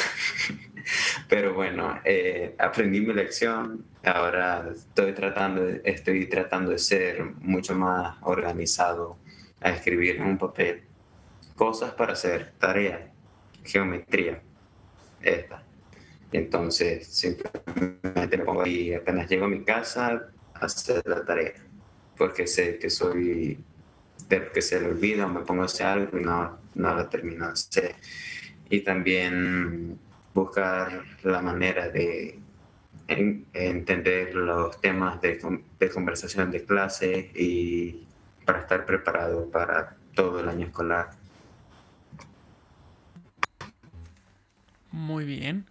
Pero 1.28 1.54
bueno, 1.54 2.00
eh, 2.04 2.56
aprendí 2.60 3.02
mi 3.02 3.14
lección. 3.14 3.86
Ahora 4.04 4.70
estoy 4.72 5.14
tratando, 5.14 5.68
estoy 5.84 6.28
tratando 6.28 6.72
de 6.72 6.78
ser 6.78 7.24
mucho 7.42 7.74
más 7.74 8.18
organizado, 8.22 9.18
a 9.62 9.72
escribir 9.72 10.18
en 10.18 10.24
un 10.24 10.38
papel 10.38 10.84
cosas 11.56 11.92
para 11.94 12.14
hacer, 12.14 12.54
tarea, 12.60 13.12
geometría, 13.64 14.42
esta. 15.22 15.64
entonces 16.32 17.08
simplemente 17.08 18.38
me 18.38 18.44
pongo 18.44 18.64
ahí, 18.64 18.94
apenas 18.94 19.30
llego 19.30 19.46
a 19.46 19.48
mi 19.48 19.64
casa, 19.64 20.30
a 20.54 20.66
hacer 20.66 21.02
la 21.08 21.24
tarea, 21.24 21.54
porque 22.18 22.46
sé 22.46 22.78
que 22.78 22.90
soy 22.90 23.58
de 24.30 24.50
que 24.52 24.62
se 24.62 24.80
le 24.80 24.88
olvida 24.88 25.26
o 25.26 25.30
me 25.30 25.42
pongo 25.42 25.64
a 25.64 25.66
hacer 25.66 25.88
algo 25.88 26.18
y 26.18 26.24
no, 26.24 26.58
no 26.76 26.96
lo 26.96 27.08
termino 27.08 27.48
de 27.48 27.54
hacer. 27.54 27.96
Y 28.70 28.82
también 28.82 30.00
buscar 30.34 31.04
la 31.24 31.42
manera 31.42 31.90
de 31.90 32.40
entender 33.08 34.34
los 34.34 34.82
temas 34.82 35.22
de, 35.22 35.40
de, 35.80 35.90
conversación 35.90 36.50
de 36.50 36.66
clase 36.66 37.32
y 37.36 38.08
para 38.46 38.62
estar 38.62 38.86
preparado 38.86 39.50
para 39.50 39.96
todo 40.16 40.40
el 40.40 40.50
año 40.50 40.68
escolar. 40.68 41.12
Muy 44.92 45.26
bien. 45.26 45.70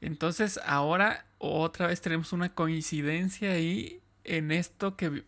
Entonces 0.00 0.60
ahora 0.64 1.26
otra 1.38 1.86
vez 1.86 2.00
tenemos 2.00 2.32
una 2.32 2.54
coincidencia 2.54 3.52
ahí 3.52 3.99
en 4.30 4.52
esto 4.52 4.96
que, 4.96 5.24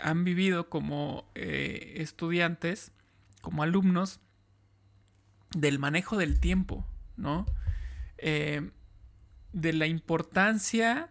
han 0.00 0.24
vivido 0.24 0.70
como 0.70 1.30
eh, 1.34 1.96
estudiantes, 1.96 2.90
como 3.42 3.62
alumnos, 3.62 4.20
del 5.54 5.78
manejo 5.78 6.16
del 6.16 6.40
tiempo, 6.40 6.86
¿no? 7.16 7.44
Eh, 8.16 8.70
de 9.52 9.72
la 9.74 9.86
importancia 9.86 11.10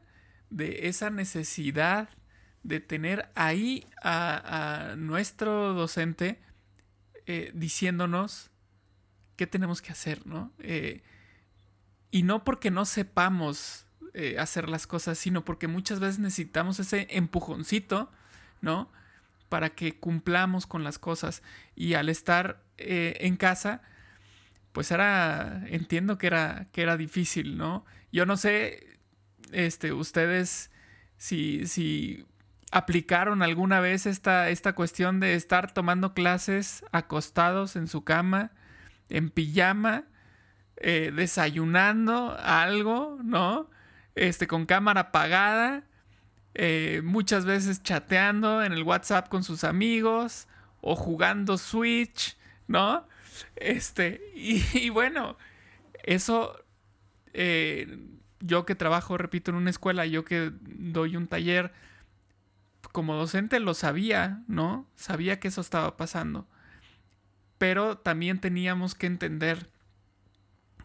de 0.49 0.87
esa 0.87 1.11
necesidad 1.11 2.09
de 2.63 2.79
tener 2.79 3.29
ahí 3.35 3.85
a, 4.01 4.95
nuestro 4.97 5.73
docente 5.73 6.39
eh, 7.27 7.51
diciéndonos 7.53 8.49
qué 9.35 9.45
tenemos 9.45 9.83
que 9.83 9.91
hacer, 9.91 10.25
¿no? 10.25 10.51
y 12.09 12.23
no 12.23 12.43
porque 12.43 12.71
no 12.71 12.85
sepamos 12.85 13.84
eh, 14.17 14.37
hacer 14.39 14.69
las 14.69 14.87
cosas, 14.87 15.17
sino 15.17 15.43
porque 15.43 15.67
muchas 15.67 15.99
veces 15.99 16.19
necesitamos 16.19 16.79
ese 16.79 17.05
empujoncito, 17.09 18.09
¿no? 18.61 18.89
Para 19.49 19.71
que 19.71 19.99
cumplamos 19.99 20.67
con 20.67 20.85
las 20.85 20.99
cosas. 20.99 21.43
Y 21.75 21.95
al 21.95 22.07
estar 22.07 22.63
eh, 22.77 23.17
en 23.19 23.35
casa, 23.35 23.81
pues 24.71 24.89
era, 24.91 25.65
entiendo 25.67 26.17
que 26.17 26.27
era, 26.27 26.67
que 26.71 26.81
era 26.81 26.95
difícil, 26.95 27.57
¿no? 27.57 27.83
Yo 28.13 28.25
no 28.25 28.37
sé, 28.37 28.99
este, 29.51 29.91
ustedes, 29.91 30.71
si, 31.17 31.67
si 31.67 32.25
aplicaron 32.71 33.43
alguna 33.43 33.81
vez 33.81 34.05
esta, 34.05 34.47
esta 34.49 34.75
cuestión 34.75 35.19
de 35.19 35.35
estar 35.35 35.73
tomando 35.73 36.13
clases 36.13 36.85
acostados 36.93 37.75
en 37.75 37.87
su 37.87 38.05
cama, 38.05 38.51
en 39.09 39.29
pijama, 39.29 40.05
eh, 40.77 41.11
desayunando 41.13 42.37
algo, 42.39 43.19
¿no? 43.21 43.74
Este, 44.15 44.47
con 44.47 44.65
cámara 44.65 45.01
apagada, 45.01 45.83
eh, 46.53 47.01
muchas 47.03 47.45
veces 47.45 47.83
chateando 47.83 48.63
en 48.63 48.71
el 48.71 48.83
WhatsApp 48.83 49.27
con 49.27 49.43
sus 49.43 49.63
amigos 49.65 50.47
o 50.81 50.95
jugando 50.95 51.57
Switch, 51.57 52.37
¿no? 52.67 53.07
Este, 53.57 54.21
y, 54.35 54.89
bueno, 54.89 55.37
eso, 56.03 56.57
eh, 57.33 57.99
yo 58.39 58.65
que 58.65 58.75
trabajo, 58.75 59.17
repito, 59.17 59.51
en 59.51 59.57
una 59.57 59.69
escuela, 59.69 60.05
yo 60.05 60.23
que 60.23 60.51
doy 60.61 61.17
un 61.17 61.27
taller, 61.27 61.73
como 62.91 63.15
docente 63.15 63.59
lo 63.59 63.73
sabía, 63.73 64.43
¿no? 64.47 64.87
Sabía 64.95 65.39
que 65.39 65.49
eso 65.49 65.59
estaba 65.59 65.97
pasando. 65.97 66.47
Pero 67.57 67.97
también 67.97 68.39
teníamos 68.39 68.95
que 68.95 69.07
entender 69.07 69.69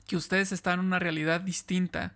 que 0.08 0.16
ustedes 0.16 0.50
están 0.50 0.80
en 0.80 0.86
una 0.86 0.98
realidad 0.98 1.40
distinta 1.40 2.14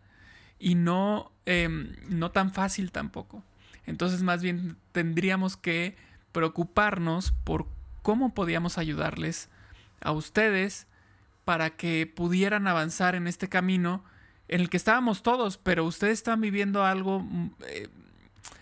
y 0.59 0.75
no, 0.75 1.33
em, 1.47 1.95
no 2.09 2.31
tan 2.31 2.53
fácil 2.53 2.93
tampoco. 2.93 3.43
Entonces 3.87 4.23
más 4.23 4.43
bien 4.43 4.77
tendríamos 4.93 5.57
que 5.57 5.97
preocuparnos 6.33 7.33
por 7.45 7.67
cómo 8.03 8.35
podíamos 8.35 8.79
ayudarles 8.79 9.49
a 10.01 10.12
ustedes 10.12 10.87
para 11.45 11.71
que 11.71 12.07
pudieran 12.07 12.67
avanzar 12.67 13.14
en 13.14 13.27
este 13.27 13.49
camino 13.49 14.05
en 14.49 14.61
el 14.61 14.71
que 14.71 14.77
estábamos 14.77 15.23
todos, 15.23 15.59
pero 15.59 15.85
ustedes 15.85 16.19
están 16.19 16.40
viviendo 16.40 16.85
algo, 16.85 17.21
mm, 17.21 17.51
eh, 17.67 17.88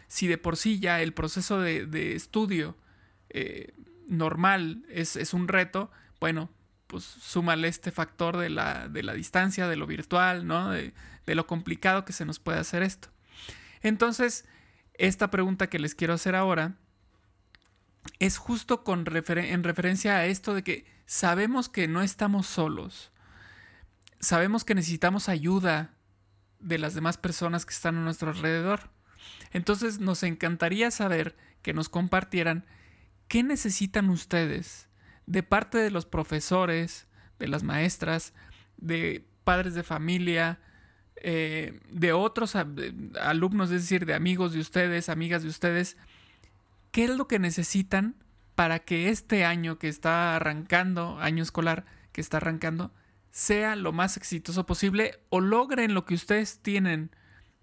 si 0.07 0.27
de 0.27 0.39
por 0.39 0.57
sí 0.57 0.79
ya 0.79 1.01
el 1.01 1.13
proceso 1.13 1.61
de, 1.61 2.15
estudio 2.15 2.77
eh, 3.31 3.73
normal 4.09 4.85
es, 4.89 5.17
es, 5.17 5.35
un 5.35 5.49
reto, 5.49 5.91
bueno, 6.21 6.51
pues 6.93 7.05
súmale 7.05 7.69
este 7.69 7.91
factor 7.91 8.37
de 8.37 8.51
la, 8.51 8.87
de 8.87 9.03
la 9.03 9.15
distancia, 9.15 9.67
de 9.67 9.77
lo 9.77 9.87
virtual, 9.87 10.47
¿no? 10.47 10.71
De, 10.71 10.93
lo 11.25 11.47
complicado 11.47 12.05
que 12.05 12.13
se 12.13 12.27
nos 12.27 12.39
puede 12.39 12.59
hacer 12.59 12.83
esto. 12.83 13.09
Entonces, 13.81 14.45
esta 14.93 15.31
pregunta 15.31 15.71
que 15.71 15.79
les 15.79 15.95
quiero 15.95 16.13
hacer 16.13 16.37
ahora 16.37 16.75
es 18.19 18.37
justo 18.37 18.85
con 18.85 19.07
en 19.09 19.63
referencia 19.65 20.17
a 20.17 20.27
esto 20.27 20.53
de 20.53 20.63
que 20.63 20.85
sabemos 21.07 21.71
que 21.71 21.89
no 21.89 22.03
estamos 22.03 22.47
solos. 22.47 23.11
Sabemos 24.21 24.65
que 24.65 24.75
necesitamos 24.75 25.31
ayuda 25.31 25.95
de 26.61 26.77
las 26.77 26.93
demás 26.93 27.17
personas 27.17 27.65
que 27.65 27.73
están 27.73 27.97
a 27.97 28.03
nuestro 28.03 28.33
alrededor. 28.33 28.91
Entonces 29.53 29.99
nos 29.99 30.23
encantaría 30.25 30.91
saber 30.91 31.39
que 31.63 31.73
nos 31.73 31.89
compartieran 31.89 32.67
qué 33.29 33.43
necesitan 33.43 34.11
ustedes 34.11 34.91
de 35.27 35.43
parte 35.43 35.79
de 35.79 35.91
los 35.91 36.07
profesores, 36.07 37.07
de 37.39 37.49
las 37.49 37.63
maestras, 37.63 38.35
de 38.77 39.25
padres 39.45 39.75
de 39.75 39.83
familia, 39.83 40.61
eh, 41.17 41.81
de 41.91 42.13
otros 42.13 42.57
alumnos, 42.57 43.71
es 43.71 43.83
decir, 43.83 44.07
de 44.07 44.15
amigos 44.15 44.53
de 44.53 44.61
ustedes, 44.61 45.09
amigas 45.09 45.43
de 45.43 45.49
ustedes, 45.49 45.97
¿qué 46.91 47.05
es 47.05 47.11
lo 47.11 47.29
que 47.29 47.39
necesitan 47.39 48.17
para 48.55 48.81
que 48.81 49.09
este 49.09 49.45
año 49.45 49.79
que 49.79 49.89
está 49.89 50.37
arrancando, 50.37 51.19
año 51.21 51.43
escolar 51.43 51.85
que 52.13 52.21
está 52.21 52.39
arrancando, 52.39 52.93
sea 53.31 53.77
lo 53.77 53.93
más 53.93 54.17
exitoso 54.17 54.67
posible 54.67 55.19
o 55.31 55.41
logren 55.41 55.95
lo 55.95 56.05
que 56.05 56.15
ustedes 56.15 56.61
tienen 56.61 57.11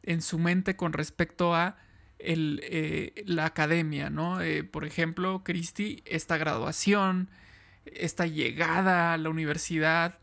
en 0.03 0.21
su 0.21 0.39
mente 0.39 0.75
con 0.75 0.93
respecto 0.93 1.53
a 1.53 1.77
eh, 2.17 3.23
la 3.25 3.45
academia, 3.45 4.09
¿no? 4.09 4.41
Eh, 4.41 4.63
por 4.63 4.83
ejemplo, 4.83 5.43
Cristi, 5.43 6.01
esta 6.05 6.37
graduación, 6.37 7.29
esta 7.95 8.25
llegada 8.25 9.13
a 9.13 9.17
la 9.17 9.29
universidad, 9.29 10.19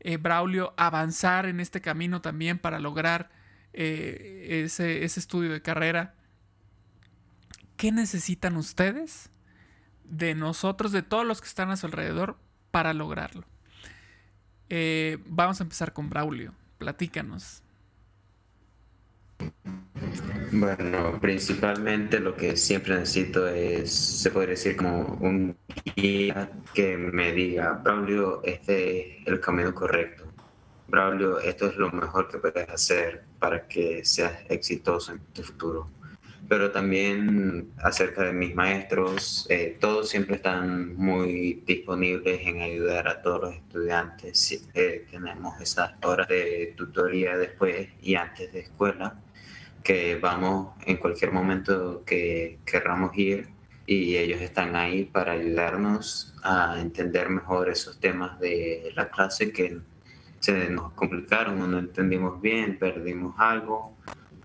eh, 0.00 0.18
Braulio 0.18 0.74
avanzar 0.76 1.46
en 1.46 1.60
este 1.60 1.80
camino 1.80 2.20
también 2.20 2.58
para 2.58 2.78
lograr 2.78 3.30
eh, 3.72 4.62
ese, 4.64 5.04
estudio 5.04 5.52
de 5.52 5.62
carrera. 5.62 6.14
¿Qué 7.76 7.92
necesitan 7.92 8.56
ustedes 8.56 9.30
de 10.04 10.34
nosotros, 10.34 10.92
de 10.92 11.02
todos 11.02 11.26
los 11.26 11.40
que 11.40 11.48
están 11.48 11.70
a 11.70 11.76
su 11.76 11.86
alrededor, 11.86 12.38
para 12.70 12.94
lograrlo? 12.94 13.44
Eh, 14.68 15.18
vamos 15.26 15.60
a 15.60 15.64
empezar 15.64 15.92
con 15.92 16.08
Braulio. 16.08 16.54
Platícanos. 16.78 17.62
Bueno, 20.52 21.18
principalmente 21.20 22.20
lo 22.20 22.34
que 22.36 22.56
siempre 22.56 22.94
necesito 22.94 23.46
es, 23.48 23.92
se 23.92 24.30
puede 24.30 24.48
decir 24.48 24.76
como 24.76 25.18
un 25.20 25.56
guía 25.96 26.50
que 26.72 26.96
me 26.96 27.32
diga, 27.32 27.72
Braulio, 27.84 28.42
este 28.44 29.20
es 29.20 29.26
el 29.26 29.40
camino 29.40 29.74
correcto. 29.74 30.24
Braulio, 30.88 31.40
esto 31.40 31.66
es 31.66 31.76
lo 31.76 31.90
mejor 31.90 32.28
que 32.28 32.38
puedes 32.38 32.68
hacer 32.68 33.24
para 33.38 33.66
que 33.66 34.04
seas 34.04 34.32
exitoso 34.48 35.12
en 35.12 35.18
tu 35.34 35.42
futuro. 35.42 35.90
Pero 36.48 36.70
también 36.70 37.72
acerca 37.78 38.22
de 38.22 38.32
mis 38.32 38.54
maestros, 38.54 39.46
eh, 39.50 39.76
todos 39.80 40.08
siempre 40.08 40.36
están 40.36 40.94
muy 40.96 41.64
disponibles 41.66 42.40
en 42.46 42.62
ayudar 42.62 43.08
a 43.08 43.20
todos 43.20 43.42
los 43.42 43.54
estudiantes. 43.56 44.62
Eh, 44.74 45.06
tenemos 45.10 45.60
esas 45.60 45.92
horas 46.04 46.28
de 46.28 46.72
tutoría 46.76 47.36
después 47.36 47.88
y 48.00 48.14
antes 48.14 48.52
de 48.52 48.60
escuela 48.60 49.20
que 49.86 50.16
vamos 50.16 50.74
en 50.84 50.96
cualquier 50.96 51.30
momento 51.30 52.02
que 52.04 52.58
querramos 52.66 53.16
ir 53.16 53.46
y 53.86 54.16
ellos 54.16 54.40
están 54.40 54.74
ahí 54.74 55.04
para 55.04 55.34
ayudarnos 55.34 56.34
a 56.42 56.80
entender 56.80 57.28
mejor 57.28 57.68
esos 57.68 58.00
temas 58.00 58.40
de 58.40 58.90
la 58.96 59.08
clase 59.08 59.52
que 59.52 59.78
se 60.40 60.70
nos 60.70 60.92
complicaron 60.94 61.70
no 61.70 61.78
entendimos 61.78 62.40
bien, 62.40 62.80
perdimos 62.80 63.36
algo 63.38 63.96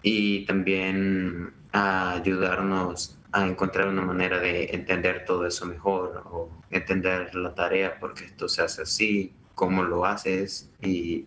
y 0.04 0.46
también 0.46 1.52
a 1.72 2.14
ayudarnos 2.14 3.18
a 3.32 3.48
encontrar 3.48 3.88
una 3.88 4.04
manera 4.04 4.40
de 4.40 4.66
entender 4.66 5.26
todo 5.26 5.48
eso 5.48 5.66
mejor 5.66 6.22
o 6.30 6.52
entender 6.70 7.34
la 7.34 7.56
tarea 7.56 8.00
porque 8.00 8.26
esto 8.26 8.48
se 8.48 8.62
hace 8.62 8.84
así, 8.84 9.34
cómo 9.56 9.82
lo 9.82 10.06
haces 10.06 10.70
y 10.84 11.26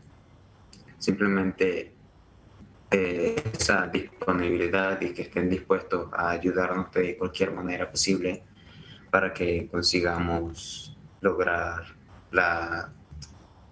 simplemente 0.99 1.94
eh, 2.95 3.43
esa 3.53 3.89
disponibilidad 3.89 5.01
y 5.01 5.13
que 5.13 5.23
estén 5.23 5.51
dispuestos 5.51 6.09
a 6.13 6.31
ayudarnos 6.31 6.93
de 6.93 7.17
cualquier 7.17 7.51
manera 7.51 7.91
posible 7.91 8.45
para 9.11 9.35
que 9.35 9.67
consigamos 9.69 10.97
lograr 11.21 11.87
la, 12.31 12.93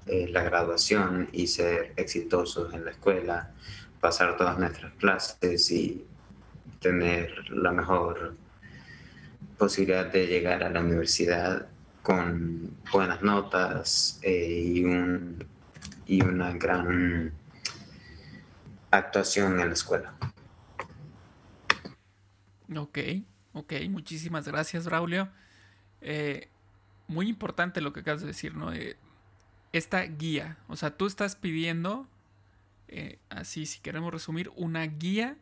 eh, 0.07 0.27
la 0.29 0.43
graduación 0.43 1.29
y 1.31 1.47
ser 1.47 1.93
exitosos 1.95 2.75
en 2.75 2.85
la 2.85 2.91
escuela, 2.91 3.53
pasar 4.01 4.37
todas 4.37 4.59
nuestras 4.59 4.93
clases 4.95 5.71
y 5.71 6.05
tener 6.81 7.49
la 7.51 7.71
mejor 7.71 8.35
posibilidad 9.57 10.07
de 10.07 10.27
llegar 10.27 10.65
a 10.65 10.71
la 10.71 10.81
universidad 10.81 11.69
con 12.03 12.77
buenas 12.93 13.23
notas 13.23 14.19
eh, 14.23 14.63
y, 14.65 14.85
un, 14.85 15.45
y 16.07 16.25
una 16.25 16.53
gran 16.55 17.41
actuación 18.93 19.59
en 19.61 19.69
la 19.69 19.73
escuela. 19.73 20.15
Ok, 22.77 22.99
ok, 23.53 23.73
muchísimas 23.89 24.47
gracias, 24.47 24.87
Braulio. 24.87 25.29
Eh, 26.01 26.49
muy 27.09 27.29
importante 27.29 27.81
lo 27.81 27.93
que 27.93 28.01
acabas 28.01 28.21
de 28.21 28.29
decir, 28.29 28.55
¿no? 28.55 28.73
Eh, 28.73 28.97
esta 29.73 30.03
guía, 30.03 30.59
o 30.69 30.77
sea, 30.77 30.97
tú 30.97 31.07
estás 31.07 31.35
pidiendo, 31.35 32.07
así 33.31 33.65
si 33.65 33.81
queremos 33.81 34.13
resumir, 34.13 34.51
una 34.55 34.83
guía 34.83 35.39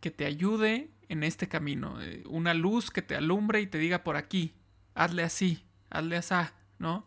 que 0.00 0.10
te 0.10 0.26
ayude 0.26 0.90
en 1.08 1.22
este 1.22 1.48
camino, 1.48 1.96
una 2.26 2.54
luz 2.54 2.90
que 2.90 3.02
te 3.02 3.14
alumbre 3.14 3.60
y 3.60 3.68
te 3.68 3.78
diga 3.78 4.02
por 4.02 4.16
aquí, 4.16 4.52
hazle 4.94 5.22
así, 5.22 5.64
hazle 5.90 6.16
así, 6.16 6.34
¿no? 6.78 7.06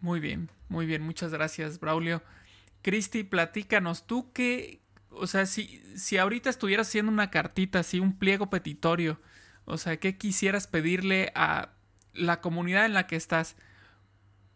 Muy 0.00 0.20
bien, 0.20 0.50
muy 0.68 0.84
bien, 0.86 1.02
muchas 1.02 1.32
gracias, 1.32 1.80
Braulio. 1.80 2.22
Cristi, 2.84 3.24
platícanos, 3.24 4.06
tú 4.06 4.30
qué, 4.34 4.82
o 5.08 5.26
sea, 5.26 5.46
si, 5.46 5.82
si 5.96 6.18
ahorita 6.18 6.50
estuvieras 6.50 6.86
haciendo 6.86 7.10
una 7.10 7.30
cartita, 7.30 7.78
así, 7.78 7.98
un 7.98 8.18
pliego 8.18 8.50
petitorio, 8.50 9.18
o 9.64 9.78
sea, 9.78 9.96
¿qué 9.96 10.18
quisieras 10.18 10.66
pedirle 10.66 11.32
a 11.34 11.70
la 12.12 12.42
comunidad 12.42 12.84
en 12.84 12.92
la 12.92 13.06
que 13.06 13.16
estás 13.16 13.56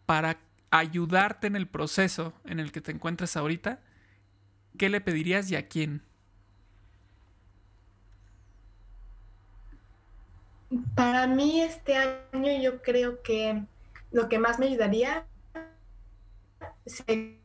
para 0.05 0.37
ayudarte 0.69 1.47
en 1.47 1.55
el 1.55 1.67
proceso 1.67 2.31
en 2.45 2.59
el 2.59 2.71
que 2.71 2.81
te 2.81 2.91
encuentras 2.91 3.35
ahorita? 3.35 3.79
¿Qué 4.77 4.89
le 4.89 5.01
pedirías 5.01 5.49
y 5.49 5.55
a 5.55 5.67
quién? 5.67 6.03
Para 10.93 11.25
mí 11.25 11.61
este 11.61 11.97
año 11.97 12.61
yo 12.61 12.83
creo 12.83 13.23
que 13.23 13.63
lo 14.11 14.29
que 14.29 14.37
más 14.37 14.59
me 14.59 14.67
ayudaría 14.67 15.25
sería 16.85 17.39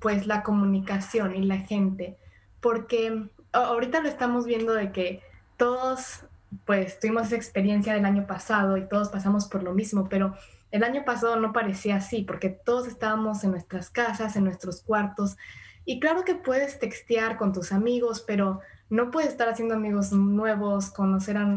pues 0.00 0.26
la 0.26 0.42
comunicación 0.42 1.34
y 1.34 1.44
la 1.44 1.58
gente, 1.58 2.16
porque 2.60 3.28
ahorita 3.52 4.00
lo 4.00 4.08
estamos 4.08 4.46
viendo 4.46 4.74
de 4.74 4.92
que 4.92 5.22
todos 5.56 6.24
pues 6.66 7.00
tuvimos 7.00 7.26
esa 7.26 7.36
experiencia 7.36 7.94
del 7.94 8.04
año 8.04 8.26
pasado 8.26 8.76
y 8.76 8.86
todos 8.88 9.08
pasamos 9.08 9.46
por 9.46 9.62
lo 9.62 9.74
mismo, 9.74 10.08
pero 10.08 10.34
el 10.70 10.84
año 10.84 11.04
pasado 11.04 11.36
no 11.36 11.52
parecía 11.52 11.96
así, 11.96 12.22
porque 12.22 12.48
todos 12.48 12.86
estábamos 12.86 13.44
en 13.44 13.52
nuestras 13.52 13.90
casas, 13.90 14.36
en 14.36 14.44
nuestros 14.44 14.82
cuartos, 14.82 15.36
y 15.84 16.00
claro 16.00 16.24
que 16.24 16.34
puedes 16.34 16.78
textear 16.78 17.36
con 17.36 17.52
tus 17.52 17.72
amigos, 17.72 18.24
pero 18.26 18.60
no 18.88 19.10
puedes 19.10 19.30
estar 19.30 19.48
haciendo 19.48 19.74
amigos 19.74 20.12
nuevos, 20.12 20.90
conocer 20.90 21.36
a 21.36 21.56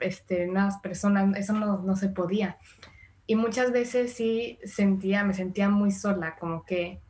este, 0.00 0.46
nuevas 0.46 0.78
personas, 0.78 1.36
eso 1.36 1.52
no, 1.52 1.78
no 1.78 1.96
se 1.96 2.08
podía. 2.08 2.58
Y 3.26 3.34
muchas 3.34 3.72
veces 3.72 4.12
sí 4.14 4.58
sentía, 4.64 5.24
me 5.24 5.34
sentía 5.34 5.68
muy 5.68 5.90
sola, 5.90 6.36
como 6.36 6.64
que 6.64 7.00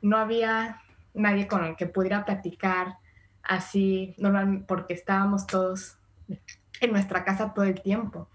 no 0.00 0.16
había 0.16 0.80
nadie 1.14 1.46
con 1.46 1.64
el 1.64 1.76
que 1.76 1.86
pudiera 1.86 2.24
platicar 2.24 2.98
así, 3.42 4.14
normal, 4.18 4.64
porque 4.66 4.94
estábamos 4.94 5.46
todos 5.46 5.98
en 6.80 6.92
nuestra 6.92 7.24
casa 7.24 7.54
todo 7.54 7.64
el 7.64 7.80
tiempo. 7.80 8.28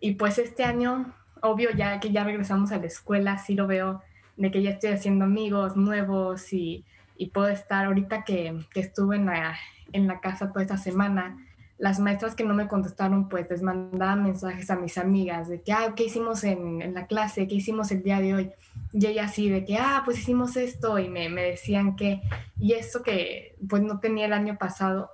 Y 0.00 0.12
pues 0.14 0.38
este 0.38 0.64
año, 0.64 1.14
obvio, 1.40 1.70
ya 1.70 2.00
que 2.00 2.10
ya 2.12 2.24
regresamos 2.24 2.72
a 2.72 2.78
la 2.78 2.86
escuela, 2.86 3.38
sí 3.38 3.54
lo 3.54 3.66
veo 3.66 4.02
de 4.36 4.50
que 4.50 4.62
ya 4.62 4.70
estoy 4.70 4.90
haciendo 4.90 5.24
amigos 5.24 5.76
nuevos 5.76 6.52
y, 6.52 6.84
y 7.16 7.30
puedo 7.30 7.48
estar 7.48 7.86
ahorita 7.86 8.24
que, 8.24 8.58
que 8.72 8.80
estuve 8.80 9.16
en 9.16 9.26
la, 9.26 9.56
en 9.92 10.06
la 10.06 10.20
casa 10.20 10.48
toda 10.48 10.62
esta 10.62 10.76
semana, 10.76 11.43
las 11.78 11.98
maestras 11.98 12.34
que 12.34 12.44
no 12.44 12.54
me 12.54 12.68
contestaron, 12.68 13.28
pues 13.28 13.50
les 13.50 13.62
mandaba 13.62 14.16
mensajes 14.16 14.70
a 14.70 14.76
mis 14.76 14.96
amigas 14.96 15.48
de 15.48 15.60
que, 15.60 15.72
ah, 15.72 15.92
¿qué 15.96 16.04
hicimos 16.04 16.44
en, 16.44 16.94
la 16.94 17.06
clase? 17.06 17.48
¿Qué 17.48 17.56
hicimos 17.56 17.90
el 17.90 18.02
día 18.02 18.20
de 18.20 18.34
hoy? 18.34 18.50
Y 18.92 19.06
ella 19.06 19.24
así 19.24 19.50
de 19.50 19.64
que, 19.64 19.76
ah, 19.78 20.02
pues 20.04 20.18
hicimos 20.18 20.56
esto 20.56 20.98
y 20.98 21.08
me, 21.08 21.28
me 21.28 21.42
decían 21.42 21.96
que, 21.96 22.22
y 22.58 22.74
esto 22.74 23.02
que 23.02 23.56
pues 23.68 23.82
no 23.82 23.98
tenía 23.98 24.26
el 24.26 24.32
año 24.32 24.56
pasado, 24.56 25.10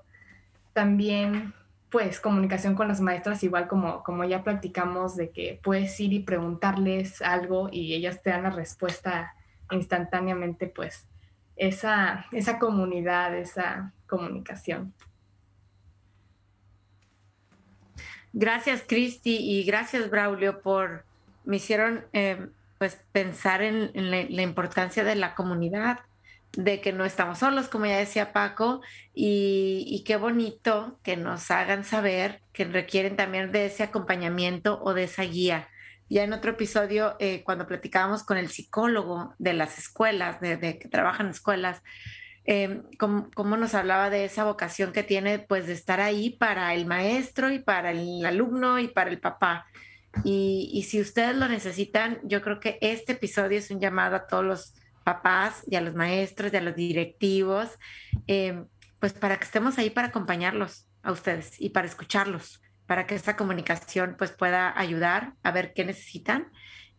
también 0.73 1.55
pues 1.90 2.20
comunicación 2.20 2.77
con 2.77 2.88
las 2.88 3.01
maestras, 3.01 3.42
igual 3.42 3.66
como, 3.66 4.05
como 4.05 4.25
ya 4.25 4.44
practicamos 4.44 5.16
de 5.16 5.31
que 5.31 5.59
puedes 5.62 5.99
ir 5.99 6.12
y 6.12 6.20
preguntarles 6.20 7.20
algo 7.20 7.68
y 7.73 7.94
ellas 7.94 8.23
te 8.23 8.31
dan 8.31 8.44
la 8.44 8.51
respuesta 8.51 9.35
instantáneamente, 9.70 10.68
pues 10.68 11.09
esa, 11.57 12.27
esa 12.33 12.59
comunidad, 12.59 13.37
esa 13.37 13.92
comunicación. 14.07 14.94
Gracias, 18.33 18.85
Cristi, 18.87 19.37
y 19.37 19.64
gracias, 19.64 20.09
Braulio, 20.09 20.61
por 20.61 21.05
me 21.45 21.57
hicieron 21.57 22.05
eh, 22.12 22.49
pues 22.79 23.01
pensar 23.12 23.62
en, 23.62 23.90
la, 24.11 24.43
importancia 24.43 25.05
de 25.05 25.16
la 25.16 25.35
comunidad, 25.35 26.01
de 26.53 26.81
que 26.81 26.93
no 26.93 27.05
estamos 27.05 27.38
solos, 27.38 27.69
como 27.69 27.87
ya 27.87 27.99
decía 27.99 28.33
Paco, 28.33 28.81
y, 29.14 30.03
qué 30.07 30.16
bonito 30.16 30.99
que 31.03 31.16
nos 31.16 31.51
hagan 31.51 31.85
saber 31.85 32.40
que 32.53 32.64
requieren 32.64 33.16
también 33.16 33.53
de 33.53 33.66
ese 33.66 33.83
acompañamiento 33.83 34.81
o 34.83 34.95
de 34.95 35.05
esa 35.05 35.23
guía. 35.23 35.69
Ya 36.09 36.25
en 36.25 36.33
otro 36.33 36.53
episodio, 36.53 37.16
eh, 37.21 37.43
cuando 37.45 37.66
platicábamos 37.66 38.25
con 38.25 38.37
el 38.37 38.49
psicólogo 38.49 39.35
de 39.38 39.53
las 39.53 39.79
escuelas, 39.79 40.40
de 40.40 40.79
que 40.79 40.88
trabajan 40.88 41.27
en 41.27 41.33
escuelas, 41.33 41.83
eh, 42.44 42.83
cómo, 42.98 43.57
nos 43.57 43.74
hablaba 43.74 44.11
de 44.11 44.24
esa 44.24 44.44
vocación 44.44 44.92
que 44.92 45.03
tiene, 45.03 45.38
pues 45.38 45.66
de 45.66 45.72
estar 45.72 46.00
ahí 46.00 46.31
para 46.31 46.74
el 46.74 46.87
maestro 46.87 47.50
y 47.53 47.59
para 47.59 47.90
el 47.90 48.24
alumno 48.24 48.79
y 48.79 48.88
para 48.88 49.11
el 49.11 49.20
papá. 49.20 49.66
Y, 50.24 50.85
si 50.88 51.00
ustedes 51.00 51.37
lo 51.37 51.48
necesitan, 51.48 52.18
yo 52.24 52.42
creo 52.42 52.59
que 52.59 52.79
este 52.81 53.12
episodio 53.12 53.59
es 53.59 53.70
un 53.70 53.81
llamado 53.81 54.16
a 54.16 54.26
todos 54.26 54.44
los 54.44 54.74
papás 55.05 55.62
y 55.68 55.76
a 55.76 55.81
los 55.81 55.94
maestros 55.94 56.53
y 56.53 56.57
a 56.57 56.61
los 56.61 56.74
directivos, 56.74 57.79
eh, 58.26 58.64
pues 58.98 59.12
para 59.12 59.38
que 59.38 59.44
estemos 59.44 59.79
ahí 59.79 59.90
para 59.90 60.09
acompañarlos 60.09 60.87
a 61.03 61.12
ustedes 61.12 61.61
y 61.61 61.70
para 61.70 61.87
escucharlos, 61.87 62.61
para 62.87 63.07
que 63.07 63.14
esta 63.14 63.37
comunicación 63.37 64.16
pues 64.18 64.33
pueda 64.33 64.79
ayudar 64.79 65.35
a 65.42 65.53
ver 65.53 65.72
qué 65.72 65.85
necesitan 65.85 66.50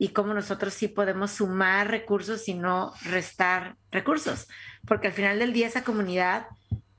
y 0.01 0.09
cómo 0.09 0.33
nosotros 0.33 0.73
sí 0.73 0.87
podemos 0.87 1.29
sumar 1.29 1.91
recursos 1.91 2.47
y 2.47 2.55
no 2.55 2.91
restar 3.03 3.75
recursos, 3.91 4.47
porque 4.87 5.05
al 5.05 5.13
final 5.13 5.37
del 5.37 5.53
día 5.53 5.67
esa 5.67 5.83
comunidad, 5.83 6.47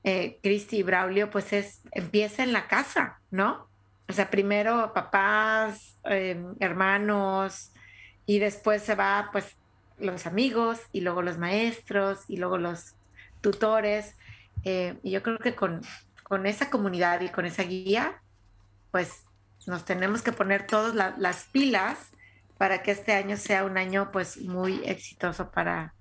eh, 0.04 0.38
Cristi 0.40 0.76
y 0.76 0.82
Braulio, 0.84 1.28
pues 1.28 1.52
es, 1.52 1.80
empieza 1.90 2.44
en 2.44 2.52
la 2.52 2.68
casa, 2.68 3.18
¿no? 3.32 3.66
O 4.08 4.12
sea, 4.12 4.30
primero 4.30 4.92
papás, 4.94 5.98
em, 6.04 6.54
hermanos, 6.60 7.72
y 8.24 8.38
después 8.38 8.82
se 8.84 8.94
va 8.94 9.30
pues 9.32 9.56
los 9.98 10.28
amigos 10.28 10.78
y 10.92 11.00
luego 11.00 11.22
los 11.22 11.38
maestros 11.38 12.20
y 12.28 12.36
luego 12.36 12.56
los 12.56 12.94
tutores. 13.40 14.14
Eh, 14.62 14.96
y 15.02 15.10
yo 15.10 15.24
creo 15.24 15.38
que 15.38 15.56
con, 15.56 15.82
con 16.22 16.46
esa 16.46 16.70
comunidad 16.70 17.20
y 17.20 17.30
con 17.30 17.46
esa 17.46 17.64
guía, 17.64 18.22
pues 18.92 19.24
nos 19.66 19.84
tenemos 19.84 20.22
que 20.22 20.30
poner 20.30 20.68
todas 20.68 20.94
las 20.94 21.46
pilas 21.46 22.11
para 22.62 22.84
que 22.84 22.92
este 22.92 23.12
año 23.12 23.36
sea 23.36 23.64
un 23.64 23.76
año 23.76 24.12
pues 24.12 24.40
muy 24.40 24.82
exitoso 24.84 25.50
para, 25.50 25.96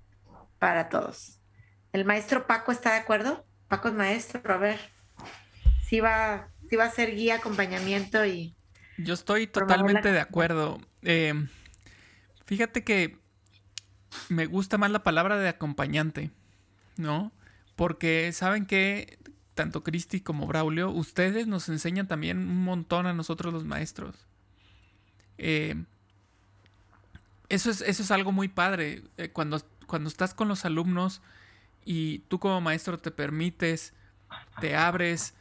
para 0.60 0.88
todos. 0.88 1.40
¿El 1.92 2.04
maestro 2.04 2.46
Paco 2.46 2.70
está 2.70 2.92
de 2.92 2.98
acuerdo? 2.98 3.44
Paco 3.66 3.88
es 3.88 3.94
maestro, 3.94 4.40
a 4.54 4.58
ver. 4.58 4.78
Sí 5.84 5.98
va, 5.98 6.50
sí 6.70 6.76
va 6.76 6.84
a 6.84 6.90
ser 6.92 7.16
guía, 7.16 7.34
acompañamiento 7.34 8.24
y... 8.24 8.54
Yo 8.96 9.14
estoy 9.14 9.48
totalmente 9.48 10.12
de 10.12 10.20
acuerdo. 10.20 10.80
Eh, 11.02 11.34
fíjate 12.46 12.84
que 12.84 13.18
me 14.28 14.46
gusta 14.46 14.78
más 14.78 14.92
la 14.92 15.02
palabra 15.02 15.38
de 15.38 15.48
acompañante, 15.48 16.30
¿no? 16.96 17.32
Porque 17.74 18.30
saben 18.30 18.66
que 18.66 19.18
tanto 19.54 19.82
Cristi 19.82 20.20
como 20.20 20.46
Braulio, 20.46 20.92
ustedes 20.92 21.48
nos 21.48 21.68
enseñan 21.68 22.06
también 22.06 22.38
un 22.38 22.62
montón 22.62 23.06
a 23.06 23.14
nosotros 23.14 23.52
los 23.52 23.64
maestros. 23.64 24.14
Eh, 25.38 25.86
eso 27.52 27.70
es, 27.70 27.82
eso 27.82 28.02
es 28.02 28.10
algo 28.10 28.32
muy 28.32 28.48
padre. 28.48 29.04
Eh, 29.18 29.28
cuando, 29.28 29.60
cuando 29.86 30.08
estás 30.08 30.32
con 30.32 30.48
los 30.48 30.64
alumnos 30.64 31.20
y 31.84 32.20
tú 32.20 32.38
como 32.38 32.62
maestro 32.62 32.98
te 32.98 33.10
permites, 33.10 33.92
te 34.60 34.74
abres 34.74 35.34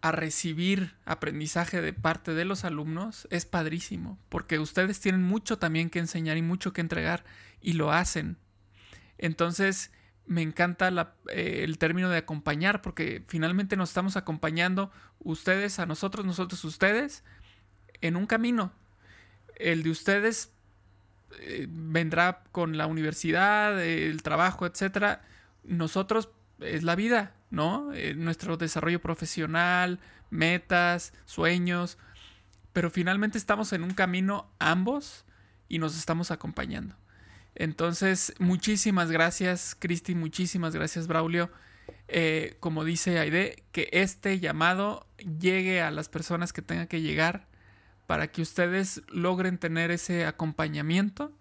a 0.00 0.12
recibir 0.12 0.94
aprendizaje 1.04 1.80
de 1.80 1.92
parte 1.92 2.34
de 2.34 2.44
los 2.44 2.64
alumnos, 2.64 3.26
es 3.32 3.46
padrísimo, 3.46 4.16
porque 4.28 4.60
ustedes 4.60 5.00
tienen 5.00 5.24
mucho 5.24 5.58
también 5.58 5.90
que 5.90 5.98
enseñar 5.98 6.36
y 6.36 6.42
mucho 6.42 6.72
que 6.72 6.80
entregar 6.80 7.24
y 7.60 7.72
lo 7.72 7.90
hacen. 7.90 8.38
Entonces, 9.18 9.90
me 10.26 10.42
encanta 10.42 11.16
eh, 11.32 11.62
el 11.64 11.78
término 11.78 12.10
de 12.10 12.18
acompañar, 12.18 12.80
porque 12.80 13.24
finalmente 13.26 13.76
nos 13.76 13.90
estamos 13.90 14.16
acompañando 14.16 14.92
ustedes 15.18 15.80
a 15.80 15.86
nosotros, 15.86 16.24
nosotros 16.24 16.64
ustedes, 16.64 17.24
en 18.00 18.14
un 18.14 18.26
camino. 18.26 18.72
El 19.56 19.82
de 19.82 19.90
ustedes 19.90 20.52
eh, 21.38 21.66
vendrá 21.68 22.42
con 22.52 22.76
la 22.76 22.86
universidad, 22.86 23.82
el 23.82 24.22
trabajo, 24.22 24.66
etcétera. 24.66 25.22
Nosotros 25.64 26.30
es 26.60 26.82
la 26.82 26.96
vida, 26.96 27.34
¿no? 27.50 27.92
Eh, 27.92 28.14
nuestro 28.14 28.56
desarrollo 28.56 29.00
profesional, 29.00 29.98
metas, 30.30 31.12
sueños, 31.24 31.98
pero 32.72 32.90
finalmente 32.90 33.38
estamos 33.38 33.72
en 33.72 33.82
un 33.82 33.94
camino 33.94 34.50
ambos 34.58 35.24
y 35.68 35.78
nos 35.78 35.96
estamos 35.96 36.30
acompañando. 36.30 36.96
Entonces, 37.54 38.34
muchísimas 38.38 39.10
gracias, 39.10 39.76
Cristi, 39.78 40.14
muchísimas 40.14 40.74
gracias, 40.74 41.06
Braulio. 41.06 41.50
Eh, 42.08 42.56
como 42.60 42.84
dice 42.84 43.18
Aide, 43.18 43.64
que 43.72 43.88
este 43.92 44.38
llamado 44.38 45.06
llegue 45.18 45.80
a 45.80 45.90
las 45.90 46.08
personas 46.08 46.52
que 46.52 46.62
tengan 46.62 46.86
que 46.86 47.00
llegar 47.00 47.49
para 48.10 48.26
que 48.26 48.42
ustedes 48.42 49.02
logren 49.06 49.56
tener 49.56 49.92
ese 49.92 50.26
acompañamiento 50.26 51.32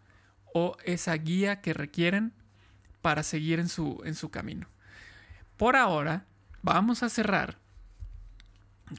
o 0.53 0.77
esa 0.83 1.15
guía 1.15 1.61
que 1.61 1.73
requieren 1.73 2.31
para 3.01 3.23
seguir 3.23 3.59
en 3.59 3.69
su, 3.69 4.03
en 4.05 4.13
su 4.13 4.29
camino. 4.29 4.67
Por 5.57 5.75
ahora, 5.75 6.27
vamos 6.61 7.01
a 7.01 7.09
cerrar 7.09 7.57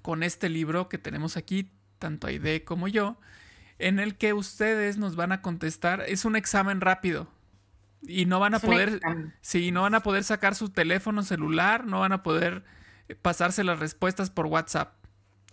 con 0.02 0.24
este 0.24 0.48
libro 0.48 0.88
que 0.88 0.98
tenemos 0.98 1.36
aquí, 1.36 1.70
tanto 2.00 2.26
Aide 2.26 2.64
como 2.64 2.88
yo, 2.88 3.20
en 3.78 4.00
el 4.00 4.16
que 4.16 4.32
ustedes 4.32 4.98
nos 4.98 5.14
van 5.14 5.30
a 5.30 5.40
contestar. 5.40 6.02
Es 6.08 6.24
un 6.24 6.34
examen 6.34 6.80
rápido. 6.80 7.28
Y 8.02 8.26
no 8.26 8.40
van 8.40 8.54
a 8.54 8.58
poder. 8.58 9.00
Sí, 9.42 9.70
no 9.70 9.82
van 9.82 9.94
a 9.94 10.00
poder 10.00 10.24
sacar 10.24 10.56
su 10.56 10.70
teléfono 10.70 11.22
celular, 11.22 11.86
no 11.86 12.00
van 12.00 12.10
a 12.10 12.24
poder 12.24 12.64
pasarse 13.22 13.62
las 13.62 13.78
respuestas 13.78 14.28
por 14.28 14.46
WhatsApp. 14.46 14.99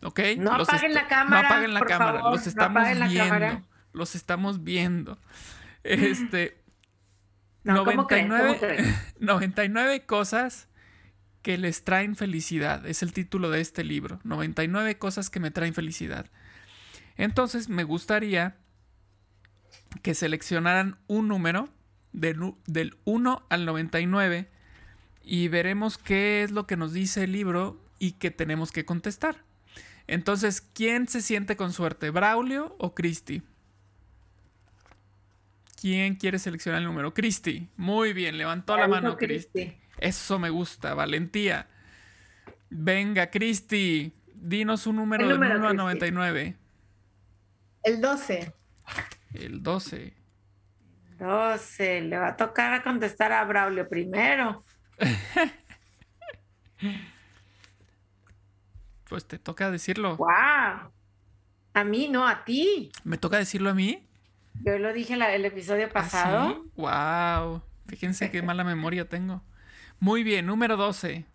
¿Ok? 0.04 0.20
No 0.38 0.54
apaguen 0.54 0.94
la 0.94 1.08
cámara. 1.08 1.42
No 1.42 1.48
apaguen 1.48 1.74
la 1.74 1.82
cámara. 1.82 2.22
los 2.30 2.48
estamos 2.48 2.84
viendo. 3.10 3.62
Los 3.94 4.16
estamos 4.16 4.64
viendo. 4.64 5.20
Este. 5.84 6.58
99, 7.64 8.96
99 9.20 10.02
cosas 10.06 10.70
que 11.42 11.58
les 11.58 11.84
traen 11.84 12.16
felicidad. 12.16 12.86
Es 12.86 13.04
el 13.04 13.14
título 13.14 13.50
de 13.50 13.62
este 13.62 13.84
libro. 13.84 14.20
99 14.24 14.98
cosas 14.98 15.30
que 15.30 15.40
me 15.40 15.52
traen 15.52 15.74
felicidad. 15.74 16.28
Entonces 17.18 17.68
me 17.68 17.84
gustaría 17.84 18.58
que 20.02 20.14
seleccionaran 20.14 20.98
un 21.08 21.28
número 21.28 21.70
del, 22.14 22.54
del 22.66 22.98
1 23.06 23.46
al 23.50 23.66
99 23.66 24.50
y 25.24 25.48
veremos 25.48 25.98
qué 25.98 26.44
es 26.44 26.52
lo 26.52 26.68
que 26.68 26.78
nos 26.78 26.94
dice 26.94 27.24
el 27.24 27.32
libro 27.32 27.82
y 28.00 28.14
qué 28.14 28.32
tenemos 28.32 28.72
que 28.72 28.86
contestar. 28.86 29.44
Entonces, 30.08 30.62
¿quién 30.62 31.08
se 31.08 31.22
siente 31.22 31.58
con 31.58 31.74
suerte? 31.74 32.10
¿Braulio 32.10 32.76
o 32.80 32.96
Cristi? 32.96 33.44
¿Quién 35.80 36.16
quiere 36.16 36.40
seleccionar 36.40 36.82
el 36.82 36.88
número? 36.88 37.14
Cristi. 37.14 37.70
Muy 37.76 38.14
bien, 38.14 38.38
levantó 38.38 38.78
la 38.78 38.88
mano 38.88 39.18
Cristi. 39.18 39.78
Eso 40.00 40.40
me 40.40 40.50
gusta, 40.50 40.94
valentía. 40.94 41.68
Venga, 42.70 43.30
Cristi, 43.30 44.14
dinos 44.34 44.88
un 44.88 44.96
número, 44.96 45.28
del 45.28 45.38
1 45.38 45.68
al 45.68 45.76
99. 45.76 46.56
El 47.84 48.02
12. 48.02 48.54
El 49.34 49.62
12. 49.62 50.14
12. 51.20 52.02
Le 52.02 52.18
va 52.18 52.30
a 52.30 52.38
tocar 52.38 52.82
contestar 52.82 53.32
a 53.32 53.44
Braulio 53.44 53.88
primero. 53.88 54.64
pues 59.10 59.26
te 59.26 59.40
toca 59.40 59.72
decirlo. 59.72 60.18
¡Wow! 60.18 60.92
A 61.74 61.84
mí, 61.86 62.08
no, 62.10 62.28
a 62.28 62.44
ti. 62.44 62.92
¿Me 63.04 63.18
toca 63.18 63.38
decirlo 63.38 63.70
a 63.70 63.74
mí? 63.74 64.08
Yo 64.66 64.80
lo 64.80 64.92
dije 64.94 65.14
el 65.14 65.46
episodio 65.46 65.88
¿Ah, 65.88 65.94
pasado. 65.94 66.66
¡Wow! 66.76 67.62
Fíjense 67.88 68.32
qué 68.32 68.42
mala 68.42 68.64
memoria 68.64 69.08
tengo. 69.08 69.44
Muy 70.00 70.24
bien, 70.24 70.46
número 70.46 70.78
12. 70.78 71.26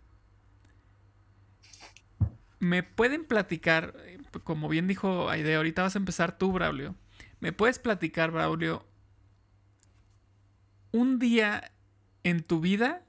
¿Me 2.59 2.83
pueden 2.83 3.25
platicar 3.25 3.93
como 4.41 4.67
bien 4.67 4.87
dijo 4.87 5.29
Aide, 5.29 5.55
ahorita 5.55 5.83
vas 5.83 5.95
a 5.95 5.99
empezar 5.99 6.37
tú, 6.37 6.51
Braulio. 6.51 6.95
¿Me 7.39 7.51
puedes 7.51 7.79
platicar, 7.79 8.31
Braulio, 8.31 8.85
un 10.91 11.19
día 11.19 11.71
en 12.23 12.41
tu 12.41 12.61
vida 12.61 13.03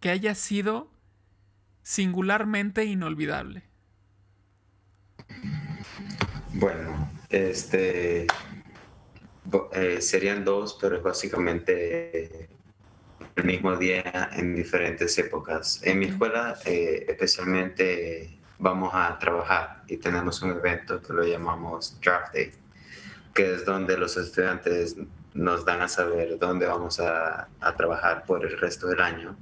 que 0.00 0.10
haya 0.10 0.34
sido 0.34 0.90
singularmente 1.82 2.84
inolvidable? 2.84 3.62
Bueno, 6.58 7.10
este 7.28 8.26
eh, 9.72 10.00
serían 10.00 10.42
dos, 10.42 10.78
pero 10.80 10.96
es 10.96 11.02
básicamente 11.02 12.48
el 13.36 13.44
mismo 13.44 13.76
día 13.76 14.30
en 14.32 14.54
diferentes 14.54 15.18
épocas. 15.18 15.82
En 15.82 15.98
mi 15.98 16.06
escuela, 16.06 16.58
eh, 16.64 17.04
especialmente 17.08 18.38
vamos 18.58 18.90
a 18.94 19.18
trabajar 19.18 19.82
y 19.86 19.98
tenemos 19.98 20.40
un 20.40 20.52
evento 20.52 21.02
que 21.02 21.12
lo 21.12 21.24
llamamos 21.24 22.00
Draft 22.00 22.32
Day, 22.32 22.52
que 23.34 23.56
es 23.56 23.66
donde 23.66 23.98
los 23.98 24.16
estudiantes 24.16 24.96
nos 25.34 25.62
dan 25.66 25.82
a 25.82 25.88
saber 25.88 26.38
dónde 26.38 26.64
vamos 26.64 27.00
a, 27.00 27.48
trabajar 27.76 28.24
por 28.24 28.46
el 28.46 28.58
resto 28.58 28.86
del 28.86 29.02
año. 29.02 29.36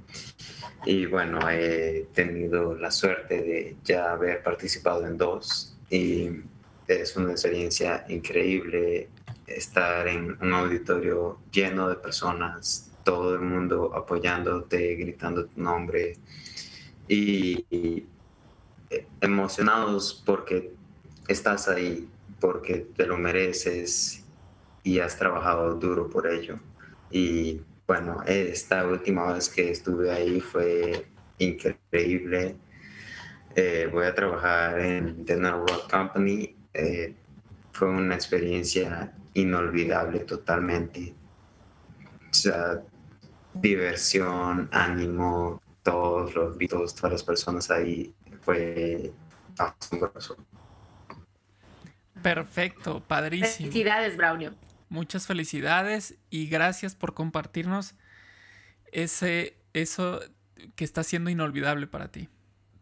Y 0.85 1.05
bueno, 1.05 1.49
he 1.49 2.09
tenido 2.13 2.75
la 2.75 2.91
suerte 2.91 3.41
de 3.41 3.77
ya 3.85 4.11
haber 4.11 4.43
participado 4.43 5.07
en 5.07 5.17
dos 5.17 5.77
y 5.89 6.43
es 6.87 7.15
una 7.15 7.31
experiencia 7.31 8.05
increíble 8.09 9.09
estar 9.47 10.07
en 10.07 10.37
un 10.41 10.53
auditorio 10.53 11.39
lleno 11.51 11.87
de 11.89 11.95
personas, 11.95 12.91
todo 13.03 13.35
el 13.35 13.41
mundo 13.41 13.91
apoyándote, 13.95 14.95
gritando 14.95 15.45
tu 15.45 15.61
nombre. 15.61 16.17
y 17.07 18.07
emocionados 19.21 20.23
porque 20.25 20.71
estás 21.27 21.67
ahí, 21.67 22.09
porque 22.39 22.87
te 22.95 23.05
lo 23.05 23.17
mereces 23.17 24.23
y 24.83 24.99
has 24.99 25.17
trabajado 25.17 25.75
duro 25.75 26.09
por 26.09 26.27
ello. 26.27 26.59
Y 27.09 27.61
bueno, 27.87 28.21
esta 28.25 28.85
última 28.87 29.31
vez 29.33 29.49
que 29.49 29.71
estuve 29.71 30.11
ahí 30.11 30.41
fue 30.41 31.07
increíble. 31.37 32.55
Eh, 33.55 33.89
voy 33.91 34.05
a 34.05 34.13
trabajar 34.13 34.79
en 34.79 35.25
The 35.25 35.37
Network 35.37 35.89
Company. 35.89 36.54
Eh, 36.75 37.15
fue 37.71 37.89
una 37.89 38.15
experiencia 38.15 39.13
inolvidable 39.33 40.19
totalmente. 40.19 41.13
O 42.29 42.33
sea, 42.33 42.81
diversión, 43.53 44.69
ánimo, 44.71 45.61
todos 45.83 46.35
los 46.35 46.57
todas 46.93 47.11
las 47.11 47.23
personas 47.23 47.71
ahí 47.71 48.13
fue 48.41 49.13
asombroso. 49.57 50.35
Perfecto, 52.21 53.01
padrísimo. 53.07 53.69
Felicidades, 53.69 54.17
Braulio. 54.17 54.53
Muchas 54.89 55.27
felicidades 55.27 56.15
y 56.29 56.47
gracias 56.47 56.95
por 56.95 57.13
compartirnos 57.13 57.95
ese, 58.91 59.57
eso 59.73 60.19
que 60.75 60.83
está 60.83 61.03
siendo 61.03 61.29
inolvidable 61.29 61.87
para 61.87 62.11
ti. 62.11 62.29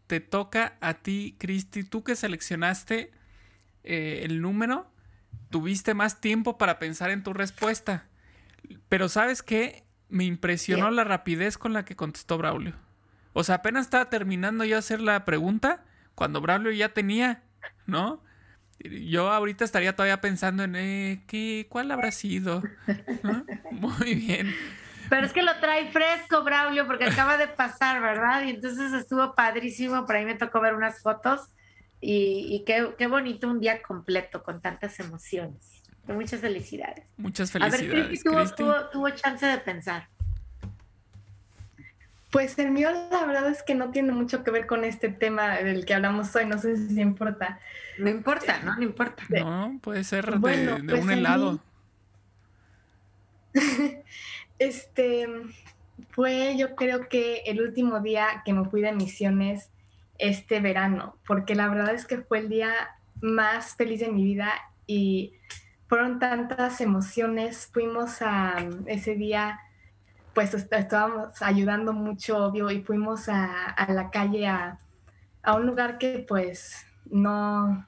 Te 0.06 0.20
toca 0.20 0.76
a 0.80 0.94
ti, 0.94 1.36
Cristi, 1.38 1.84
tú 1.84 2.02
que 2.02 2.16
seleccionaste 2.16 3.12
eh, 3.84 4.22
el 4.24 4.40
número, 4.40 4.90
tuviste 5.50 5.94
más 5.94 6.20
tiempo 6.20 6.58
para 6.58 6.78
pensar 6.78 7.10
en 7.10 7.22
tu 7.22 7.32
respuesta. 7.32 8.08
Pero 8.88 9.08
sabes 9.08 9.42
qué? 9.42 9.84
Me 10.08 10.24
impresionó 10.24 10.90
la 10.90 11.04
rapidez 11.04 11.58
con 11.58 11.72
la 11.72 11.84
que 11.84 11.96
contestó 11.96 12.38
Braulio. 12.38 12.74
O 13.34 13.44
sea, 13.44 13.56
apenas 13.56 13.86
estaba 13.86 14.10
terminando 14.10 14.64
yo 14.64 14.78
hacer 14.78 15.00
la 15.00 15.24
pregunta 15.24 15.84
cuando 16.14 16.40
Braulio 16.40 16.72
ya 16.72 16.90
tenía, 16.90 17.42
¿no? 17.86 18.22
Yo 18.78 19.32
ahorita 19.32 19.64
estaría 19.64 19.94
todavía 19.94 20.20
pensando 20.20 20.64
en 20.64 20.76
eh, 20.76 21.24
¿qué, 21.26 21.66
cuál 21.68 21.90
habrá 21.90 22.10
sido. 22.10 22.62
Muy 23.70 24.14
bien. 24.14 24.54
Pero 25.08 25.26
es 25.26 25.32
que 25.32 25.42
lo 25.42 25.54
trae 25.60 25.90
fresco, 25.92 26.42
Braulio, 26.42 26.86
porque 26.86 27.04
acaba 27.04 27.36
de 27.36 27.48
pasar, 27.48 28.00
¿verdad? 28.00 28.44
Y 28.44 28.50
entonces 28.50 28.92
estuvo 28.92 29.34
padrísimo. 29.34 30.06
Por 30.06 30.16
ahí 30.16 30.24
me 30.24 30.34
tocó 30.34 30.60
ver 30.60 30.74
unas 30.74 31.02
fotos 31.02 31.48
y, 32.06 32.64
qué, 32.66 33.06
bonito 33.06 33.48
un 33.48 33.60
día 33.60 33.82
completo 33.82 34.42
con 34.42 34.60
tantas 34.60 35.00
emociones. 35.00 35.82
Muchas 36.06 36.40
felicidades. 36.40 37.06
Muchas 37.16 37.50
felicidades. 37.50 37.90
A 37.90 37.94
ver, 37.94 38.06
Cristi 38.08 38.28
tuvo, 38.56 38.88
tuvo 38.90 39.10
chance 39.10 39.46
de 39.46 39.56
pensar. 39.58 40.08
Pues 42.30 42.58
el 42.58 42.72
mío 42.72 42.90
la 43.10 43.24
verdad 43.24 43.48
es 43.48 43.62
que 43.62 43.74
no 43.74 43.90
tiene 43.90 44.12
mucho 44.12 44.44
que 44.44 44.50
ver 44.50 44.66
con 44.66 44.84
este 44.84 45.08
tema 45.08 45.56
del 45.56 45.86
que 45.86 45.94
hablamos 45.94 46.34
hoy, 46.36 46.44
no 46.44 46.58
sé 46.58 46.76
si 46.76 47.00
importa. 47.00 47.58
No 47.96 48.10
importa, 48.10 48.60
no, 48.62 48.76
no 48.76 48.82
importa. 48.82 49.22
No, 49.30 49.78
puede 49.80 50.04
ser 50.04 50.30
de, 50.30 50.40
pues 50.40 51.02
un 51.02 51.10
helado. 51.10 51.60
este 54.58 55.26
fue 56.10 56.56
yo 56.58 56.74
creo 56.74 57.08
que 57.08 57.44
el 57.46 57.62
último 57.62 58.00
día 58.00 58.42
que 58.44 58.52
me 58.52 58.68
fui 58.68 58.82
de 58.82 58.92
misiones 58.92 59.70
este 60.18 60.60
verano, 60.60 61.16
porque 61.26 61.54
la 61.54 61.68
verdad 61.68 61.94
es 61.94 62.06
que 62.06 62.18
fue 62.18 62.38
el 62.38 62.48
día 62.48 62.72
más 63.20 63.76
feliz 63.76 64.00
de 64.00 64.10
mi 64.10 64.24
vida 64.24 64.52
y 64.86 65.34
fueron 65.88 66.18
tantas 66.18 66.80
emociones. 66.80 67.70
Fuimos 67.72 68.22
a 68.22 68.56
ese 68.86 69.14
día, 69.14 69.60
pues 70.34 70.54
estábamos 70.54 71.40
ayudando 71.42 71.92
mucho, 71.92 72.46
obvio, 72.46 72.70
y 72.70 72.82
fuimos 72.82 73.28
a, 73.28 73.70
a 73.70 73.92
la 73.92 74.10
calle 74.10 74.46
a, 74.46 74.78
a, 75.42 75.54
un 75.56 75.66
lugar 75.66 75.98
que 75.98 76.24
pues 76.26 76.86
no, 77.06 77.86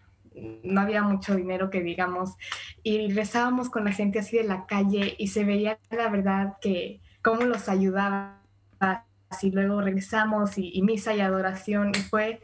no 0.63 0.81
había 0.81 1.03
mucho 1.03 1.35
dinero 1.35 1.71
que 1.71 1.83
digamos, 1.83 2.37
y 2.83 3.13
rezábamos 3.13 3.71
con 3.71 3.85
la 3.85 3.93
gente 3.93 4.19
así 4.19 4.37
de 4.37 4.45
la 4.45 4.67
calle 4.67 5.15
y 5.19 5.29
se 5.29 5.45
veía 5.45 5.79
la 5.91 6.09
verdad 6.09 6.57
que 6.61 7.01
cómo 7.23 7.43
los 7.43 7.69
ayudaba. 7.69 8.43
Así 9.29 9.51
luego 9.51 9.81
regresamos 9.81 10.59
y, 10.59 10.71
y 10.73 10.83
misa 10.83 11.15
y 11.15 11.21
adoración, 11.21 11.93
y 11.95 11.99
fue 12.01 12.41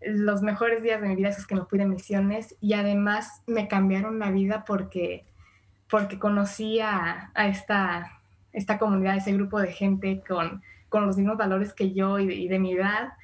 los 0.00 0.42
mejores 0.42 0.82
días 0.82 1.00
de 1.00 1.08
mi 1.08 1.16
vida 1.16 1.30
esos 1.30 1.46
que 1.46 1.54
me 1.54 1.64
fui 1.64 1.78
de 1.78 1.86
misiones 1.86 2.56
y 2.60 2.74
además 2.74 3.42
me 3.46 3.68
cambiaron 3.68 4.18
la 4.18 4.30
vida 4.30 4.64
porque, 4.64 5.24
porque 5.88 6.18
conocí 6.18 6.80
a, 6.80 7.32
esta, 7.34 8.20
esta 8.52 8.78
comunidad, 8.78 9.16
ese 9.16 9.32
grupo 9.32 9.60
de 9.60 9.72
gente 9.72 10.22
con, 10.26 10.62
con 10.88 11.06
los 11.06 11.16
mismos 11.16 11.36
valores 11.36 11.72
que 11.72 11.92
yo 11.92 12.18
y 12.18 12.48
de, 12.48 12.58
mi 12.58 12.72
edad. 12.72 13.14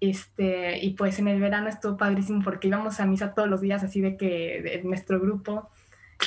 Este, 0.00 0.78
y 0.84 0.90
pues 0.90 1.18
en 1.18 1.28
el 1.28 1.40
verano 1.40 1.68
estuvo 1.68 1.96
padrísimo 1.96 2.42
porque 2.42 2.68
íbamos 2.68 3.00
a 3.00 3.06
misa 3.06 3.34
todos 3.34 3.48
los 3.48 3.60
días 3.60 3.82
así 3.82 4.00
de 4.00 4.16
que 4.16 4.62
de 4.62 4.82
nuestro 4.84 5.18
grupo 5.18 5.70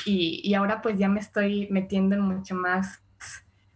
y, 0.05 0.41
y 0.43 0.55
ahora 0.55 0.81
pues 0.81 0.97
ya 0.97 1.07
me 1.07 1.21
estoy 1.21 1.69
metiendo 1.71 2.15
en 2.15 2.21
mucho 2.21 2.53
más 2.53 3.01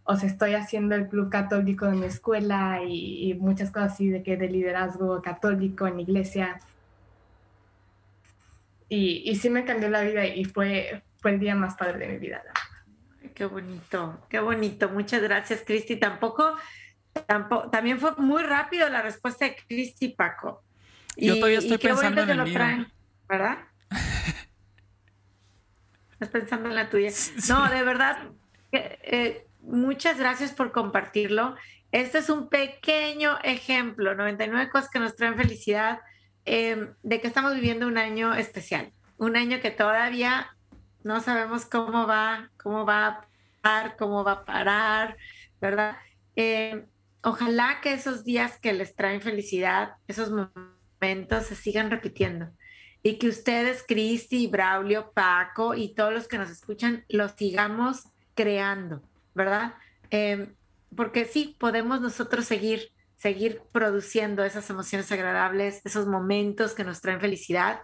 o 0.08 0.16
sea, 0.16 0.28
estoy 0.28 0.54
haciendo 0.54 0.94
el 0.94 1.08
club 1.08 1.30
católico 1.30 1.86
de 1.86 1.96
mi 1.96 2.06
escuela 2.06 2.80
y, 2.86 3.34
muchas 3.34 3.70
cosas 3.70 3.94
así 3.94 4.08
de 4.08 4.22
que 4.22 4.36
de 4.36 4.48
liderazgo 4.48 5.20
católico 5.20 5.88
en 5.88 6.00
iglesia. 6.00 6.60
Y, 8.88 9.28
y, 9.28 9.34
sí 9.34 9.50
me 9.50 9.64
cambió 9.64 9.90
la 9.90 10.02
vida 10.02 10.24
y 10.24 10.44
fue, 10.44 11.02
fue 11.18 11.32
el 11.32 11.40
día 11.40 11.56
más 11.56 11.74
padre 11.74 12.06
de 12.06 12.12
mi 12.12 12.18
vida. 12.18 12.40
Qué 13.34 13.46
bonito, 13.46 14.24
qué 14.28 14.38
bonito. 14.38 14.88
Muchas 14.88 15.22
gracias, 15.22 15.64
Cristi. 15.66 15.96
Tampoco, 15.96 16.54
tampoco, 17.26 17.68
también 17.68 17.98
fue 17.98 18.12
muy 18.16 18.44
rápido 18.44 18.88
la 18.88 19.02
respuesta 19.02 19.44
de 19.44 19.56
Cristi 19.66 20.10
Paco. 20.10 20.62
Yo 21.16 21.34
todavía 21.34 21.58
estoy 21.58 21.78
pensando 21.78 22.22
en 22.22 22.30
el 22.30 22.44
mío. 22.44 22.86
¿verdad? 23.28 23.58
Estás 26.12 26.28
pensando 26.28 26.68
en 26.68 26.76
la 26.76 26.88
tuya. 26.88 27.10
No, 27.48 27.68
de 27.68 27.82
verdad, 27.82 28.18
eh, 28.72 29.45
muchas 29.66 30.18
gracias 30.18 30.52
por 30.52 30.72
compartirlo. 30.72 31.56
Este 31.92 32.18
es 32.18 32.30
un 32.30 32.48
pequeño 32.48 33.38
ejemplo, 33.42 34.14
99 34.14 34.70
cosas 34.70 34.90
que 34.90 34.98
nos 34.98 35.16
traen 35.16 35.36
felicidad, 35.36 36.00
em, 36.44 36.94
de 37.02 37.20
que 37.20 37.26
estamos 37.26 37.54
viviendo 37.54 37.86
un 37.86 37.98
año 37.98 38.34
especial, 38.34 38.92
un 39.18 39.36
año 39.36 39.60
que 39.60 39.70
todavía 39.70 40.56
no 41.04 41.20
sabemos 41.20 41.66
cómo 41.66 42.06
va, 42.06 42.50
cómo 42.56 42.84
va 42.84 43.06
a 43.06 43.26
parar, 43.62 43.96
cómo 43.96 44.24
va 44.24 44.32
a 44.32 44.44
parar, 44.44 45.16
¿verdad? 45.60 45.96
Em, 46.36 46.86
ojalá 47.22 47.80
que 47.80 47.92
esos 47.92 48.24
días 48.24 48.58
que 48.60 48.72
les 48.72 48.94
traen 48.94 49.20
felicidad, 49.20 49.94
esos 50.08 50.30
momentos 50.30 51.46
se 51.46 51.56
sigan 51.56 51.90
repitiendo 51.90 52.50
y 53.02 53.18
que 53.18 53.28
ustedes, 53.28 53.84
Cristi, 53.86 54.48
Braulio, 54.48 55.12
Paco 55.12 55.74
y 55.74 55.94
todos 55.94 56.12
los 56.12 56.28
que 56.28 56.38
nos 56.38 56.50
escuchan, 56.50 57.04
los 57.08 57.32
sigamos 57.32 58.04
creando 58.34 59.02
¿verdad? 59.36 59.74
Em, 60.10 60.54
porque 60.96 61.26
sí, 61.26 61.56
podemos 61.60 62.00
nosotros 62.00 62.46
seguir, 62.46 62.90
seguir 63.16 63.60
produciendo 63.70 64.42
esas 64.42 64.68
emociones 64.70 65.12
agradables, 65.12 65.82
esos 65.84 66.06
momentos 66.06 66.72
que 66.72 66.84
nos 66.84 67.00
traen 67.00 67.20
felicidad, 67.20 67.80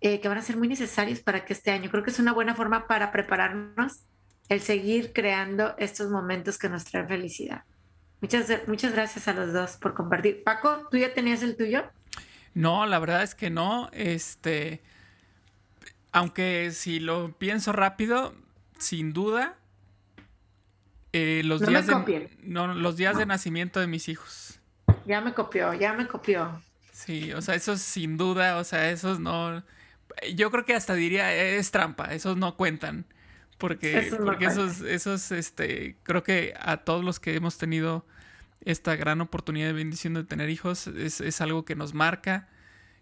eh, 0.00 0.20
que 0.20 0.28
van 0.28 0.38
a 0.38 0.42
ser 0.42 0.56
muy 0.56 0.68
necesarios 0.68 1.20
para 1.20 1.44
que 1.44 1.52
este 1.52 1.70
año, 1.70 1.90
creo 1.90 2.02
que 2.02 2.10
es 2.10 2.18
una 2.18 2.32
buena 2.32 2.54
forma 2.54 2.86
para 2.86 3.12
prepararnos 3.12 4.06
el 4.48 4.60
seguir 4.60 5.12
creando 5.12 5.74
estos 5.78 6.10
momentos 6.10 6.58
que 6.58 6.68
nos 6.68 6.84
traen 6.84 7.08
felicidad. 7.08 7.64
Muchas, 8.20 8.48
muchas 8.66 8.92
gracias 8.92 9.28
a 9.28 9.34
los 9.34 9.52
dos 9.52 9.76
por 9.76 9.94
compartir. 9.94 10.42
Paco, 10.42 10.88
¿tú 10.90 10.96
ya 10.96 11.12
tenías 11.12 11.42
el 11.42 11.56
tuyo? 11.56 11.84
No, 12.54 12.86
la 12.86 12.98
verdad 12.98 13.22
es 13.22 13.34
que 13.34 13.50
no. 13.50 13.90
Este, 13.92 14.82
aunque 16.12 16.70
si 16.72 17.00
lo 17.00 17.32
pienso 17.36 17.72
rápido, 17.72 18.34
sin 18.78 19.12
duda, 19.12 19.58
eh, 21.16 21.42
los, 21.44 21.60
días 21.60 21.86
de, 21.86 22.30
no, 22.42 22.74
los 22.74 22.96
días 22.96 23.16
de 23.16 23.26
nacimiento 23.26 23.80
de 23.80 23.86
mis 23.86 24.08
hijos. 24.08 24.60
Ya 25.06 25.20
me 25.20 25.32
copió, 25.32 25.72
ya 25.74 25.92
me 25.92 26.06
copió. 26.06 26.62
Sí, 26.92 27.32
o 27.32 27.42
sea, 27.42 27.54
esos 27.54 27.80
sin 27.80 28.16
duda, 28.16 28.56
o 28.58 28.64
sea, 28.64 28.90
esos 28.90 29.20
no. 29.20 29.62
Yo 30.34 30.50
creo 30.50 30.64
que 30.64 30.74
hasta 30.74 30.94
diría 30.94 31.34
es 31.34 31.70
trampa, 31.70 32.14
esos 32.14 32.36
no 32.36 32.56
cuentan. 32.56 33.06
Porque, 33.58 34.14
porque 34.24 34.46
esos, 34.46 34.82
esos, 34.82 35.32
este, 35.32 35.96
creo 36.02 36.22
que 36.22 36.52
a 36.60 36.78
todos 36.78 37.02
los 37.02 37.18
que 37.20 37.34
hemos 37.34 37.56
tenido 37.56 38.06
esta 38.60 38.96
gran 38.96 39.20
oportunidad 39.22 39.68
de 39.68 39.72
bendición 39.72 40.12
de 40.12 40.24
tener 40.24 40.50
hijos, 40.50 40.88
es, 40.88 41.40
algo 41.40 41.64
que 41.64 41.74
nos 41.74 41.94
marca, 41.94 42.48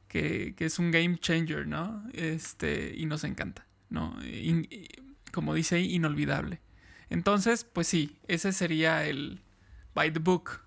que, 0.09 0.55
es 0.59 0.79
un 0.79 0.93
game 0.93 1.19
changer, 1.19 1.67
¿no? 1.67 2.05
Este, 2.13 2.95
y 2.97 3.07
nos 3.07 3.25
encanta, 3.25 3.67
¿no? 3.91 4.17
como 5.33 5.55
dice 5.55 5.77
ahí, 5.77 5.93
inolvidable. 5.93 6.61
Entonces, 7.15 7.63
pues 7.63 7.87
sí, 7.87 8.19
ese 8.27 8.53
sería 8.53 9.07
el 9.07 9.41
by 9.95 10.13
the 10.13 10.19
book. 10.19 10.61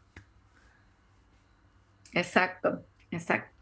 Exacto, 2.14 2.86
exacto. 3.12 3.54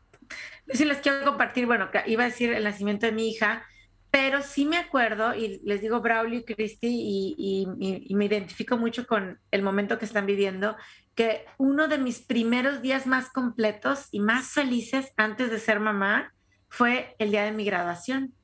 Yo 0.68 0.76
sí 0.76 0.86
les 0.86 1.00
quiero 1.00 1.26
compartir, 1.26 1.66
bueno, 1.66 1.90
iba 2.06 2.22
a 2.22 2.28
decir 2.28 2.54
el 2.54 2.64
nacimiento 2.64 3.08
de 3.08 3.12
mi 3.12 3.28
hija, 3.28 3.66
pero 4.12 4.44
sí 4.44 4.66
me 4.66 4.78
acuerdo, 4.78 5.34
y 5.34 5.62
les 5.64 5.82
digo 5.82 6.00
Braulio 6.00 6.42
y 6.42 6.46
Cristi, 6.46 6.88
y, 6.88 7.66
y, 8.08 8.14
me 8.14 8.26
identifico 8.26 8.78
mucho 8.78 9.08
con 9.08 9.40
el 9.50 9.64
momento 9.64 9.98
que 9.98 10.06
están 10.06 10.28
viviendo, 10.28 10.78
que 11.16 11.44
uno 11.58 11.88
de 11.88 11.98
mis 11.98 12.20
primeros 12.20 12.84
días 12.84 13.08
más 13.08 13.32
completos 13.32 14.10
y 14.12 14.20
más 14.20 14.50
felices 14.50 15.12
antes 15.18 15.50
de 15.50 15.58
ser 15.58 15.80
mamá 15.80 16.36
fue 16.70 17.16
el 17.18 17.32
día 17.32 17.46
de 17.46 17.52
mi 17.52 17.66
graduación 17.66 18.35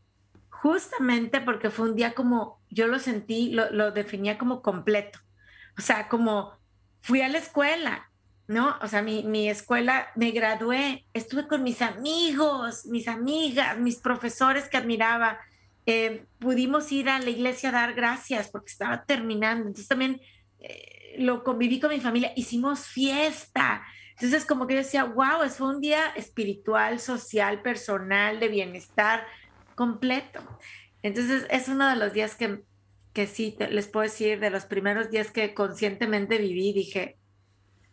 justamente 0.61 1.41
porque 1.41 1.71
fue 1.71 1.89
un 1.89 1.95
día 1.95 2.13
como, 2.13 2.61
yo 2.69 2.85
lo 2.85 2.99
sentí, 2.99 3.51
lo, 3.51 3.91
definía 3.91 4.37
como 4.37 4.61
completo. 4.61 5.17
O 5.75 5.81
sea, 5.81 6.07
como 6.07 6.53
fui 6.99 7.21
a 7.21 7.29
la 7.29 7.39
escuela, 7.39 8.11
¿no? 8.47 8.77
O 8.79 8.87
sea, 8.87 9.01
mi, 9.01 9.23
mi, 9.23 9.49
escuela, 9.49 10.09
me 10.15 10.29
gradué, 10.29 11.07
estuve 11.13 11.47
con 11.47 11.63
mis 11.63 11.81
amigos, 11.81 12.85
mis 12.85 13.07
amigas, 13.07 13.79
mis 13.79 13.97
profesores 13.97 14.69
que 14.69 14.77
admiraba. 14.77 15.39
Eh, 15.87 16.25
pudimos 16.37 16.91
ir 16.91 17.09
a 17.09 17.17
la 17.17 17.31
iglesia 17.31 17.69
a 17.69 17.71
dar 17.71 17.93
gracias 17.95 18.49
porque 18.49 18.71
estaba 18.71 19.03
terminando. 19.03 19.63
Entonces 19.63 19.87
también 19.87 20.21
eh, 20.59 21.15
lo 21.17 21.43
conviví 21.43 21.79
con 21.79 21.89
mi 21.89 21.99
familia, 21.99 22.33
hicimos 22.35 22.85
fiesta. 22.85 23.83
Entonces 24.11 24.45
como 24.45 24.67
que 24.67 24.75
yo 24.75 24.81
decía, 24.81 25.05
wow, 25.05 25.41
es 25.43 25.57
fue 25.57 25.69
un 25.69 25.81
día 25.81 26.05
espiritual, 26.15 26.99
social, 26.99 27.63
personal, 27.63 28.39
de 28.39 28.47
bienestar, 28.47 29.25
completo. 29.75 30.41
Entonces 31.03 31.45
es 31.49 31.67
uno 31.67 31.89
de 31.89 31.95
los 31.95 32.13
días 32.13 32.35
que, 32.35 32.63
que 33.13 33.27
sí, 33.27 33.55
les 33.69 33.87
puedo 33.87 34.03
decir, 34.03 34.39
de 34.39 34.49
los 34.49 34.65
primeros 34.65 35.09
días 35.09 35.31
que 35.31 35.53
conscientemente 35.53 36.37
viví, 36.37 36.73
dije, 36.73 37.17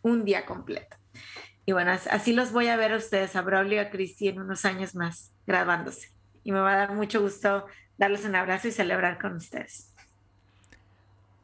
un 0.01 0.25
día 0.25 0.45
completo. 0.45 0.97
Y 1.65 1.71
bueno, 1.71 1.91
así 1.91 2.33
los 2.33 2.51
voy 2.51 2.67
a 2.67 2.77
ver 2.77 2.93
a 2.93 2.97
ustedes, 2.97 3.35
a 3.35 3.41
Braulio 3.41 3.75
y 3.75 3.79
a 3.79 3.91
Cristi 3.91 4.27
en 4.27 4.39
unos 4.39 4.65
años 4.65 4.95
más, 4.95 5.31
grabándose. 5.45 6.11
Y 6.43 6.51
me 6.51 6.59
va 6.59 6.73
a 6.73 6.77
dar 6.77 6.93
mucho 6.95 7.21
gusto 7.21 7.65
darles 7.99 8.25
un 8.25 8.35
abrazo 8.35 8.69
y 8.69 8.71
celebrar 8.71 9.19
con 9.19 9.35
ustedes. 9.35 9.93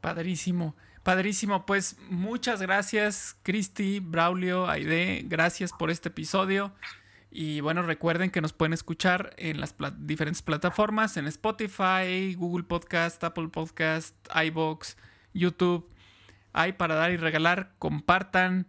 Padrísimo, 0.01 0.75
padrísimo. 1.03 1.65
Pues 1.65 1.97
muchas 2.09 2.61
gracias, 2.61 3.37
Cristi, 3.43 3.99
Braulio, 3.99 4.67
Aide. 4.67 5.23
Gracias 5.25 5.71
por 5.73 5.91
este 5.91 6.09
episodio. 6.09 6.73
Y 7.37 7.59
bueno, 7.59 7.81
recuerden 7.81 8.31
que 8.31 8.39
nos 8.39 8.53
pueden 8.53 8.71
escuchar 8.71 9.33
en 9.35 9.59
las 9.59 9.75
diferentes 9.97 10.41
plataformas, 10.41 11.17
en 11.17 11.27
Spotify, 11.27 12.33
Google 12.33 12.63
Podcast, 12.63 13.21
Apple 13.25 13.49
Podcast, 13.49 14.15
iBox, 14.33 14.95
YouTube. 15.33 15.85
Hay 16.53 16.71
para 16.71 16.95
dar 16.95 17.11
y 17.11 17.17
regalar, 17.17 17.73
compartan. 17.77 18.67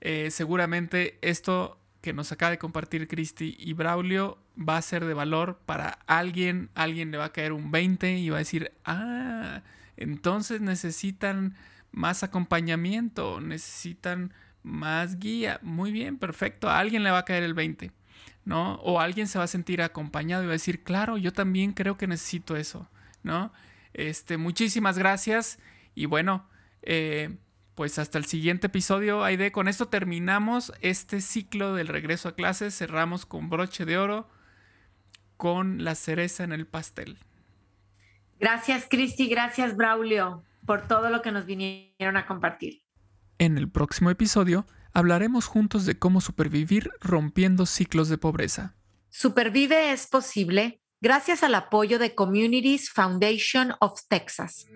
Eh, 0.00 0.32
seguramente 0.32 1.20
esto 1.22 1.80
que 2.00 2.12
nos 2.12 2.32
acaba 2.32 2.50
de 2.50 2.58
compartir 2.58 3.06
Cristi 3.06 3.56
y 3.56 3.74
Braulio 3.74 4.38
va 4.58 4.78
a 4.78 4.82
ser 4.82 5.04
de 5.04 5.14
valor 5.14 5.60
para 5.64 6.00
alguien. 6.08 6.70
Alguien 6.74 7.12
le 7.12 7.18
va 7.18 7.26
a 7.26 7.32
caer 7.32 7.52
un 7.52 7.70
20 7.70 8.18
y 8.18 8.30
va 8.30 8.38
a 8.38 8.40
decir, 8.40 8.72
ah, 8.84 9.62
entonces 9.96 10.60
necesitan 10.60 11.54
más 11.92 12.24
acompañamiento, 12.24 13.40
necesitan 13.40 14.34
más 14.64 15.20
guía. 15.20 15.60
Muy 15.62 15.92
bien, 15.92 16.18
perfecto. 16.18 16.68
A 16.68 16.80
alguien 16.80 17.04
le 17.04 17.12
va 17.12 17.18
a 17.18 17.24
caer 17.24 17.44
el 17.44 17.54
20. 17.54 17.92
¿No? 18.48 18.76
O 18.76 18.98
alguien 18.98 19.26
se 19.26 19.36
va 19.36 19.44
a 19.44 19.46
sentir 19.46 19.82
acompañado 19.82 20.42
y 20.42 20.46
va 20.46 20.52
a 20.52 20.54
decir, 20.54 20.82
claro, 20.82 21.18
yo 21.18 21.34
también 21.34 21.72
creo 21.72 21.98
que 21.98 22.06
necesito 22.06 22.56
eso, 22.56 22.88
¿no? 23.22 23.52
Este, 23.92 24.38
muchísimas 24.38 24.96
gracias 24.96 25.58
y 25.94 26.06
bueno, 26.06 26.48
eh, 26.80 27.36
pues 27.74 27.98
hasta 27.98 28.16
el 28.16 28.24
siguiente 28.24 28.68
episodio, 28.68 29.22
Aide. 29.22 29.52
Con 29.52 29.68
esto 29.68 29.88
terminamos 29.88 30.72
este 30.80 31.20
ciclo 31.20 31.74
del 31.74 31.88
regreso 31.88 32.30
a 32.30 32.34
clases, 32.34 32.74
cerramos 32.74 33.26
con 33.26 33.50
broche 33.50 33.84
de 33.84 33.98
oro, 33.98 34.30
con 35.36 35.84
la 35.84 35.94
cereza 35.94 36.42
en 36.42 36.52
el 36.52 36.66
pastel. 36.66 37.18
Gracias, 38.40 38.86
Cristi, 38.88 39.28
gracias, 39.28 39.76
Braulio, 39.76 40.42
por 40.64 40.88
todo 40.88 41.10
lo 41.10 41.20
que 41.20 41.32
nos 41.32 41.44
vinieron 41.44 42.16
a 42.16 42.26
compartir. 42.26 42.80
En 43.38 43.58
el 43.58 43.68
próximo 43.68 44.08
episodio 44.08 44.66
hablaremos 44.98 45.46
juntos 45.46 45.86
de 45.86 45.98
cómo 45.98 46.20
supervivir 46.20 46.90
rompiendo 47.00 47.66
ciclos 47.66 48.08
de 48.08 48.18
pobreza. 48.18 48.74
Supervive 49.10 49.92
es 49.92 50.06
posible 50.06 50.82
gracias 51.00 51.42
al 51.42 51.54
apoyo 51.54 51.98
de 51.98 52.14
Communities 52.14 52.90
Foundation 52.90 53.74
of 53.80 54.00
Texas. 54.08 54.66